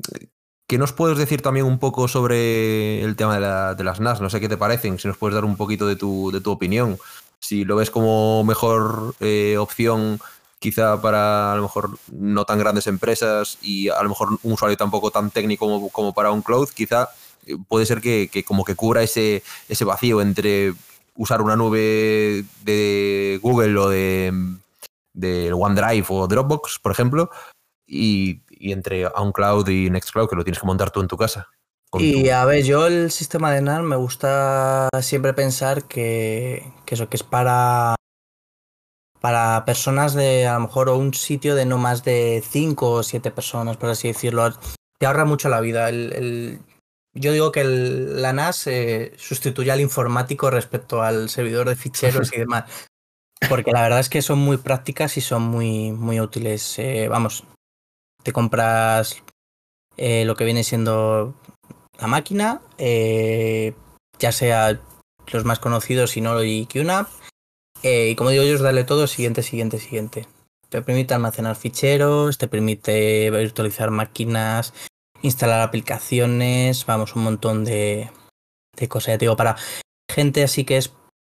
¿Qué 0.68 0.78
nos 0.78 0.94
puedes 0.94 1.18
decir 1.18 1.42
también 1.42 1.66
un 1.66 1.78
poco 1.78 2.08
sobre 2.08 3.02
el 3.04 3.16
tema 3.16 3.36
de, 3.36 3.42
la- 3.42 3.76
de 3.76 3.84
las 3.84 4.00
NAS? 4.00 4.22
No 4.22 4.30
sé 4.30 4.40
qué 4.40 4.50
te 4.50 4.58
parecen, 4.58 4.98
si 4.98 5.08
nos 5.08 5.18
puedes 5.18 5.36
dar 5.36 5.46
un 5.46 5.58
poquito 5.58 5.88
de 5.88 5.96
tu, 5.96 6.32
de 6.32 6.42
tu 6.42 6.52
opinión. 6.52 6.98
Si 7.40 7.66
lo 7.66 7.76
ves 7.76 7.92
como 7.92 8.44
mejor 8.44 9.16
eh, 9.20 9.58
opción 9.58 10.20
quizá 10.64 11.02
para 11.02 11.52
a 11.52 11.56
lo 11.58 11.64
mejor 11.64 11.98
no 12.10 12.46
tan 12.46 12.58
grandes 12.58 12.88
empresas 12.88 13.58
y 13.62 13.90
a 13.90 14.02
lo 14.02 14.08
mejor 14.08 14.30
un 14.44 14.54
usuario 14.54 14.78
tampoco 14.78 15.12
tan 15.12 15.30
técnico 15.30 15.66
como, 15.66 15.90
como 15.90 16.14
para 16.14 16.32
un 16.32 16.42
cloud, 16.42 16.70
quizá 16.70 17.10
eh, 17.46 17.58
puede 17.68 17.86
ser 17.86 18.00
que, 18.00 18.30
que, 18.32 18.46
como 18.46 18.64
que 18.64 18.74
cubra 18.74 19.04
ese, 19.04 19.44
ese 19.68 19.84
vacío 19.84 20.22
entre 20.22 20.74
usar 21.18 21.42
una 21.42 21.58
nube 21.58 22.46
de 22.64 23.42
Google 23.44 23.78
o 23.78 23.90
de, 23.90 24.32
de 25.12 25.52
OneDrive 25.52 26.06
o 26.08 26.28
Dropbox, 26.30 26.80
por 26.82 26.94
ejemplo, 26.94 27.30
y, 27.86 28.40
y 28.50 28.72
entre 28.72 29.08
OnCloud 29.08 29.68
y 29.68 29.90
Nextcloud, 29.90 30.30
que 30.30 30.38
lo 30.38 30.46
tienes 30.46 30.62
que 30.62 30.68
montar 30.68 30.92
tú 30.92 31.02
en 31.02 31.10
tu 31.10 31.18
casa. 31.18 31.50
Y 32.00 32.30
a 32.30 32.46
ver, 32.46 32.64
yo 32.64 32.88
el 32.88 33.12
sistema 33.12 33.52
de 33.52 33.62
NAS 33.62 33.84
me 33.84 33.98
gusta 33.98 34.88
siempre 35.02 35.34
pensar 35.34 35.84
que, 35.84 36.72
que, 36.86 36.96
eso, 36.96 37.10
que 37.10 37.18
es 37.18 37.24
para, 37.24 37.96
para 39.24 39.64
personas 39.64 40.14
de 40.16 40.48
a 40.48 40.56
lo 40.56 40.60
mejor 40.68 40.90
o 40.90 40.98
un 40.98 41.14
sitio 41.14 41.56
de 41.56 41.66
no 41.66 41.78
más 41.78 42.04
de 42.04 42.44
5 42.46 42.92
o 42.92 43.04
7 43.04 43.32
personas, 43.32 43.78
por 43.78 43.90
así 43.90 44.10
decirlo. 44.10 44.52
Te 45.00 45.06
ahorra 45.06 45.24
mucho 45.24 45.48
la 45.48 45.62
vida. 45.62 45.88
El, 45.88 46.12
el, 46.12 46.60
yo 47.14 47.32
digo 47.32 47.54
que 47.54 47.62
el, 47.62 48.22
la 48.22 48.34
NAS 48.34 48.68
eh, 48.68 49.14
sustituye 49.16 49.72
al 49.72 49.80
informático 49.80 50.50
respecto 50.50 51.02
al 51.02 51.30
servidor 51.30 51.70
de 51.70 51.78
ficheros 51.78 52.34
y 52.34 52.38
demás. 52.40 52.66
Porque 53.48 53.72
la 53.72 53.84
verdad 53.84 54.02
es 54.02 54.10
que 54.10 54.22
son 54.22 54.40
muy 54.40 54.58
prácticas 54.58 55.16
y 55.16 55.22
son 55.22 55.44
muy, 55.44 55.94
muy 55.94 56.20
útiles. 56.20 56.78
Eh, 56.80 57.08
vamos, 57.10 57.46
te 58.24 58.34
compras 58.34 59.24
eh, 59.96 60.26
lo 60.26 60.36
que 60.36 60.44
viene 60.44 60.66
siendo 60.66 61.34
la 61.98 62.08
máquina, 62.08 62.62
eh, 62.78 63.74
ya 64.20 64.34
sea 64.34 64.82
los 65.32 65.46
más 65.46 65.60
conocidos, 65.60 66.18
no 66.18 66.44
y 66.44 66.66
QNAP. 66.66 67.08
Eh, 67.84 68.10
y 68.10 68.16
como 68.16 68.30
digo 68.30 68.44
yo, 68.44 68.58
darle 68.58 68.86
todo 68.86 69.08
siguiente, 69.08 69.44
siguiente, 69.44 69.78
siguiente. 69.78 70.28
Te 70.70 70.82
permite 70.82 71.14
almacenar 71.14 71.56
ficheros, 71.56 72.38
te 72.38 72.48
permite 72.48 73.30
virtualizar 73.30 73.92
máquinas, 73.92 74.74
instalar 75.22 75.62
aplicaciones, 75.62 76.86
vamos, 76.86 77.16
un 77.16 77.24
montón 77.24 77.66
de, 77.66 78.10
de 78.76 78.88
cosas. 78.88 79.14
Ya 79.14 79.18
te 79.18 79.26
digo, 79.26 79.36
para 79.36 79.58
gente 80.10 80.44
así 80.44 80.64
que 80.64 80.78
es, 80.78 80.94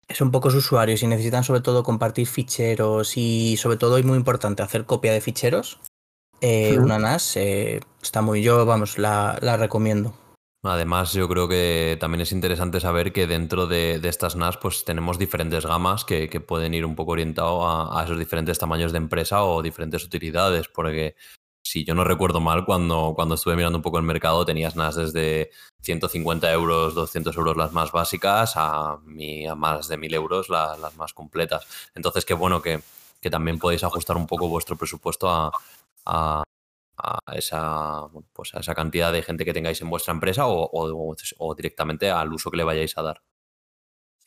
es 0.08 0.22
un 0.22 0.32
pocos 0.32 0.54
usuarios 0.54 1.02
y 1.02 1.08
necesitan 1.08 1.44
sobre 1.44 1.62
todo 1.62 1.84
compartir 1.84 2.28
ficheros 2.28 3.18
y 3.18 3.58
sobre 3.58 3.78
todo, 3.78 3.98
y 3.98 4.04
muy 4.04 4.18
importante, 4.18 4.62
hacer 4.62 4.86
copia 4.86 5.14
de 5.14 5.22
ficheros. 5.22 5.80
Eh, 6.42 6.78
una 6.78 7.00
NAS 7.00 7.38
eh, 7.38 7.80
está 8.02 8.22
muy, 8.22 8.44
yo, 8.44 8.66
vamos, 8.66 8.98
la, 8.98 9.40
la 9.42 9.56
recomiendo. 9.56 10.14
Además, 10.66 11.12
yo 11.12 11.28
creo 11.28 11.50
que 11.50 11.98
también 12.00 12.22
es 12.22 12.32
interesante 12.32 12.80
saber 12.80 13.12
que 13.12 13.28
dentro 13.28 13.68
de, 13.68 14.00
estas 14.04 14.38
NAS 14.38 14.56
pues 14.56 14.86
tenemos 14.86 15.20
diferentes 15.20 15.66
gamas 15.66 16.06
que, 16.06 16.30
pueden 16.40 16.74
ir 16.74 16.86
un 16.86 16.96
poco 16.96 17.12
orientado 17.12 17.68
a, 17.68 18.02
esos 18.06 18.18
diferentes 18.18 18.60
tamaños 18.60 18.94
de 18.94 19.00
empresa 19.00 19.44
o 19.44 19.62
diferentes 19.62 20.06
utilidades, 20.06 20.70
porque 20.70 21.18
si 21.66 21.84
yo 21.84 21.96
no 21.96 22.06
recuerdo 22.06 22.40
mal, 22.40 22.66
cuando, 22.66 23.12
cuando 23.14 23.36
estuve 23.36 23.58
mirando 23.58 23.78
un 23.78 23.82
poco 23.82 23.98
el 23.98 24.06
mercado 24.06 24.46
tenías 24.46 24.78
NAS 24.78 24.96
desde 24.96 25.52
150 25.82 26.50
euros, 26.54 26.96
200 26.96 27.36
euros 27.36 27.58
las 27.58 27.74
más 27.74 27.92
básicas 27.92 28.54
a, 28.56 29.00
mi, 29.04 29.46
a 29.46 29.56
más 29.56 29.90
de 29.90 29.98
1000 29.98 30.14
euros 30.14 30.48
la, 30.48 30.78
las 30.78 30.96
más 30.96 31.14
completas. 31.14 31.68
Entonces, 31.94 32.24
qué 32.24 32.36
bueno 32.36 32.62
que, 32.62 32.80
que 33.20 33.30
también 33.30 33.60
podéis 33.60 33.84
ajustar 33.84 34.16
un 34.16 34.28
poco 34.28 34.48
vuestro 34.48 34.78
presupuesto 34.78 35.30
a, 35.30 36.44
a 36.98 37.20
esa, 37.36 38.08
pues 38.34 38.54
a 38.54 38.60
esa 38.60 38.76
cantidad 38.76 39.12
de 39.12 39.24
gente 39.24 39.46
que 39.46 39.54
tengáis 39.54 39.82
en 39.82 39.90
vuestra 39.90 40.14
empresa 40.14 40.48
o, 40.48 40.70
o, 40.72 41.16
o 41.38 41.56
directamente 41.56 42.12
al 42.12 42.34
uso 42.34 42.52
que 42.52 42.58
le 42.58 42.64
vayáis 42.64 42.98
a 42.98 43.04
dar. 43.04 43.22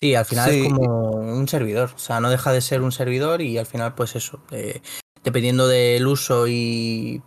Sí, 0.00 0.14
al 0.14 0.26
final 0.26 0.50
sí. 0.50 0.66
es 0.66 0.72
como 0.72 1.10
un 1.10 1.48
servidor, 1.48 1.90
o 1.94 1.98
sea, 1.98 2.20
no 2.20 2.28
deja 2.28 2.52
de 2.52 2.60
ser 2.60 2.82
un 2.82 2.92
servidor 2.92 3.40
y 3.40 3.56
al 3.56 3.66
final 3.66 3.94
pues 3.94 4.14
eso, 4.14 4.42
eh, 4.50 4.82
dependiendo 5.24 5.68
del 5.68 6.06
uso 6.06 6.46
y 6.48 7.22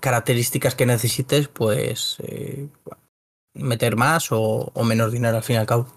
características 0.00 0.74
que 0.74 0.86
necesites, 0.86 1.48
pues 1.48 2.16
eh, 2.20 2.68
meter 3.54 3.96
más 3.96 4.30
o, 4.32 4.70
o, 4.74 4.84
menos 4.84 5.12
dinero 5.12 5.36
al 5.36 5.42
fin 5.42 5.56
y 5.56 5.58
al 5.58 5.66
cabo. 5.66 5.88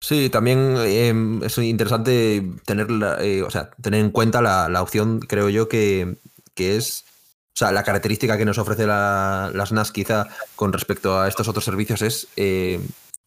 Sí, 0.00 0.28
también 0.28 0.76
eh, 0.78 1.14
es 1.44 1.58
interesante 1.58 2.42
tener, 2.66 2.90
la, 2.90 3.22
eh, 3.24 3.42
o 3.42 3.50
sea, 3.50 3.70
tener 3.80 4.00
en 4.00 4.10
cuenta 4.10 4.42
la, 4.42 4.68
la 4.68 4.82
opción, 4.82 5.20
creo 5.20 5.48
yo, 5.48 5.68
que, 5.68 6.18
que 6.54 6.76
es 6.76 7.04
o 7.54 7.56
sea, 7.56 7.70
la 7.70 7.84
característica 7.84 8.36
que 8.36 8.44
nos 8.44 8.58
ofrece 8.58 8.84
la, 8.84 9.48
las 9.54 9.70
NAS 9.70 9.92
quizá 9.92 10.26
con 10.56 10.72
respecto 10.72 11.20
a 11.20 11.28
estos 11.28 11.46
otros 11.46 11.64
servicios 11.64 12.02
es 12.02 12.26
eh, 12.34 12.80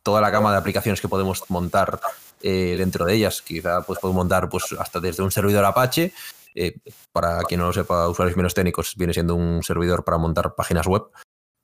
toda 0.03 0.19
la 0.19 0.29
gama 0.29 0.51
de 0.51 0.57
aplicaciones 0.57 0.99
que 0.99 1.07
podemos 1.07 1.45
montar 1.47 2.01
eh, 2.41 2.75
dentro 2.77 3.05
de 3.05 3.13
ellas. 3.13 3.41
Quizá 3.41 3.83
pues, 3.83 3.99
podemos 3.99 4.17
montar 4.17 4.49
pues, 4.49 4.75
hasta 4.77 4.99
desde 4.99 5.23
un 5.23 5.31
servidor 5.31 5.63
Apache, 5.63 6.11
eh, 6.55 6.75
para 7.13 7.41
quien 7.43 7.61
no 7.61 7.67
lo 7.67 7.73
sepa, 7.73 8.09
usuarios 8.09 8.35
menos 8.35 8.53
técnicos, 8.53 8.95
viene 8.97 9.13
siendo 9.13 9.33
un 9.33 9.63
servidor 9.63 10.03
para 10.03 10.17
montar 10.17 10.55
páginas 10.55 10.87
web. 10.87 11.03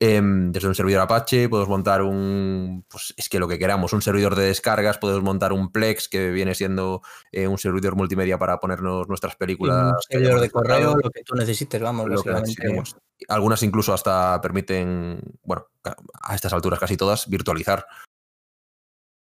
Eh, 0.06 0.22
desde 0.22 0.68
un 0.68 0.76
servidor 0.76 1.00
Apache 1.00 1.48
podemos 1.48 1.70
montar 1.70 2.02
un, 2.02 2.84
pues 2.90 3.14
es 3.16 3.30
que 3.30 3.40
lo 3.40 3.48
que 3.48 3.58
queramos, 3.58 3.94
un 3.94 4.02
servidor 4.02 4.36
de 4.36 4.48
descargas, 4.48 4.98
podemos 4.98 5.24
montar 5.24 5.54
un 5.54 5.72
Plex 5.72 6.10
que 6.10 6.30
viene 6.30 6.56
siendo 6.56 7.02
eh, 7.32 7.48
un 7.48 7.58
servidor 7.58 7.96
multimedia 7.96 8.38
para 8.38 8.60
ponernos 8.60 9.08
nuestras 9.08 9.38
películas. 9.38 9.94
Un 9.94 10.02
servidor 10.10 10.42
de 10.42 10.50
correo, 10.50 10.98
lo 11.02 11.10
que 11.10 11.24
tú 11.24 11.36
necesites, 11.36 11.82
vamos. 11.82 12.10
Lo 12.10 12.22
que 12.22 12.34
necesitemos. 12.34 12.98
Algunas 13.30 13.64
incluso 13.64 13.94
hasta 13.94 14.42
permiten, 14.42 15.22
bueno, 15.42 15.68
a 16.22 16.36
estas 16.36 16.52
alturas 16.52 16.82
casi 16.82 16.98
todas, 16.98 17.30
virtualizar. 17.30 17.88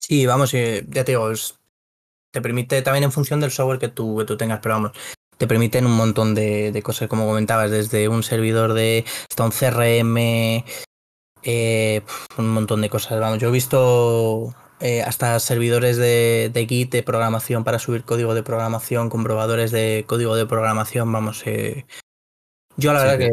Sí, 0.01 0.27
vamos, 0.27 0.51
ya 0.51 0.83
te 0.83 1.05
digo, 1.05 1.31
es, 1.31 1.61
te 2.33 2.43
permite 2.43 2.83
también 2.83 3.05
en 3.05 3.13
función 3.13 3.39
del 3.39 3.53
software 3.53 3.79
que 3.79 3.89
tú, 3.89 4.17
que 4.19 4.25
tú 4.25 4.37
tengas, 4.37 4.59
pero 4.61 4.75
vamos, 4.75 4.93
te 5.39 5.47
permiten 5.47 5.87
un 5.87 5.97
montón 5.97 6.35
de, 6.35 6.73
de, 6.73 6.83
cosas, 6.83 7.09
como 7.09 7.27
comentabas, 7.27 7.71
desde 7.71 8.09
un 8.09 8.23
servidor 8.23 8.73
de 8.73 9.05
hasta 9.29 9.45
un 9.45 9.51
CRM, 9.51 10.65
eh, 11.43 12.03
un 12.39 12.49
montón 12.49 12.81
de 12.81 12.91
cosas. 12.91 13.21
Vamos, 13.21 13.39
yo 13.39 13.49
he 13.49 13.53
visto 13.53 14.55
eh, 14.81 15.03
hasta 15.03 15.39
servidores 15.41 15.97
de, 15.97 16.51
de, 16.53 16.67
Git 16.67 16.91
de 16.91 17.03
programación 17.03 17.65
para 17.65 17.79
subir 17.79 18.05
código 18.05 18.35
de 18.35 18.43
programación, 18.43 19.11
comprobadores 19.11 19.71
de 19.71 20.05
código 20.07 20.35
de 20.37 20.47
programación, 20.47 21.13
vamos. 21.13 21.43
Eh, 21.47 21.87
yo 22.77 22.93
la 22.93 23.01
sí, 23.01 23.07
verdad 23.07 23.19
que... 23.19 23.31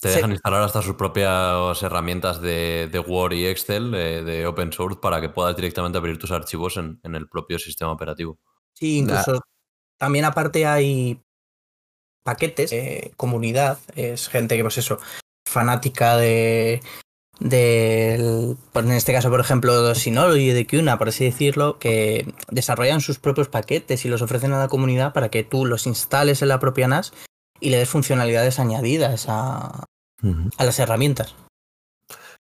Te 0.00 0.10
dejan 0.10 0.30
sí. 0.30 0.34
instalar 0.34 0.60
hasta 0.60 0.82
sus 0.82 0.96
propias 0.96 1.82
herramientas 1.82 2.42
de, 2.42 2.90
de 2.92 2.98
Word 2.98 3.32
y 3.32 3.46
Excel 3.46 3.90
de 3.90 4.46
open 4.46 4.70
source 4.70 4.98
para 5.00 5.18
que 5.18 5.30
puedas 5.30 5.56
directamente 5.56 5.96
abrir 5.96 6.18
tus 6.18 6.30
archivos 6.30 6.76
en, 6.76 7.00
en 7.02 7.14
el 7.14 7.26
propio 7.26 7.58
sistema 7.58 7.92
operativo. 7.92 8.38
Sí, 8.74 8.98
incluso 8.98 9.32
nah. 9.32 9.40
También 10.04 10.26
aparte 10.26 10.66
hay 10.66 11.18
paquetes, 12.26 12.70
eh, 12.72 13.12
comunidad, 13.16 13.78
es 13.96 14.28
gente 14.28 14.54
que 14.54 14.62
pues 14.62 14.76
eso, 14.76 14.98
fanática 15.48 16.18
de, 16.18 16.82
de 17.40 18.54
pues 18.74 18.84
en 18.84 18.92
este 18.92 19.14
caso 19.14 19.30
por 19.30 19.40
ejemplo 19.40 19.94
Synology 19.94 20.50
de 20.50 20.66
Quna 20.66 20.98
por 20.98 21.08
así 21.08 21.24
decirlo 21.24 21.78
que 21.78 22.30
desarrollan 22.50 23.00
sus 23.00 23.18
propios 23.18 23.48
paquetes 23.48 24.04
y 24.04 24.10
los 24.10 24.20
ofrecen 24.20 24.52
a 24.52 24.58
la 24.58 24.68
comunidad 24.68 25.14
para 25.14 25.30
que 25.30 25.42
tú 25.42 25.64
los 25.64 25.86
instales 25.86 26.42
en 26.42 26.48
la 26.48 26.60
propia 26.60 26.86
NAS 26.86 27.14
y 27.58 27.70
le 27.70 27.78
des 27.78 27.88
funcionalidades 27.88 28.58
añadidas 28.58 29.24
a, 29.30 29.86
uh 30.22 30.26
-huh. 30.26 30.50
a 30.58 30.64
las 30.64 30.78
herramientas 30.80 31.34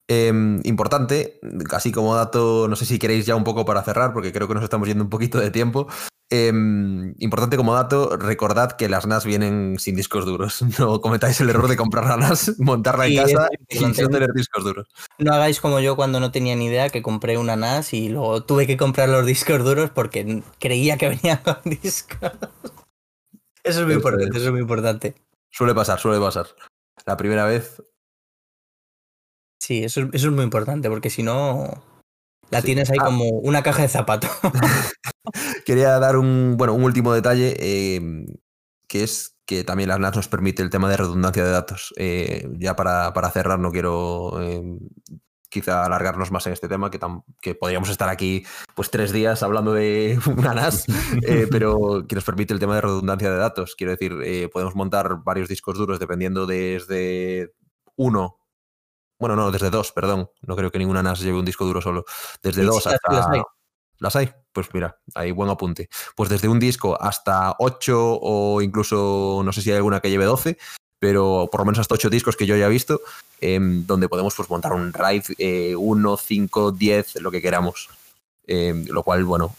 eh, 0.06 0.32
importante, 0.62 1.40
así 1.72 1.90
como 1.90 2.14
dato, 2.14 2.68
no 2.68 2.76
sé 2.76 2.86
si 2.86 3.00
queréis 3.00 3.26
ya 3.26 3.34
un 3.34 3.44
poco 3.44 3.64
para 3.64 3.82
cerrar, 3.82 4.12
porque 4.14 4.32
creo 4.32 4.46
que 4.46 4.54
nos 4.54 4.62
estamos 4.62 4.86
yendo 4.86 5.02
un 5.02 5.10
poquito 5.10 5.40
de 5.40 5.50
tiempo. 5.50 5.88
Eh, 6.30 6.48
importante 6.48 7.56
como 7.56 7.74
dato, 7.74 8.16
recordad 8.18 8.72
que 8.72 8.90
las 8.90 9.06
NAS 9.06 9.24
vienen 9.24 9.78
sin 9.78 9.96
discos 9.96 10.26
duros. 10.26 10.62
No 10.78 11.00
cometáis 11.00 11.40
el 11.40 11.50
error 11.50 11.68
de 11.68 11.76
comprar 11.76 12.06
la 12.06 12.16
NAS, 12.16 12.58
montarla 12.58 13.06
en 13.06 13.16
casa 13.16 13.48
y 13.68 13.80
no 13.80 13.92
tener 13.92 14.32
discos 14.32 14.64
duros. 14.64 14.88
No 15.18 15.32
hagáis 15.32 15.60
como 15.60 15.80
yo 15.80 15.96
cuando 15.96 16.20
no 16.20 16.30
tenía 16.30 16.54
ni 16.54 16.66
idea 16.66 16.90
que 16.90 17.02
compré 17.02 17.38
una 17.38 17.56
NAS 17.56 17.94
y 17.94 18.08
luego 18.10 18.44
tuve 18.44 18.66
que 18.66 18.76
comprar 18.76 19.08
los 19.08 19.24
discos 19.24 19.64
duros 19.64 19.90
porque 19.90 20.42
creía 20.58 20.98
que 20.98 21.08
venía 21.08 21.42
con 21.42 21.58
discos. 21.64 22.32
Eso 23.64 23.80
es 23.80 23.86
muy 23.86 23.94
importante, 23.94 24.36
eso 24.36 24.46
es 24.46 24.52
muy 24.52 24.60
importante. 24.60 25.14
Suele 25.50 25.74
pasar, 25.74 25.98
suele 25.98 26.20
pasar. 26.20 26.46
La 27.06 27.16
primera 27.16 27.46
vez 27.46 27.82
Sí, 29.60 29.84
eso, 29.84 30.08
eso 30.12 30.28
es 30.28 30.32
muy 30.32 30.44
importante, 30.44 30.88
porque 30.88 31.10
si 31.10 31.22
no, 31.22 31.82
la 32.50 32.60
sí. 32.60 32.66
tienes 32.66 32.90
ahí 32.90 32.98
ah. 33.00 33.06
como 33.06 33.24
una 33.24 33.62
caja 33.62 33.82
de 33.82 33.88
zapatos. 33.88 34.30
Quería 35.66 35.98
dar 35.98 36.16
un, 36.16 36.56
bueno, 36.56 36.74
un 36.74 36.84
último 36.84 37.12
detalle, 37.12 37.56
eh, 37.58 38.26
que 38.86 39.04
es 39.04 39.36
que 39.46 39.64
también 39.64 39.88
las 39.88 39.98
NAS 39.98 40.16
nos 40.16 40.28
permite 40.28 40.62
el 40.62 40.70
tema 40.70 40.90
de 40.90 40.98
redundancia 40.98 41.44
de 41.44 41.50
datos. 41.50 41.94
Eh, 41.96 42.48
ya 42.58 42.76
para, 42.76 43.12
para, 43.14 43.30
cerrar, 43.30 43.58
no 43.58 43.72
quiero 43.72 44.42
eh, 44.42 44.62
quizá 45.48 45.84
alargarnos 45.84 46.30
más 46.30 46.46
en 46.46 46.52
este 46.52 46.68
tema, 46.68 46.90
que, 46.90 46.98
tam, 46.98 47.22
que 47.40 47.54
podríamos 47.54 47.88
estar 47.88 48.08
aquí 48.08 48.44
pues 48.74 48.90
tres 48.90 49.12
días 49.12 49.42
hablando 49.42 49.72
de 49.72 50.18
una 50.36 50.54
NAS, 50.54 50.84
eh, 51.22 51.46
pero 51.50 52.06
que 52.06 52.14
nos 52.14 52.24
permite 52.24 52.52
el 52.52 52.60
tema 52.60 52.74
de 52.74 52.82
redundancia 52.82 53.30
de 53.30 53.38
datos. 53.38 53.74
Quiero 53.76 53.92
decir, 53.92 54.16
eh, 54.24 54.48
podemos 54.52 54.74
montar 54.74 55.22
varios 55.24 55.48
discos 55.48 55.78
duros 55.78 55.98
dependiendo 55.98 56.46
desde 56.46 57.54
uno 57.96 58.38
bueno, 59.18 59.36
no, 59.36 59.50
desde 59.50 59.70
dos, 59.70 59.92
perdón. 59.92 60.30
No 60.42 60.56
creo 60.56 60.70
que 60.70 60.78
ninguna 60.78 61.02
NAS 61.02 61.20
lleve 61.20 61.38
un 61.38 61.44
disco 61.44 61.64
duro 61.64 61.80
solo. 61.80 62.04
Desde 62.42 62.62
sí, 62.62 62.66
dos 62.66 62.82
sí, 62.82 62.90
hasta. 62.90 63.42
¿Las 64.00 64.14
hay? 64.14 64.30
Pues 64.52 64.72
mira, 64.72 64.96
hay 65.14 65.32
buen 65.32 65.50
apunte. 65.50 65.88
Pues 66.14 66.30
desde 66.30 66.48
un 66.48 66.60
disco 66.60 67.00
hasta 67.00 67.56
8 67.58 68.18
o 68.20 68.62
incluso 68.62 69.42
no 69.44 69.52
sé 69.52 69.60
si 69.60 69.70
hay 69.70 69.76
alguna 69.76 70.00
que 70.00 70.10
lleve 70.10 70.24
12, 70.24 70.56
pero 70.98 71.48
por 71.50 71.60
lo 71.60 71.64
menos 71.64 71.80
hasta 71.80 71.94
8 71.94 72.10
discos 72.10 72.36
que 72.36 72.46
yo 72.46 72.54
haya 72.54 72.68
visto, 72.68 73.00
em, 73.40 73.84
donde 73.86 74.08
podemos 74.08 74.34
pues, 74.36 74.48
montar 74.50 74.72
un 74.72 74.92
RAID 74.92 75.76
1, 75.76 76.16
5, 76.16 76.72
10, 76.72 77.16
lo 77.16 77.30
que 77.30 77.42
queramos. 77.42 77.88
Em, 78.50 78.86
lo 78.86 79.02
cual, 79.02 79.24
bueno, 79.24 79.54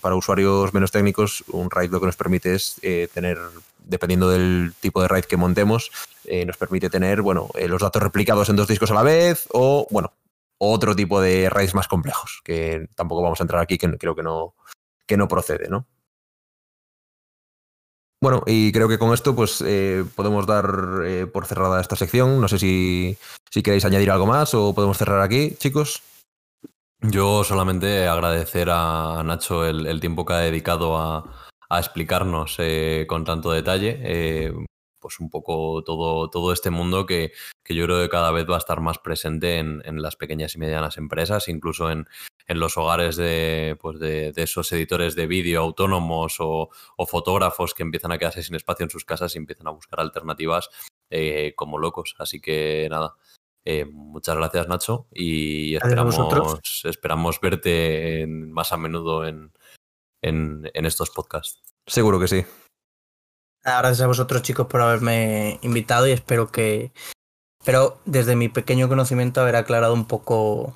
para 0.00 0.14
usuarios 0.14 0.72
menos 0.72 0.90
técnicos, 0.90 1.44
un 1.48 1.70
RAID 1.70 1.90
lo 1.90 2.00
que 2.00 2.06
nos 2.06 2.16
permite 2.16 2.54
es 2.54 2.76
eh, 2.80 3.08
tener, 3.12 3.38
dependiendo 3.84 4.30
del 4.30 4.72
tipo 4.80 5.02
de 5.02 5.08
RAID 5.08 5.24
que 5.24 5.36
montemos, 5.36 5.90
eh, 6.24 6.44
nos 6.44 6.56
permite 6.56 6.90
tener, 6.90 7.22
bueno, 7.22 7.48
eh, 7.54 7.68
los 7.68 7.80
datos 7.80 8.02
replicados 8.02 8.48
en 8.48 8.56
dos 8.56 8.68
discos 8.68 8.90
a 8.90 8.94
la 8.94 9.02
vez 9.02 9.46
o, 9.52 9.86
bueno, 9.90 10.12
otro 10.58 10.94
tipo 10.94 11.20
de 11.20 11.50
RAIDs 11.50 11.74
más 11.74 11.88
complejos, 11.88 12.40
que 12.44 12.88
tampoco 12.94 13.22
vamos 13.22 13.40
a 13.40 13.44
entrar 13.44 13.60
aquí, 13.60 13.78
que 13.78 13.98
creo 13.98 14.14
que 14.14 14.22
no, 14.22 14.54
que 15.06 15.16
no 15.16 15.28
procede, 15.28 15.68
¿no? 15.68 15.86
Bueno, 18.20 18.44
y 18.46 18.70
creo 18.70 18.88
que 18.88 18.98
con 18.98 19.12
esto 19.12 19.34
pues 19.34 19.64
podemos 20.14 20.46
dar 20.46 20.64
por 21.32 21.44
cerrada 21.44 21.80
esta 21.80 21.96
sección. 21.96 22.40
No 22.40 22.46
sé 22.46 22.60
si, 22.60 23.18
si 23.50 23.64
queréis 23.64 23.84
añadir 23.84 24.12
algo 24.12 24.26
más 24.26 24.54
o 24.54 24.72
podemos 24.72 24.96
cerrar 24.96 25.22
aquí, 25.22 25.56
chicos. 25.58 26.04
Yo 27.04 27.42
solamente 27.42 28.06
agradecer 28.06 28.68
a 28.70 29.22
Nacho 29.24 29.66
el, 29.66 29.98
tiempo 30.00 30.24
que 30.24 30.34
ha 30.34 30.38
dedicado 30.38 30.96
a, 30.96 31.24
explicarnos 31.76 32.56
eh, 32.58 33.06
con 33.08 33.24
tanto 33.24 33.50
detalle, 33.50 33.98
eh, 34.02 34.52
pues 35.02 35.20
un 35.20 35.28
poco 35.28 35.82
todo, 35.84 36.30
todo 36.30 36.52
este 36.52 36.70
mundo 36.70 37.04
que, 37.04 37.32
yo 37.68 37.84
creo 37.84 38.02
que 38.02 38.08
cada 38.08 38.30
vez 38.30 38.48
va 38.48 38.54
a 38.54 38.58
estar 38.58 38.80
más 38.80 38.98
presente 38.98 39.58
en, 39.58 40.02
las 40.02 40.16
pequeñas 40.16 40.54
y 40.54 40.58
medianas 40.58 40.96
empresas, 40.96 41.48
incluso 41.48 41.90
en, 41.90 42.06
los 42.48 42.76
hogares 42.76 43.16
de, 43.16 43.76
pues 43.80 43.98
de, 43.98 44.32
esos 44.36 44.70
editores 44.72 45.14
de 45.14 45.26
vídeo 45.26 45.60
autónomos 45.60 46.36
o, 46.38 46.70
fotógrafos 47.06 47.74
que 47.74 47.82
empiezan 47.82 48.12
a 48.12 48.18
quedarse 48.18 48.42
sin 48.42 48.54
espacio 48.54 48.84
en 48.84 48.90
sus 48.90 49.04
casas 49.04 49.34
y 49.34 49.38
empiezan 49.38 49.66
a 49.66 49.72
buscar 49.72 50.00
alternativas 50.00 50.70
eh, 51.10 51.54
como 51.56 51.78
locos. 51.78 52.14
Así 52.18 52.40
que 52.40 52.88
nada, 52.90 53.16
eh, 53.64 53.84
muchas 53.84 54.36
gracias, 54.36 54.68
Nacho, 54.68 55.06
y 55.12 55.76
esperamos, 55.76 56.60
esperamos 56.84 57.40
verte 57.40 58.26
más 58.26 58.72
a 58.72 58.76
menudo 58.76 59.24
en, 59.26 59.52
estos 60.74 61.10
podcasts. 61.10 61.60
Seguro 61.86 62.18
que 62.18 62.28
sí. 62.28 62.44
Gracias 63.64 64.00
a 64.00 64.06
vosotros, 64.06 64.42
chicos, 64.42 64.66
por 64.66 64.80
haberme 64.80 65.58
invitado 65.62 66.06
y 66.06 66.12
espero 66.12 66.50
que. 66.50 66.92
Pero 67.64 68.00
desde 68.04 68.34
mi 68.34 68.48
pequeño 68.48 68.88
conocimiento 68.88 69.40
haber 69.40 69.54
aclarado 69.54 69.94
un 69.94 70.06
poco 70.06 70.74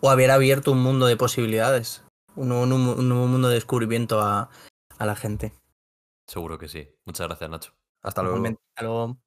o 0.00 0.10
haber 0.10 0.30
abierto 0.30 0.72
un 0.72 0.82
mundo 0.82 1.06
de 1.06 1.16
posibilidades, 1.16 2.02
un 2.34 2.48
nuevo, 2.48 2.66
mundo 2.66 3.48
de 3.48 3.54
descubrimiento 3.54 4.20
a, 4.20 4.48
a 4.98 5.06
la 5.06 5.16
gente. 5.16 5.52
Seguro 6.26 6.58
que 6.58 6.68
sí. 6.68 6.88
Muchas 7.04 7.26
gracias, 7.26 7.50
Nacho. 7.50 7.72
Hasta 8.02 8.22
luego. 8.22 8.42
Hasta 8.46 8.82
luego. 8.82 9.18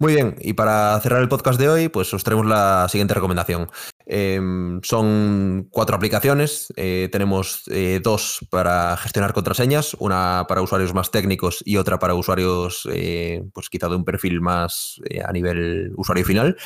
Muy 0.00 0.12
bien, 0.12 0.34
y 0.40 0.54
para 0.54 0.98
cerrar 1.00 1.22
el 1.22 1.28
podcast 1.28 1.58
de 1.58 1.68
hoy, 1.68 1.88
pues 1.88 2.12
os 2.12 2.24
traemos 2.24 2.46
la 2.46 2.88
siguiente 2.88 3.14
recomendación. 3.14 3.70
Em, 4.06 4.80
son 4.82 5.68
cuatro 5.70 5.94
aplicaciones, 5.94 6.72
eh, 6.76 7.08
tenemos 7.12 7.62
eh, 7.70 8.00
dos 8.02 8.40
para 8.50 8.96
gestionar 8.96 9.32
contraseñas, 9.32 9.94
una 10.00 10.46
para 10.48 10.62
usuarios 10.62 10.92
más 10.94 11.12
técnicos 11.12 11.62
y 11.64 11.76
otra 11.76 12.00
para 12.00 12.14
usuarios, 12.14 12.88
eh, 12.92 13.44
pues 13.54 13.70
quizá 13.70 13.88
de 13.88 13.94
un 13.94 14.04
perfil 14.04 14.40
más 14.40 15.00
a 15.24 15.32
nivel 15.32 15.92
usuario 15.96 16.24
final, 16.24 16.56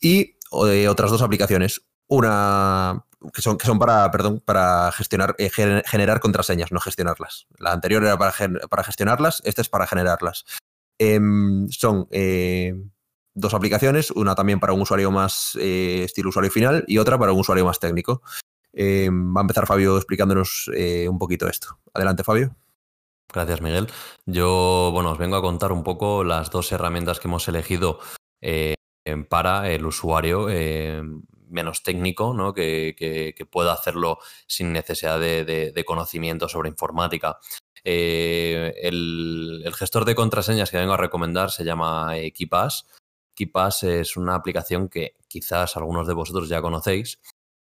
y 0.00 0.36
otras 0.50 1.12
dos 1.12 1.22
aplicaciones, 1.22 1.86
una 2.08 3.04
que 3.32 3.40
son, 3.40 3.56
que 3.56 3.66
son 3.66 3.78
para, 3.78 4.10
perdón, 4.10 4.42
para 4.44 4.90
gestionar, 4.92 5.36
generar 5.38 6.20
contraseñas, 6.20 6.72
no 6.72 6.80
gestionarlas. 6.80 7.46
La 7.58 7.72
anterior 7.72 8.02
era 8.02 8.18
para, 8.18 8.34
para 8.68 8.84
gestionarlas, 8.84 9.40
esta 9.44 9.62
es 9.62 9.68
para 9.68 9.86
generarlas. 9.86 10.44
Em, 10.98 11.68
son 11.70 12.06
eh, 12.10 12.74
dos 13.34 13.54
aplicaciones, 13.54 14.10
una 14.12 14.34
también 14.34 14.60
para 14.60 14.72
un 14.72 14.82
usuario 14.82 15.10
más 15.10 15.56
eh, 15.60 16.02
estilo 16.04 16.28
usuario 16.28 16.50
final 16.50 16.84
y 16.86 16.98
otra 16.98 17.18
para 17.18 17.32
un 17.32 17.40
usuario 17.40 17.64
más 17.64 17.80
técnico. 17.80 18.22
Em, 18.72 19.34
va 19.34 19.40
a 19.40 19.42
empezar 19.42 19.66
Fabio 19.66 19.96
explicándonos 19.96 20.70
eh, 20.74 21.08
un 21.08 21.18
poquito 21.18 21.48
esto. 21.48 21.78
Adelante, 21.92 22.24
Fabio. 22.24 22.56
Gracias, 23.32 23.60
Miguel. 23.60 23.88
Yo, 24.26 24.90
bueno, 24.92 25.12
os 25.12 25.18
vengo 25.18 25.36
a 25.36 25.42
contar 25.42 25.72
un 25.72 25.82
poco 25.82 26.22
las 26.22 26.50
dos 26.50 26.70
herramientas 26.72 27.18
que 27.18 27.28
hemos 27.28 27.48
elegido 27.48 27.98
para 29.28 29.70
el 29.70 29.86
usuario 29.86 30.48
menos 31.54 31.82
técnico, 31.82 32.34
¿no? 32.34 32.52
que, 32.52 33.34
pueda 33.50 33.72
hacerlo 33.72 34.18
sin 34.46 34.72
necesidad 34.72 35.18
de, 35.18 35.84
conocimiento 35.86 36.48
sobre 36.48 36.68
informática. 36.68 37.38
Eh, 37.84 38.74
el, 38.82 39.62
gestor 39.76 40.04
de 40.04 40.14
contraseñas 40.14 40.70
que 40.70 40.78
vengo 40.78 40.94
a 40.94 40.98
recomendar 40.98 41.50
se 41.50 41.64
llama 41.64 42.12
KeePass. 42.34 42.86
KeePass 43.34 43.82
es 43.84 44.16
una 44.16 44.34
aplicación 44.34 44.88
que 44.88 45.16
quizás 45.28 45.76
algunos 45.76 46.06
de 46.06 46.14
vosotros 46.14 46.48
ya 46.48 46.62
conocéis 46.62 47.20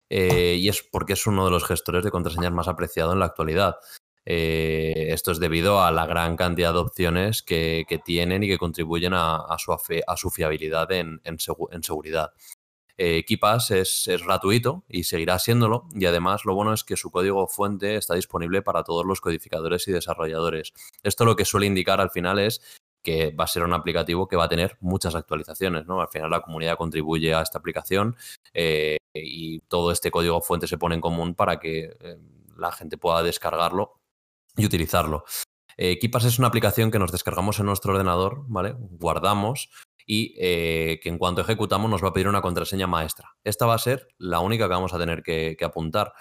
eh, 0.10 0.56
y 0.60 0.70
es 0.70 0.82
porque 0.82 1.14
es 1.14 1.28
uno 1.28 1.46
de 1.46 1.52
los 1.52 1.66
gestores 1.66 2.04
de 2.04 2.12
contraseñas 2.12 2.54
más 2.54 2.68
apreciado 2.68 3.14
en 3.14 3.20
la 3.20 3.26
actualidad. 3.26 3.78
Eh, 4.26 5.08
esto 5.10 5.32
es 5.32 5.40
debido 5.40 5.82
a 5.82 5.92
la 5.92 6.06
gran 6.06 6.36
cantidad 6.36 6.74
de 6.74 6.80
opciones 6.80 7.44
que, 7.44 7.86
tienen 8.04 8.44
y 8.44 8.48
que 8.48 8.58
contribuyen 8.58 9.14
a 9.14 9.56
su, 9.58 10.30
fiabilidad 10.30 10.92
en 10.92 11.22
seguridad. 11.40 12.34
Eh, 12.98 13.24
es, 13.70 14.10
gratuito 14.26 14.84
y 14.90 15.04
seguirá 15.04 15.40
siéndolo. 15.40 15.88
Y 15.94 16.06
además 16.06 16.46
lo 16.46 16.56
bueno 16.56 16.74
es 16.74 16.84
que 16.84 16.98
su 16.98 17.12
código 17.12 17.48
fuente 17.48 17.96
está 17.96 18.16
disponible 18.16 18.62
para 18.62 18.84
todos 18.84 19.06
los 19.06 19.22
codificadores 19.22 19.88
y 19.88 19.92
desarrolladores. 19.92 20.74
Esto 21.04 21.26
lo 21.26 21.36
que 21.36 21.46
suele 21.46 21.68
indicar 21.68 22.02
al 22.02 22.10
final 22.10 22.40
es 22.40 22.62
que 23.04 23.32
va 23.32 23.46
a 23.46 23.48
ser 23.48 23.64
un 23.64 23.74
aplicativo 23.74 24.28
que 24.28 24.36
va 24.36 24.46
a 24.46 24.50
tener 24.50 24.78
muchas 24.82 25.16
actualizaciones. 25.16 25.86
¿no? 25.86 26.02
Al 26.02 26.10
final 26.10 26.30
la 26.30 26.42
comunidad 26.42 26.78
contribuye 26.78 27.34
a 27.34 27.42
esta 27.42 27.60
aplicación 27.60 28.18
eh, 28.54 28.98
y 29.14 29.60
todo 29.62 29.92
este 29.92 30.12
código 30.12 30.42
fuente 30.42 30.68
se 30.68 30.78
pone 30.78 30.96
en 30.96 31.02
común 31.02 31.36
para 31.36 31.60
que 31.60 31.96
eh, 32.00 32.18
la 32.58 32.72
gente 32.72 32.98
pueda 32.98 33.24
descargarlo 33.24 34.02
y 34.58 34.66
utilizarlo. 34.66 35.24
Eh, 35.78 36.00
es 36.02 36.40
una 36.40 36.48
aplicación 36.48 36.90
que 36.90 37.00
nos 37.00 37.12
descargamos 37.12 37.60
en 37.60 37.68
nuestro 37.68 37.94
ordenador, 37.94 38.44
¿vale? 38.48 38.76
Guardamos 38.78 39.70
y 40.08 40.34
eh, 40.40 41.00
que 41.04 41.10
en 41.10 41.18
cuanto 41.18 41.42
ejecutamos 41.42 41.92
nos 41.92 42.04
va 42.04 42.08
a 42.08 42.14
pedir 42.14 42.30
una 42.30 42.42
contraseña 42.42 42.88
maestra. 42.88 43.36
Esta 43.44 43.66
va 43.66 43.76
a 43.76 43.80
ser 43.80 44.08
la 44.18 44.40
única 44.40 44.66
que 44.66 44.74
vamos 44.74 44.94
a 44.94 44.98
tener 44.98 45.22
que, 45.22 45.58
apuntar. 45.62 46.14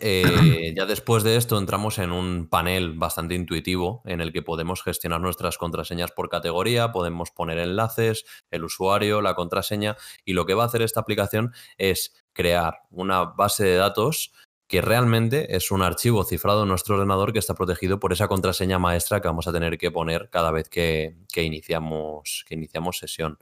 Eh, 0.00 0.72
ya 0.76 0.86
después 0.86 1.24
de 1.24 1.36
esto 1.36 1.58
entramos 1.58 1.98
en 1.98 2.12
un 2.12 2.48
panel 2.48 2.94
bastante 2.94 3.34
intuitivo 3.34 4.02
en 4.06 4.20
el 4.20 4.32
que 4.32 4.40
podemos 4.40 4.82
gestionar 4.82 5.20
nuestras 5.20 5.58
contraseñas 5.58 6.12
por 6.12 6.28
categoría, 6.28 6.92
podemos 6.92 7.32
poner 7.32 7.58
enlaces, 7.58 8.24
el 8.50 8.64
usuario, 8.64 9.20
la 9.20 9.34
contraseña 9.34 9.96
y 10.24 10.32
lo 10.32 10.46
que 10.46 10.54
va 10.54 10.62
a 10.62 10.66
hacer 10.66 10.82
esta 10.82 11.00
aplicación 11.00 11.52
es 11.76 12.24
crear 12.32 12.78
una 12.90 13.24
base 13.24 13.64
de 13.64 13.76
datos 13.76 14.32
que 14.70 14.80
realmente 14.80 15.56
es 15.56 15.72
un 15.72 15.82
archivo 15.82 16.22
cifrado 16.22 16.62
en 16.62 16.68
nuestro 16.68 16.94
ordenador 16.94 17.32
que 17.32 17.40
está 17.40 17.54
protegido 17.54 17.98
por 17.98 18.12
esa 18.12 18.28
contraseña 18.28 18.78
maestra 18.78 19.20
que 19.20 19.26
vamos 19.26 19.48
a 19.48 19.52
tener 19.52 19.76
que 19.78 19.90
poner 19.90 20.30
cada 20.30 20.52
vez 20.52 20.68
que, 20.68 21.16
iniciamos, 21.34 22.44
que 22.46 22.54
iniciamos 22.54 22.98
sesión. 22.98 23.36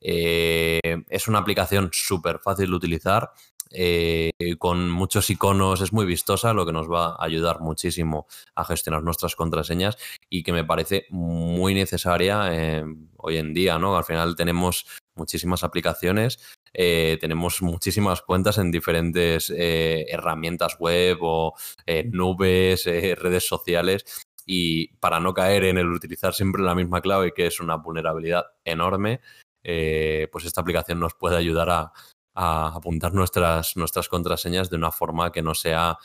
Eh, 0.00 1.02
es 1.08 1.26
una 1.26 1.40
aplicación 1.40 1.90
súper 1.92 2.38
fácil 2.38 2.70
de 2.70 2.76
utilizar, 2.76 3.32
eh, 3.72 4.30
con 4.60 4.88
muchos 4.88 5.30
iconos, 5.30 5.80
es 5.80 5.92
muy 5.92 6.06
vistosa, 6.06 6.52
lo 6.52 6.64
que 6.64 6.72
nos 6.72 6.88
va 6.88 7.16
a 7.16 7.24
ayudar 7.24 7.58
muchísimo 7.58 8.28
a 8.54 8.64
gestionar 8.64 9.02
nuestras 9.02 9.34
contraseñas 9.34 9.98
y 10.30 10.44
que 10.44 10.52
me 10.52 10.62
parece 10.62 11.06
muy 11.10 11.74
necesaria 11.74 12.50
eh, 12.52 12.84
hoy 13.16 13.38
en 13.38 13.52
día, 13.52 13.80
¿no? 13.80 13.96
Al 13.96 14.04
final 14.04 14.36
tenemos 14.36 14.86
muchísimas 15.16 15.64
aplicaciones 15.64 16.38
eh, 16.74 17.18
tenemos 17.20 17.60
muchísimas 17.62 18.22
cuentas 18.22 18.58
en 18.58 18.70
diferentes 18.70 19.50
eh, 19.50 20.06
herramientas 20.08 20.76
web 20.78 21.18
o 21.20 21.54
eh, 21.86 22.04
nubes, 22.10 22.84
redes 22.84 23.46
sociales. 23.46 24.04
Y 24.46 24.88
para 24.96 25.20
no 25.20 25.34
caer 25.34 25.64
en 25.64 25.78
el 25.78 25.86
utilizar 25.88 26.34
siempre 26.34 26.62
la 26.62 26.74
misma 26.74 27.00
clave, 27.00 27.32
que 27.32 27.46
es 27.46 27.60
una 27.60 27.76
vulnerabilidad 27.76 28.44
enorme, 28.64 29.20
pues 29.62 30.44
esta 30.44 30.60
aplicación 30.62 30.98
nos 30.98 31.14
puede 31.14 31.36
ayudar 31.36 31.70
a, 31.70 31.92
apuntar 32.34 33.14
nuestras, 33.14 33.76
nuestras 33.76 34.08
contraseñas 34.08 34.68
de 34.68 34.76
una 34.76 34.90
forma 34.90 35.30
que 35.30 35.42
no 35.42 35.54
sea 35.54 35.96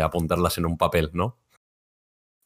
apuntarlas 0.00 0.58
en 0.58 0.66
un 0.66 0.78
papel, 0.78 1.10
¿no? 1.12 1.38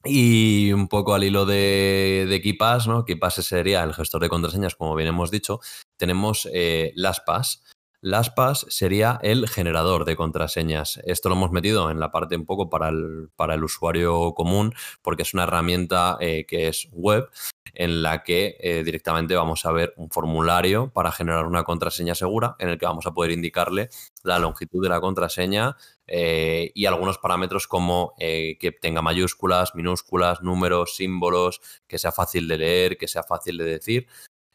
Y 0.07 0.72
un 0.72 0.88
poco 0.88 1.14
al 1.14 1.24
hilo 1.24 1.46
de, 1.46 2.26
de 2.28 2.86
¿no? 2.86 3.05
KeePass 3.05 3.36
sería 3.36 3.82
el 3.82 3.94
gestor 3.94 4.20
de 4.20 4.28
contraseñas, 4.28 4.74
como 4.74 4.94
bien 4.94 5.09
hemos 5.09 5.30
dicho. 5.30 5.61
Tenemos 5.96 6.48
eh, 6.52 6.92
LastPass. 6.94 7.62
LastPass 8.05 8.66
sería 8.68 9.18
el 9.22 9.48
generador 9.48 10.05
de 10.05 10.14
contraseñas. 10.14 11.00
Esto 11.07 11.30
lo 11.30 11.36
hemos 11.36 11.52
metido 11.52 11.90
en 11.90 11.98
la 11.98 12.11
parte 12.11 12.36
un 12.36 12.44
poco 12.44 12.68
para 12.68 12.90
el, 12.90 13.30
para 13.34 13.55
el 13.55 13.64
usuario 13.64 14.34
común, 14.34 14.74
porque 15.00 15.22
es 15.22 15.32
una 15.32 15.44
herramienta 15.44 16.18
eh, 16.20 16.44
que 16.46 16.68
es 16.68 16.86
web 16.92 17.30
en 17.72 18.02
la 18.02 18.22
que 18.22 18.59
eh, 18.61 18.84
directamente 18.84 19.34
vamos 19.34 19.64
a 19.64 19.72
ver 19.72 19.94
un 19.96 20.11
formulario 20.11 20.92
para 20.92 21.12
generar 21.12 21.46
una 21.46 21.64
contraseña 21.64 22.14
segura 22.14 22.57
en 22.59 22.68
el 22.68 22.78
que 22.78 22.84
vamos 22.84 23.07
a 23.07 23.14
poder 23.14 23.30
indicarle 23.30 23.88
la 24.22 24.38
longitud 24.38 24.82
de 24.82 24.90
la 24.90 25.00
contraseña 25.00 25.74
eh, 26.07 26.72
y 26.74 26.84
algunos 26.84 27.16
parámetros 27.16 27.66
como 27.66 28.14
que 28.18 28.78
tenga 28.82 29.00
mayúsculas, 29.00 29.74
minúsculas, 29.74 30.42
números, 30.42 30.94
símbolos, 30.94 31.62
que 31.86 31.96
sea 31.96 32.12
fácil 32.12 32.48
de 32.48 32.59
leer, 32.59 32.98
que 32.98 33.09
sea 33.09 33.22
fácil 33.22 33.57
de 33.57 33.64
decir. 33.64 34.07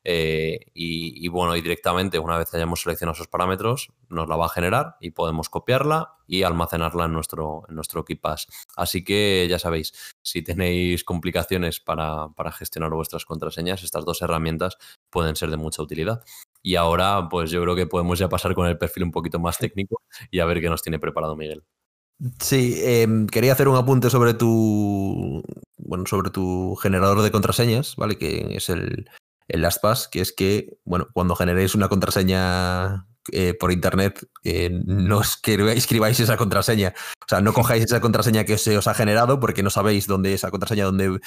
Eh, 0.04 0.68
y, 0.74 1.28
bueno, 1.28 1.56
y 1.56 1.62
directamente 1.62 2.20
una 2.20 2.38
vez 2.38 2.54
hayamos 2.54 2.82
seleccionado 2.82 3.16
esos 3.16 3.28
parámetros, 3.28 3.92
nos 4.10 4.28
la 4.30 4.38
va 4.38 4.46
a 4.46 4.50
generar 4.50 4.96
y 5.02 5.12
podemos 5.12 5.50
copiarla 5.50 6.16
y 6.26 6.44
almacenarla 6.44 7.06
en 7.06 7.14
nuestro, 7.14 7.64
en 7.68 7.76
nuestro 7.76 8.06
KeePass. 8.06 8.48
Así 8.76 9.04
que 9.04 9.48
ya 9.50 9.60
sabéis, 9.60 9.94
si 10.22 10.42
tenéis 10.42 11.04
complicaciones 11.04 11.80
para, 11.80 12.30
para, 12.30 12.52
gestionar 12.52 12.92
vuestras 12.92 13.26
contraseñas, 13.26 13.84
estas 13.84 14.06
dos 14.06 14.22
herramientas 14.22 14.78
pueden 15.10 15.36
ser 15.36 15.50
de 15.50 15.58
mucha 15.58 15.82
utilidad. 15.82 16.24
Y 16.62 16.76
ahora, 16.76 17.28
pues 17.30 17.52
yo 17.52 17.62
creo 17.62 17.76
que 17.76 17.88
podemos 17.88 18.20
ya 18.20 18.30
pasar 18.30 18.56
con 18.56 18.68
el 18.68 18.78
perfil 18.78 19.04
un 19.04 19.12
poquito 19.12 19.40
más 19.40 19.58
técnico 19.58 20.02
y 20.32 20.40
a 20.40 20.46
ver 20.46 20.62
qué 20.62 20.70
nos 20.70 20.82
tiene 20.82 21.00
preparado 21.00 21.36
Miguel. 21.36 21.64
Sí, 22.40 22.82
em, 22.84 23.28
quería 23.28 23.54
hacer 23.54 23.70
un 23.70 23.78
apunte 23.78 24.10
sobre 24.10 24.34
tu 24.34 25.42
bueno, 25.78 26.06
sobre 26.06 26.30
tu 26.30 26.76
generador 26.76 27.22
de 27.22 27.32
contraseñas, 27.32 27.96
¿vale? 27.96 28.18
Que 28.18 28.56
es 28.58 28.70
el, 28.70 29.10
el 29.50 29.62
LastPass, 29.62 30.08
que 30.08 30.22
es 30.22 30.32
que, 30.32 30.78
bueno, 30.86 31.08
cuando 31.12 31.36
generéis 31.36 31.76
una 31.76 31.90
contraseña 31.90 33.08
eh, 33.32 33.54
por 33.54 33.72
internet, 33.72 34.26
eh, 34.44 34.70
no 34.72 35.22
escribáis 35.22 36.20
esa 36.20 36.38
contraseña. 36.38 36.94
O 37.20 37.26
sea, 37.28 37.42
no 37.42 37.54
cojáis 37.54 37.84
esa 37.84 38.00
contraseña 38.00 38.44
que 38.44 38.58
se 38.58 38.78
os 38.78 38.88
ha 38.88 38.94
generado 38.94 39.40
porque 39.40 39.64
no 39.64 39.70
sabéis 39.70 40.08
dónde 40.08 40.34
esa 40.34 40.52
contraseña, 40.52 40.86
dónde, 40.86 41.20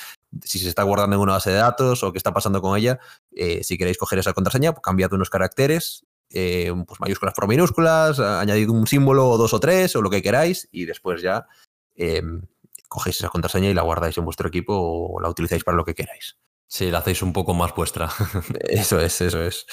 si 0.42 0.58
se 0.58 0.68
está 0.68 0.84
guardando 0.84 1.16
en 1.16 1.22
una 1.22 1.32
base 1.32 1.50
de 1.50 1.56
datos 1.56 2.02
o 2.02 2.12
qué 2.12 2.18
está 2.18 2.32
pasando 2.32 2.62
con 2.62 2.78
ella. 2.78 3.00
Eh, 3.32 3.62
si 3.64 3.76
queréis 3.76 3.98
coger 3.98 4.20
esa 4.20 4.32
contraseña, 4.32 4.72
pues 4.72 4.82
cambiad 4.82 5.12
unos 5.12 5.30
caracteres, 5.30 6.06
pues 6.30 7.00
mayúsculas 7.00 7.34
por 7.34 7.46
minúsculas, 7.46 8.18
añadid 8.18 8.70
un 8.70 8.86
símbolo 8.86 9.28
o 9.28 9.36
dos 9.36 9.52
o 9.52 9.60
tres 9.60 9.94
o 9.96 10.00
lo 10.00 10.08
que 10.10 10.22
queráis 10.22 10.68
y 10.72 10.86
después 10.86 11.20
ya 11.20 11.46
em, 11.94 12.40
cogéis 12.88 13.16
esa 13.16 13.28
contraseña 13.28 13.68
y 13.68 13.74
la 13.74 13.82
guardáis 13.82 14.16
en 14.16 14.24
vuestro 14.24 14.48
equipo 14.48 14.74
o 14.74 15.20
la 15.20 15.28
utilizáis 15.28 15.62
para 15.62 15.76
lo 15.76 15.84
que 15.84 15.94
queráis. 15.94 16.38
Sí, 16.72 16.90
la 16.90 17.00
hacéis 17.00 17.20
un 17.20 17.34
poco 17.34 17.52
más 17.52 17.74
vuestra. 17.74 18.08
eso 18.66 18.98
es, 18.98 19.20
eso 19.20 19.42
es. 19.42 19.66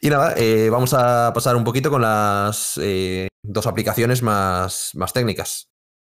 Y 0.00 0.10
nada, 0.10 0.34
eh, 0.36 0.68
vamos 0.68 0.92
a 0.94 1.32
pasar 1.32 1.54
un 1.54 1.62
poquito 1.62 1.90
con 1.90 2.02
las 2.02 2.76
eh, 2.82 3.28
dos 3.40 3.68
aplicaciones 3.68 4.20
más, 4.20 4.90
más 4.94 5.12
técnicas. 5.12 5.68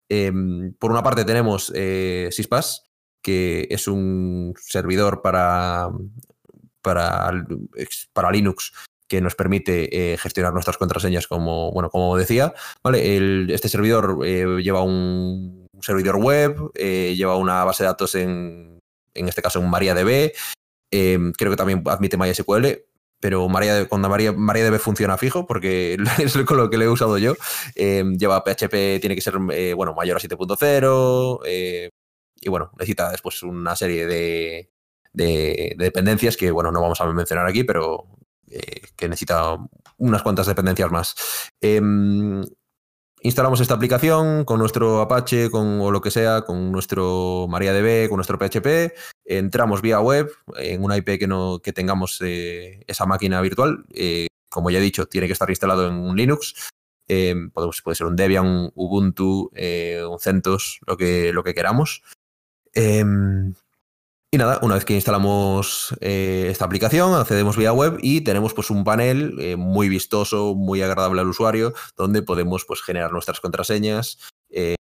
Em, 0.08 0.72
por 0.74 0.92
una 0.92 1.02
parte 1.02 1.24
tenemos 1.24 1.72
eh, 1.74 2.28
Syspass, 2.30 2.84
que 3.20 3.66
es 3.70 3.88
un 3.88 4.54
servidor 4.56 5.20
para, 5.20 5.90
para, 6.80 7.32
para 8.12 8.30
Linux 8.30 8.72
que 9.08 9.20
nos 9.20 9.34
permite 9.34 10.16
gestionar 10.16 10.52
nuestras 10.52 10.78
contraseñas 10.78 11.26
como, 11.26 11.72
bueno, 11.72 11.90
como 11.90 12.16
decía. 12.16 12.54
¿vale? 12.84 13.52
este 13.52 13.68
servidor 13.68 14.24
lleva 14.24 14.82
un 14.82 15.66
servidor 15.80 16.18
web, 16.18 16.72
lleva 16.74 17.34
una 17.34 17.64
base 17.64 17.82
de 17.82 17.88
datos 17.88 18.14
en, 18.14 18.79
en 19.14 19.28
este 19.28 19.42
caso 19.42 19.60
en 19.60 19.68
MariaDB. 19.68 20.32
Em, 20.90 21.32
creo 21.32 21.50
que 21.50 21.56
también 21.56 21.82
admite 21.86 22.16
MySQL, 22.16 22.66
pero 23.20 23.48
Maria, 23.48 23.86
cuando 23.88 24.08
Maria, 24.08 24.32
MariaDB 24.32 24.78
funciona 24.78 25.18
fijo, 25.18 25.46
porque 25.46 25.96
es 26.18 26.36
con 26.38 26.56
lo 26.56 26.70
que 26.70 26.78
le 26.78 26.86
he 26.86 26.88
usado 26.88 27.18
yo. 27.18 27.34
Em, 27.74 28.16
lleva 28.16 28.42
PHP, 28.42 29.00
tiene 29.00 29.14
que 29.14 29.20
ser 29.20 29.34
eh, 29.52 29.74
bueno, 29.74 29.94
mayor 29.94 30.16
a 30.16 30.20
7.0. 30.20 31.40
Eh, 31.46 31.90
y 32.40 32.48
bueno, 32.48 32.70
necesita 32.78 33.10
después 33.10 33.42
una 33.42 33.76
serie 33.76 34.06
de, 34.06 34.70
dependencias 35.12 36.36
que, 36.36 36.50
bueno, 36.50 36.72
no 36.72 36.80
vamos 36.80 37.00
a 37.00 37.06
mencionar 37.12 37.46
aquí, 37.46 37.64
pero 37.64 38.06
eh, 38.50 38.80
que 38.96 39.08
necesita 39.08 39.56
unas 39.98 40.22
cuantas 40.22 40.46
dependencias 40.46 40.90
más. 40.90 41.14
Em, 41.60 42.42
instalamos 43.22 43.60
esta 43.60 43.74
aplicación 43.74 44.44
con 44.44 44.58
nuestro 44.58 45.00
Apache, 45.00 45.50
con 45.50 45.80
o 45.80 45.90
lo 45.90 46.00
que 46.00 46.10
sea, 46.10 46.42
con 46.42 46.72
nuestro 46.72 47.46
MariaDB, 47.48 48.08
con 48.08 48.16
nuestro 48.16 48.38
PHP, 48.38 48.92
entramos 49.24 49.82
vía 49.82 50.00
web 50.00 50.30
en 50.56 50.82
una 50.82 50.96
IP 50.96 51.18
que, 51.18 51.26
no, 51.26 51.60
que 51.62 51.72
tengamos 51.72 52.20
eh, 52.22 52.82
esa 52.86 53.06
máquina 53.06 53.40
virtual. 53.40 53.84
Eh, 53.92 54.26
como 54.48 54.70
ya 54.70 54.78
he 54.78 54.82
dicho, 54.82 55.06
tiene 55.06 55.26
que 55.26 55.32
estar 55.32 55.50
instalado 55.50 55.86
en 55.88 55.94
un 55.94 56.16
Linux. 56.16 56.70
Eh, 57.08 57.34
puede 57.52 57.96
ser 57.96 58.06
un 58.06 58.16
Debian, 58.16 58.46
un 58.46 58.72
Ubuntu, 58.74 59.50
un 59.52 60.20
CentOS, 60.20 60.80
lo 60.86 60.96
que, 60.96 61.32
lo 61.32 61.42
que 61.42 61.54
queramos. 61.54 62.02
Y 64.32 64.38
nada, 64.38 64.60
una 64.62 64.74
vez 64.74 64.84
que 64.84 64.94
instalamos 64.94 65.92
eh, 66.00 66.46
esta 66.50 66.64
aplicación, 66.64 67.14
accedemos 67.14 67.56
vía 67.56 67.72
web 67.72 67.98
y 68.00 68.20
tenemos 68.20 68.54
pues 68.54 68.70
un 68.70 68.84
panel 68.84 69.34
eh, 69.40 69.56
muy 69.56 69.88
vistoso, 69.88 70.54
muy 70.54 70.82
agradable 70.82 71.20
al 71.20 71.26
usuario, 71.26 71.74
donde 71.96 72.22
podemos 72.22 72.64
pues 72.64 72.80
generar 72.80 73.10
nuestras 73.10 73.40
contraseñas, 73.40 74.18
eh, 74.48 74.76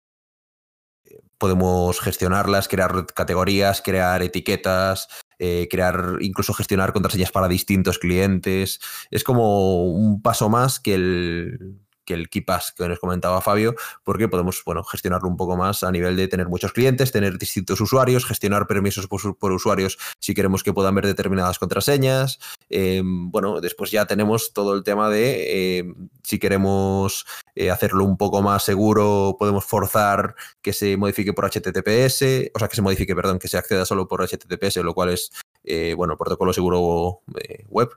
podemos 1.36 2.00
gestionarlas, 2.00 2.68
crear 2.68 3.04
categorías, 3.04 3.82
crear 3.82 4.22
etiquetas, 4.22 5.08
crear, 5.36 6.16
incluso 6.20 6.54
gestionar 6.54 6.94
contraseñas 6.94 7.30
para 7.30 7.48
distintos 7.48 7.98
clientes. 7.98 8.80
Es 9.10 9.24
como 9.24 9.84
un 9.84 10.22
paso 10.22 10.48
más 10.48 10.80
que 10.80 10.94
el, 10.94 11.83
que 12.04 12.14
el 12.14 12.28
KeePass 12.28 12.72
que 12.76 12.88
nos 12.88 12.98
comentaba 12.98 13.40
Fabio, 13.40 13.74
porque 14.02 14.28
podemos 14.28 14.62
bueno, 14.64 14.84
gestionarlo 14.84 15.28
un 15.28 15.36
poco 15.36 15.56
más 15.56 15.82
a 15.82 15.90
nivel 15.90 16.16
de 16.16 16.28
tener 16.28 16.48
muchos 16.48 16.72
clientes, 16.72 17.12
tener 17.12 17.38
distintos 17.38 17.80
usuarios, 17.80 18.24
gestionar 18.24 18.66
permisos 18.66 19.06
por, 19.06 19.52
usuarios 19.52 19.98
si 20.18 20.34
queremos 20.34 20.62
que 20.62 20.72
puedan 20.72 20.94
ver 20.94 21.06
determinadas 21.06 21.58
contraseñas. 21.58 22.38
Em, 22.70 23.30
bueno, 23.30 23.60
después 23.60 23.90
ya 23.90 24.06
tenemos 24.06 24.52
todo 24.52 24.74
el 24.74 24.82
tema 24.82 25.08
de 25.08 25.78
em, 25.78 26.08
si 26.22 26.38
queremos 26.38 27.26
eh, 27.54 27.70
hacerlo 27.70 28.04
un 28.04 28.16
poco 28.16 28.42
más 28.42 28.64
seguro, 28.64 29.36
podemos 29.38 29.64
forzar 29.64 30.34
que 30.62 30.72
se 30.72 30.96
modifique 30.96 31.32
por 31.32 31.44
HTTPS, 31.44 32.50
o 32.54 32.58
sea, 32.58 32.68
que 32.68 32.76
se 32.76 32.82
modifique, 32.82 33.14
perdón, 33.14 33.38
que 33.38 33.48
se 33.48 33.58
acceda 33.58 33.84
solo 33.84 34.08
por 34.08 34.26
HTTPS, 34.26 34.76
lo 34.78 34.94
cual 34.94 35.10
es, 35.10 35.30
eh, 35.64 35.94
bueno, 35.96 36.16
protocolo 36.16 36.52
seguro 36.52 37.20
eh, 37.40 37.64
web. 37.68 37.90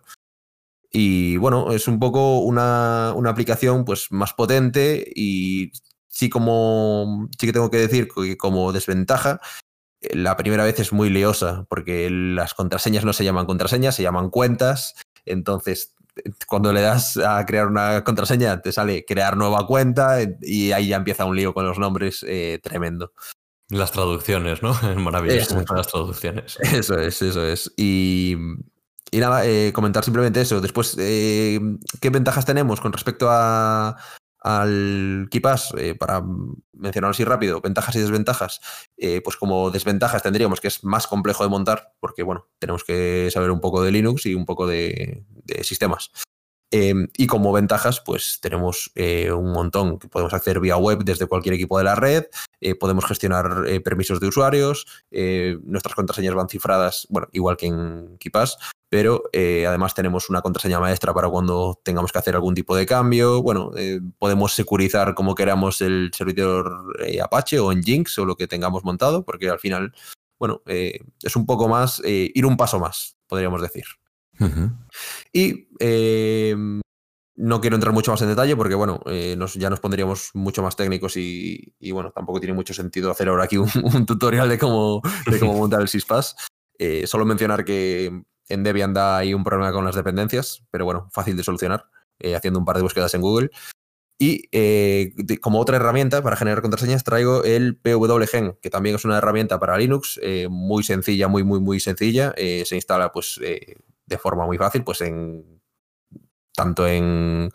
Y 0.92 1.38
bueno, 1.38 1.72
es 1.74 1.88
un 1.88 2.00
poco 2.00 2.40
una, 2.40 3.10
aplicación 3.10 3.86
pues 3.86 4.12
más 4.12 4.34
potente 4.34 5.06
y 5.16 5.72
sí 6.08 6.30
como 6.30 7.28
sí 7.38 7.46
que 7.46 7.54
tengo 7.54 7.70
que 7.70 7.78
decir 7.78 8.08
que 8.08 8.38
como 8.38 8.72
desventaja, 8.72 9.40
eh, 10.02 10.16
la 10.16 10.38
primera 10.38 10.64
vez 10.64 10.80
es 10.80 10.94
muy 10.94 11.10
liosa 11.10 11.66
porque 11.70 12.10
las 12.10 12.54
contraseñas 12.54 13.06
no 13.06 13.14
se 13.14 13.24
llaman 13.24 13.46
contraseñas, 13.46 13.96
se 13.96 14.04
llaman 14.04 14.30
cuentas. 14.30 14.96
Entonces, 15.26 15.96
cuando 16.48 16.72
le 16.74 16.82
das 16.82 17.18
a 17.18 17.46
crear 17.46 17.68
una 17.68 18.04
contraseña, 18.04 18.62
te 18.62 18.72
sale 18.72 19.06
crear 19.06 19.38
nueva 19.38 19.68
cuenta 19.68 20.20
y 20.42 20.72
ahí 20.72 20.88
ya 20.88 20.96
empieza 20.96 21.26
un 21.26 21.36
lío 21.36 21.54
con 21.54 21.66
los 21.66 21.78
nombres 21.78 22.26
eh, 22.28 22.60
tremendo. 22.64 23.12
Las 23.70 23.92
traducciones, 23.92 24.64
¿no? 24.64 24.72
Es 24.90 24.96
maravilloso 24.96 25.64
las 25.76 25.88
traducciones. 25.88 26.58
Eso 26.62 26.98
es, 26.98 27.22
eso 27.22 27.46
es. 27.46 27.74
Y, 27.76 28.38
y 29.12 29.20
nada, 29.20 29.46
eh, 29.46 29.72
comentar 29.74 30.04
simplemente 30.04 30.42
eso. 30.42 30.62
Después, 30.62 30.96
eh, 31.00 31.60
¿qué 32.02 32.10
ventajas 32.10 32.46
tenemos 32.46 32.82
con 32.82 32.92
respecto 32.92 33.30
a, 33.30 33.96
al 34.40 35.28
KeePass? 35.32 35.74
Eh, 35.78 35.96
para 35.96 36.24
mencionarlo 36.74 37.12
así 37.12 37.24
rápido, 37.24 37.62
ventajas 37.62 37.96
y 37.96 38.00
desventajas. 38.00 38.60
pues 39.24 39.38
como 39.38 39.72
desventajas 39.72 40.24
tendríamos 40.24 40.60
que 40.60 40.68
es 40.68 40.84
más 40.84 41.08
complejo 41.08 41.44
de 41.44 41.50
montar, 41.50 41.94
porque 42.00 42.24
bueno, 42.24 42.48
tenemos 42.60 42.84
que 42.84 43.30
saber 43.32 43.52
un 43.52 43.62
poco 43.62 43.82
de 43.82 43.92
Linux 43.92 44.26
y 44.26 44.36
un 44.36 44.46
poco 44.46 44.68
de, 44.68 45.24
sistemas. 45.62 46.12
Em, 46.70 47.08
y 47.16 47.28
como 47.28 47.54
ventajas, 47.54 48.02
pues 48.02 48.40
tenemos 48.42 48.92
un 48.96 49.54
montón 49.54 50.00
que 50.00 50.10
podemos 50.10 50.34
acceder 50.34 50.60
vía 50.60 50.76
web 50.76 51.06
desde 51.06 51.28
cualquier 51.28 51.56
equipo 51.56 51.78
de 51.78 51.86
la 51.86 51.96
red, 51.96 52.26
podemos 52.80 53.06
gestionar 53.06 53.64
permisos 53.84 54.20
de 54.20 54.28
usuarios, 54.28 54.86
nuestras 55.64 55.96
contraseñas 55.96 56.36
van 56.36 56.50
cifradas, 56.50 57.08
bueno, 57.10 57.30
igual 57.32 57.56
que 57.56 57.68
en 57.68 58.18
KeePass, 58.20 58.58
pero 58.90 59.24
además 59.34 59.94
tenemos 59.94 60.30
una 60.30 60.42
contraseña 60.42 60.80
maestra 60.80 61.14
para 61.14 61.30
cuando 61.30 61.80
tengamos 61.84 62.12
que 62.12 62.20
hacer 62.20 62.36
algún 62.36 62.56
tipo 62.56 62.76
de 62.76 62.86
cambio. 62.86 63.42
Bueno, 63.42 63.72
podemos 64.18 64.54
securizar 64.54 65.14
como 65.14 65.36
queramos 65.36 65.82
el 65.82 66.12
servidor 66.14 66.96
Apache 67.22 67.60
o 67.60 67.72
en 67.72 67.84
Jinx 67.84 68.18
o 68.20 68.26
lo 68.26 68.36
que 68.36 68.48
tengamos 68.48 68.84
montado, 68.84 69.26
porque 69.26 69.50
al 69.50 69.60
final, 69.60 69.94
bueno, 70.40 70.62
es 70.66 71.36
un 71.36 71.46
poco 71.46 71.68
más, 71.68 72.02
ir 72.06 72.46
un 72.46 72.56
paso 72.56 72.80
más, 72.80 73.18
podríamos 73.28 73.62
decir. 73.62 73.86
Y 75.34 75.68
no 77.38 77.62
quiero 77.62 77.76
entrar 77.76 77.94
mucho 77.94 78.12
más 78.12 78.22
en 78.24 78.30
detalle 78.30 78.56
porque, 78.56 78.74
bueno, 78.76 79.00
eh, 79.06 79.38
ya 79.56 79.70
nos 79.70 79.80
pondríamos 79.80 80.32
mucho 80.34 80.64
más 80.64 80.76
técnicos 80.76 81.16
y, 81.16 81.72
bueno, 81.92 82.12
tampoco 82.12 82.40
tiene 82.40 82.54
mucho 82.54 82.74
sentido 82.74 83.12
hacer 83.12 83.30
ahora 83.30 83.44
aquí 83.44 83.58
un, 83.58 83.70
tutorial 84.06 84.50
de 84.50 84.58
cómo, 84.58 85.02
de 85.30 85.40
cómo 85.40 85.54
montar 85.58 85.82
el 85.82 85.88
SysPass. 85.88 86.36
Eh, 86.80 87.06
solo 87.06 87.26
mencionar 87.26 87.64
que 87.64 88.24
en 88.50 88.64
Debian 88.64 88.94
da 88.94 89.18
ahí 89.18 89.34
un 89.34 89.44
problema 89.44 89.72
con 89.72 89.86
las 89.86 89.96
dependencias, 89.96 90.64
pero 90.72 90.86
bueno, 90.86 91.10
fácil 91.12 91.38
de 91.38 91.44
solucionar. 91.44 91.86
haciendo 92.36 92.60
un 92.60 92.66
par 92.66 92.78
de 92.78 92.82
búsquedas 92.82 93.14
en 93.14 93.22
Google. 93.22 93.50
Y 94.20 94.50
como 95.38 95.60
otra 95.60 95.76
herramienta 95.76 96.24
para 96.24 96.36
generar 96.36 96.64
contraseñas 96.64 97.04
traigo 97.04 97.44
el 97.44 97.78
PWGen, 97.78 98.58
que 98.62 98.72
también 98.72 98.96
es 98.96 99.06
una 99.06 99.20
herramienta 99.20 99.60
para 99.60 99.78
Linux, 99.78 100.20
muy 100.50 100.84
sencilla, 100.84 101.28
muy, 101.28 101.44
muy, 101.44 101.60
muy 101.60 101.80
sencilla. 101.80 102.34
se 102.36 102.76
instala 102.76 103.12
pues 103.12 103.40
de 103.40 104.18
forma 104.18 104.46
muy 104.48 104.58
fácil, 104.58 104.84
pues 104.84 105.02
en 105.02 105.58
tanto 106.58 106.88
en 106.88 107.52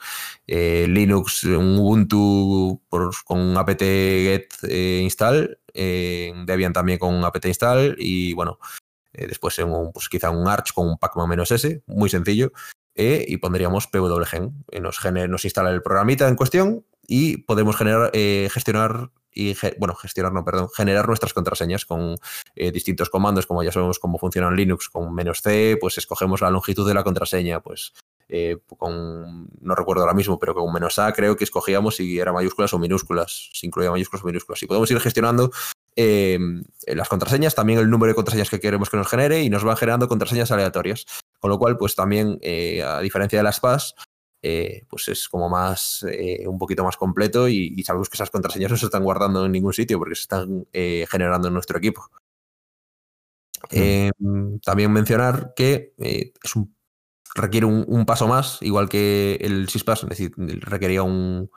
eh, 0.47 0.87
Linux, 0.89 1.43
en 1.43 1.57
Ubuntu 1.57 2.81
con 3.25 3.57
apt-get 3.57 4.47
eh, 4.63 5.01
install, 5.03 5.59
en 5.75 6.47
Debian 6.47 6.73
también 6.73 7.01
con 7.01 7.25
apt 7.25 7.45
install 7.45 7.97
y 7.99 8.33
bueno, 8.35 8.61
eh, 9.13 9.27
después 9.27 9.59
un, 9.59 9.93
pues 9.93 10.09
quizá 10.09 10.31
un 10.31 10.49
Arch 10.49 10.73
con 10.73 10.89
un 10.89 10.99
pacman-s, 10.99 11.83
muy 11.87 12.09
sencillo, 12.09 12.53
y 12.95 13.39
pondríamos 13.39 13.87
pwgen, 13.87 14.65
nos, 14.81 15.01
nos 15.29 15.45
instala 15.47 15.71
el 15.71 15.81
programita 15.81 16.29
en 16.29 16.37
cuestión 16.37 16.85
y 17.07 17.39
podemos 17.39 17.75
generar, 17.75 18.11
gestionar 18.13 19.11
y 19.33 19.57
bueno, 19.79 19.95
gestionar, 19.95 20.35
no, 20.35 20.45
perdón, 20.45 20.69
generar 20.77 21.09
nuestras 21.09 21.33
contraseñas 21.33 21.87
con 21.87 22.17
distintos 22.55 23.09
comandos, 23.09 23.47
como 23.47 23.63
ya 23.63 23.73
sabemos 23.73 23.99
cómo 23.99 24.19
funciona 24.19 24.49
en 24.49 24.57
Linux, 24.57 24.91
con 24.91 25.15
menos 25.15 25.41
C, 25.41 25.79
pues 25.81 25.97
escogemos 25.97 26.43
la 26.43 26.51
longitud 26.51 26.87
de 26.87 26.93
la 26.93 27.03
contraseña, 27.03 27.61
pues 27.61 27.95
eh, 28.35 28.57
con, 28.79 29.47
no 29.61 29.75
recuerdo 29.75 30.03
ahora 30.03 30.15
mismo, 30.15 30.39
pero 30.39 30.55
con 30.55 30.73
menos 30.73 30.99
A 30.99 31.13
creo 31.13 31.37
que 31.37 31.45
escogíamos 31.45 31.97
si 31.97 32.19
era 32.19 32.33
mayúsculas 32.33 32.73
o 32.73 32.79
minúsculas, 32.79 33.51
si 33.53 33.67
incluía 33.67 33.91
mayúsculas 33.91 34.25
o 34.25 34.27
minúsculas. 34.27 34.63
Y 34.63 34.67
podemos 34.67 34.91
ir 34.91 34.99
gestionando 35.01 35.51
eh, 35.97 36.39
las 36.87 37.09
contraseñas, 37.09 37.55
también 37.55 37.79
el 37.79 37.91
número 37.91 38.11
de 38.11 38.15
contraseñas 38.15 38.51
que 38.51 38.61
queremos 38.61 38.91
que 38.91 38.97
nos 38.97 39.09
genere 39.09 39.43
y 39.43 39.51
nos 39.51 39.65
van 39.65 39.77
generando 39.77 40.09
contraseñas 40.09 40.51
aleatorias. 40.51 41.07
Con 41.39 41.51
lo 41.51 41.59
cual, 41.59 41.77
pues 41.77 41.95
también, 41.95 42.39
eh, 42.41 42.83
a 42.83 43.01
diferencia 43.01 43.39
de 43.39 43.43
las 43.43 43.61
PAS, 43.61 43.95
pues 44.89 45.09
es 45.09 45.29
como 45.29 45.49
más, 45.49 46.05
un 46.47 46.59
poquito 46.59 46.83
más 46.83 46.97
completo 46.97 47.49
y, 47.49 47.83
sabemos 47.85 48.09
que 48.09 48.17
esas 48.17 48.31
contraseñas 48.31 48.73
no 48.73 48.77
se 48.77 48.87
están 48.87 49.05
guardando 49.05 49.47
en 49.47 49.53
ningún 49.53 49.73
sitio 49.73 49.99
porque 49.99 50.17
se 50.17 50.23
están 50.23 50.67
generando 50.73 51.49
en 51.49 51.55
nuestro 51.55 51.79
equipo. 51.79 52.09
también 54.65 54.93
mencionar 54.93 55.53
que 55.55 55.95
es 55.99 56.57
un 56.57 56.75
requiere 57.35 57.67
un, 57.67 58.05
paso 58.07 58.29
más, 58.29 58.59
igual 58.61 58.89
que 58.89 59.39
el 59.41 59.69
SysPass, 59.69 60.05
es 60.05 60.09
decir, 60.09 60.33
requería 60.37 61.03
un, 61.03 61.51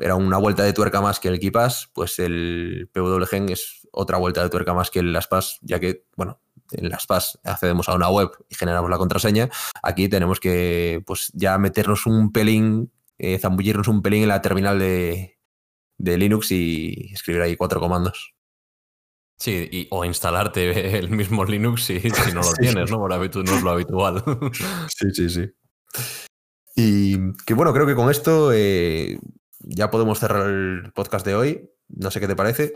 era 0.00 0.14
una 0.14 0.38
vuelta 0.38 0.62
de 0.62 0.72
tuerca 0.72 1.00
más 1.00 1.20
que 1.20 1.28
el 1.28 1.40
KeePass, 1.40 1.90
pues 1.94 2.18
el 2.18 2.90
PWGen 2.92 3.48
es 3.48 3.86
otra 3.92 4.18
vuelta 4.18 4.42
de 4.42 4.50
tuerca 4.50 4.74
más 4.74 4.90
que 4.90 4.98
el 4.98 5.12
LastPass, 5.12 5.58
ya 5.62 5.80
que, 5.80 6.04
bueno, 6.16 6.40
en 6.72 6.88
LastPass 6.88 7.40
accedemos 7.44 7.88
a 7.88 7.94
una 7.94 8.10
web 8.10 8.30
y 8.48 8.54
generamos 8.54 8.90
la 8.90 8.98
contraseña. 8.98 9.48
Aquí 9.82 10.08
tenemos 10.08 10.40
que, 10.40 11.02
pues, 11.06 11.30
ya 11.34 11.56
meternos 11.58 12.06
un 12.06 12.32
pelín, 12.32 12.92
eh, 13.18 13.38
zambullirnos 13.38 13.88
un 13.88 14.02
pelín 14.02 14.22
en 14.22 14.28
la 14.28 14.42
terminal 14.42 14.78
de, 14.78 15.38
de 15.98 16.18
Linux 16.18 16.50
y 16.52 17.10
escribir 17.12 17.42
ahí 17.42 17.56
cuatro 17.56 17.80
comandos. 17.80 18.34
Sí, 19.38 19.88
o 19.90 20.04
instalarte 20.04 20.98
el 20.98 21.10
mismo 21.10 21.44
Linux 21.44 21.84
si, 21.84 22.00
si 22.00 22.32
no 22.32 22.42
lo 22.42 22.52
tienes, 22.58 22.90
¿no? 22.90 22.98
Por 22.98 23.10
no 23.10 23.56
es 23.56 23.62
lo 23.62 23.70
habitual. 23.70 24.22
Sí, 24.88 25.10
sí, 25.12 25.28
sí. 25.28 25.50
Y 26.76 27.32
que 27.44 27.54
bueno, 27.54 27.72
creo 27.72 27.86
que 27.86 27.94
con 27.94 28.10
esto 28.10 28.52
eh, 28.52 29.18
ya 29.66 29.90
podemos 29.90 30.18
cerrar 30.18 30.48
el 30.48 30.92
podcast 30.94 31.26
de 31.26 31.34
hoy. 31.34 31.70
No 31.88 32.10
sé 32.10 32.20
qué 32.20 32.26
te 32.26 32.36
parece. 32.36 32.74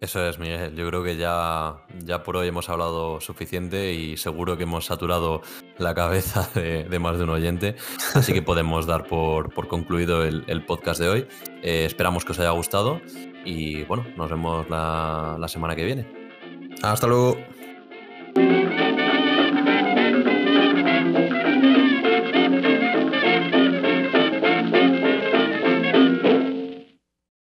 Eso 0.00 0.26
es, 0.26 0.38
Miguel. 0.38 0.74
Yo 0.74 0.86
creo 0.88 1.02
que 1.04 1.16
ya, 1.18 1.76
ya 1.98 2.22
por 2.22 2.36
hoy 2.36 2.48
hemos 2.48 2.70
hablado 2.70 3.20
suficiente 3.20 3.92
y 3.92 4.16
seguro 4.16 4.56
que 4.56 4.62
hemos 4.62 4.86
saturado 4.86 5.42
la 5.76 5.94
cabeza 5.94 6.48
de, 6.54 6.98
más 6.98 7.18
de 7.18 7.24
un 7.24 7.30
oyente. 7.30 7.76
Así 8.14 8.32
que 8.32 8.40
podemos 8.50 8.86
dar 8.86 9.06
por, 9.06 9.52
concluido 9.68 10.24
el, 10.24 10.64
podcast 10.64 11.00
de 11.00 11.08
hoy. 11.08 11.28
Eh, 11.62 11.84
esperamos 11.84 12.24
que 12.24 12.32
os 12.32 12.38
haya 12.38 12.50
gustado 12.50 13.02
y 13.44 13.84
bueno, 13.84 14.06
nos 14.16 14.30
vemos 14.30 14.68
la 14.70 15.46
semana 15.48 15.76
que 15.76 15.84
viene. 15.84 16.20
Hasta 16.82 17.06
luego. 17.06 17.36